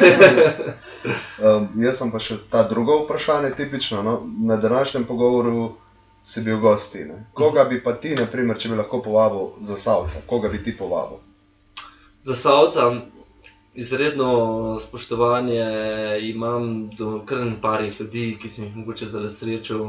Um, 1.38 1.68
jaz 1.78 2.01
sem 2.01 2.11
pa 2.11 2.18
še 2.18 2.34
ta 2.51 2.64
drugo 2.68 2.96
vprašanje, 3.05 3.53
tipično. 3.57 4.03
No? 4.03 4.14
Na 4.42 4.57
današnjem 4.57 5.05
pogovoru 5.07 5.76
si 6.22 6.42
bil 6.42 6.59
gosti. 6.59 7.05
Ne? 7.07 7.26
Koga 7.32 7.64
bi 7.64 7.78
pa 7.82 7.92
ti, 7.92 8.16
naprimer, 8.18 8.59
če 8.59 8.68
bi 8.68 8.78
lahko 8.80 8.99
povabil 9.03 9.53
za 9.62 9.76
savca, 9.78 10.18
koga 10.26 10.49
bi 10.49 10.59
ti 10.62 10.74
povabil? 10.76 11.22
Za 12.22 12.34
Savca 12.34 12.90
izredno 13.74 14.78
spoštovanje 14.78 15.62
imam 16.22 16.88
do 16.90 17.22
kar 17.26 17.38
parih 17.62 18.01
ljudi, 18.01 18.38
ki 18.42 18.49
sem 18.49 18.64
jih 18.64 18.76
mogoče 18.76 19.07
zelo 19.07 19.30
srečal. 19.30 19.84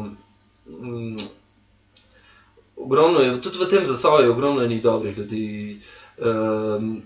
Ogromno 2.80 3.20
je, 3.20 3.42
tudi 3.42 3.58
v 3.58 3.68
tem 3.68 3.86
zasavju 3.86 4.24
je 4.24 4.32
ogromno 4.32 4.64
enih 4.64 4.82
dobrih 4.82 5.18
ljudi. 5.18 5.80
Um, 6.18 7.04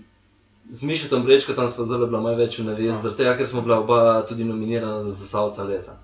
z 0.66 0.82
Mišotom 0.82 1.22
Brečko 1.22 1.52
tam 1.52 1.68
smo 1.68 1.84
zelo 1.84 2.06
bila 2.06 2.20
malo 2.20 2.36
več 2.36 2.58
v 2.58 2.64
navezi, 2.64 2.88
No. 2.88 2.94
zaradi 2.94 3.16
tega, 3.18 3.36
ker 3.36 3.46
smo 3.46 3.60
bila 3.60 3.78
oba 3.78 3.98
tudi 4.22 4.44
nominirana 4.44 5.00
za 5.00 5.12
zasavca 5.12 5.62
leta. 5.64 5.96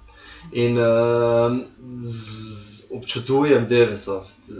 In 0.52 0.76
um, 0.76 1.60
z, 1.92 2.14
občudujem 2.90 3.66
Devesoft, 3.66 4.50
uh, 4.50 4.56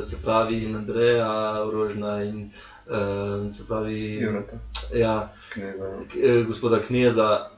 se 0.00 0.16
pravi 0.18 0.58
in 0.60 0.76
Andreja 0.76 1.28
Rožna 1.64 2.22
in 2.22 2.50
uh, 2.86 2.94
se 3.50 3.64
pravi 3.64 3.98
Jurata, 4.14 4.56
ja, 4.94 5.16
kneza. 5.48 5.90
k- 6.04 6.18
eh, 6.18 6.44
gospoda 6.44 6.78
Kneza, 6.80 7.50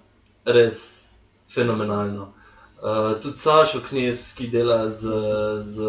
res 0.47 1.11
fenomenalno. 1.47 2.33
Uh, 2.85 3.21
tudi 3.23 3.39
Sašo 3.39 3.81
Knez, 3.89 4.35
ki 4.37 4.51
dela 4.53 4.89
z, 4.89 5.09
z 5.61 5.81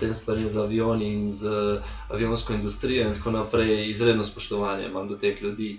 tem 0.00 0.14
stvarem, 0.14 0.48
z 0.48 0.56
avioni 0.56 1.10
in 1.12 1.30
z 1.30 1.44
avionsko 2.08 2.54
industrijo, 2.56 3.04
in 3.04 3.14
tako 3.14 3.30
naprej, 3.30 3.90
izredno 3.90 4.24
spoštovanje 4.24 4.86
imam 4.88 5.08
do 5.08 5.16
teh 5.16 5.42
ljudi, 5.42 5.74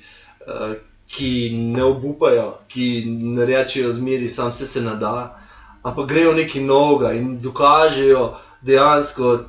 uh, 0.45 0.76
ki 1.09 1.49
ne 1.74 1.84
obupajo, 1.84 2.59
ki 2.67 3.03
ne 3.07 3.45
rečejo 3.45 3.89
zmeri, 3.91 4.30
sam 4.30 4.53
se 4.53 4.67
se 4.67 4.82
nada, 4.82 5.41
ampak 5.82 6.05
grejo 6.05 6.34
nekaj 6.38 6.61
novega 6.61 7.15
in 7.17 7.39
dokažejo 7.41 8.38
dejansko 8.61 9.39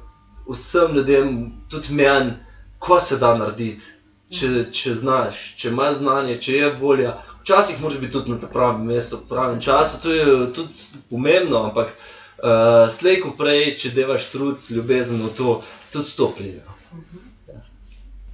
vsem 0.48 0.94
ljudem, 0.96 1.52
tudi 1.68 1.94
meni, 1.94 2.32
ko 2.78 3.00
se 3.00 3.18
da 3.18 3.34
narediti. 3.36 3.99
Če, 4.30 4.48
če 4.70 4.92
znaš, 4.94 5.38
če 5.58 5.72
imaš 5.72 5.96
znanje, 5.98 6.36
če 6.38 6.52
je 6.54 6.66
volja, 6.78 7.16
včasih 7.40 7.80
moraš 7.82 7.98
biti 7.98 8.12
tudi 8.12 8.30
na 8.30 8.50
pravem 8.52 8.84
mestu, 8.86 9.18
v 9.18 9.26
pravem 9.26 9.58
času, 9.60 9.98
to 10.04 10.12
je 10.14 10.26
tudi 10.54 10.84
pomembno, 11.10 11.64
ampak 11.66 11.90
uh, 11.90 12.86
slej 12.88 13.18
ko 13.24 13.32
prej, 13.34 13.74
če 13.76 13.90
devaš 13.96 14.28
trud, 14.30 14.62
ljubezen 14.70 15.24
v 15.24 15.32
to, 15.34 15.56
tudi 15.90 16.14
to 16.14 16.28
pride. 16.36 16.62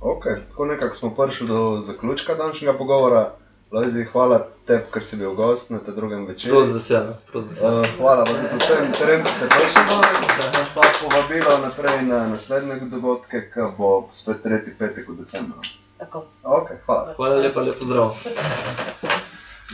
Okay. 0.01 0.37
Tako 0.51 0.67
nekako 0.67 0.97
smo 0.97 1.15
prišli 1.17 1.49
do 1.49 1.81
zaključka 1.83 2.35
današnjega 2.35 2.77
pogovora. 2.79 3.25
Lojzi, 3.73 4.05
hvala 4.05 4.37
tebi, 4.67 4.85
ker 4.93 5.05
si 5.05 5.17
bil 5.17 5.33
gost 5.35 5.71
na 5.71 5.79
tem 5.79 5.95
drugem 5.95 6.27
večeru. 6.27 6.61
Z 6.65 6.73
veseljem. 6.73 7.17
Uh, 7.35 7.87
hvala 7.97 8.25
pa 8.25 8.31
tudi 8.33 8.61
vsem 8.61 8.93
trem, 8.93 9.25
ki 9.25 9.31
ste 9.31 9.49
prišli 9.49 9.83
danes, 9.89 10.69
pa 10.75 10.85
povabilo 11.01 11.59
naprej 11.65 12.05
na 12.07 12.21
naslednje 12.29 12.79
dogodke, 12.93 13.43
ki 13.51 13.67
bo 13.79 14.09
spet 14.13 14.47
3. 14.47 14.77
petek 14.79 15.09
v 15.09 15.19
decembru. 15.19 15.61
Tako. 15.99 16.25
Ok, 16.45 16.69
hvala. 16.87 17.15
Hvala 17.17 17.37
lepa, 17.37 17.61
lepo 17.61 17.85
zdrav. 17.85 18.17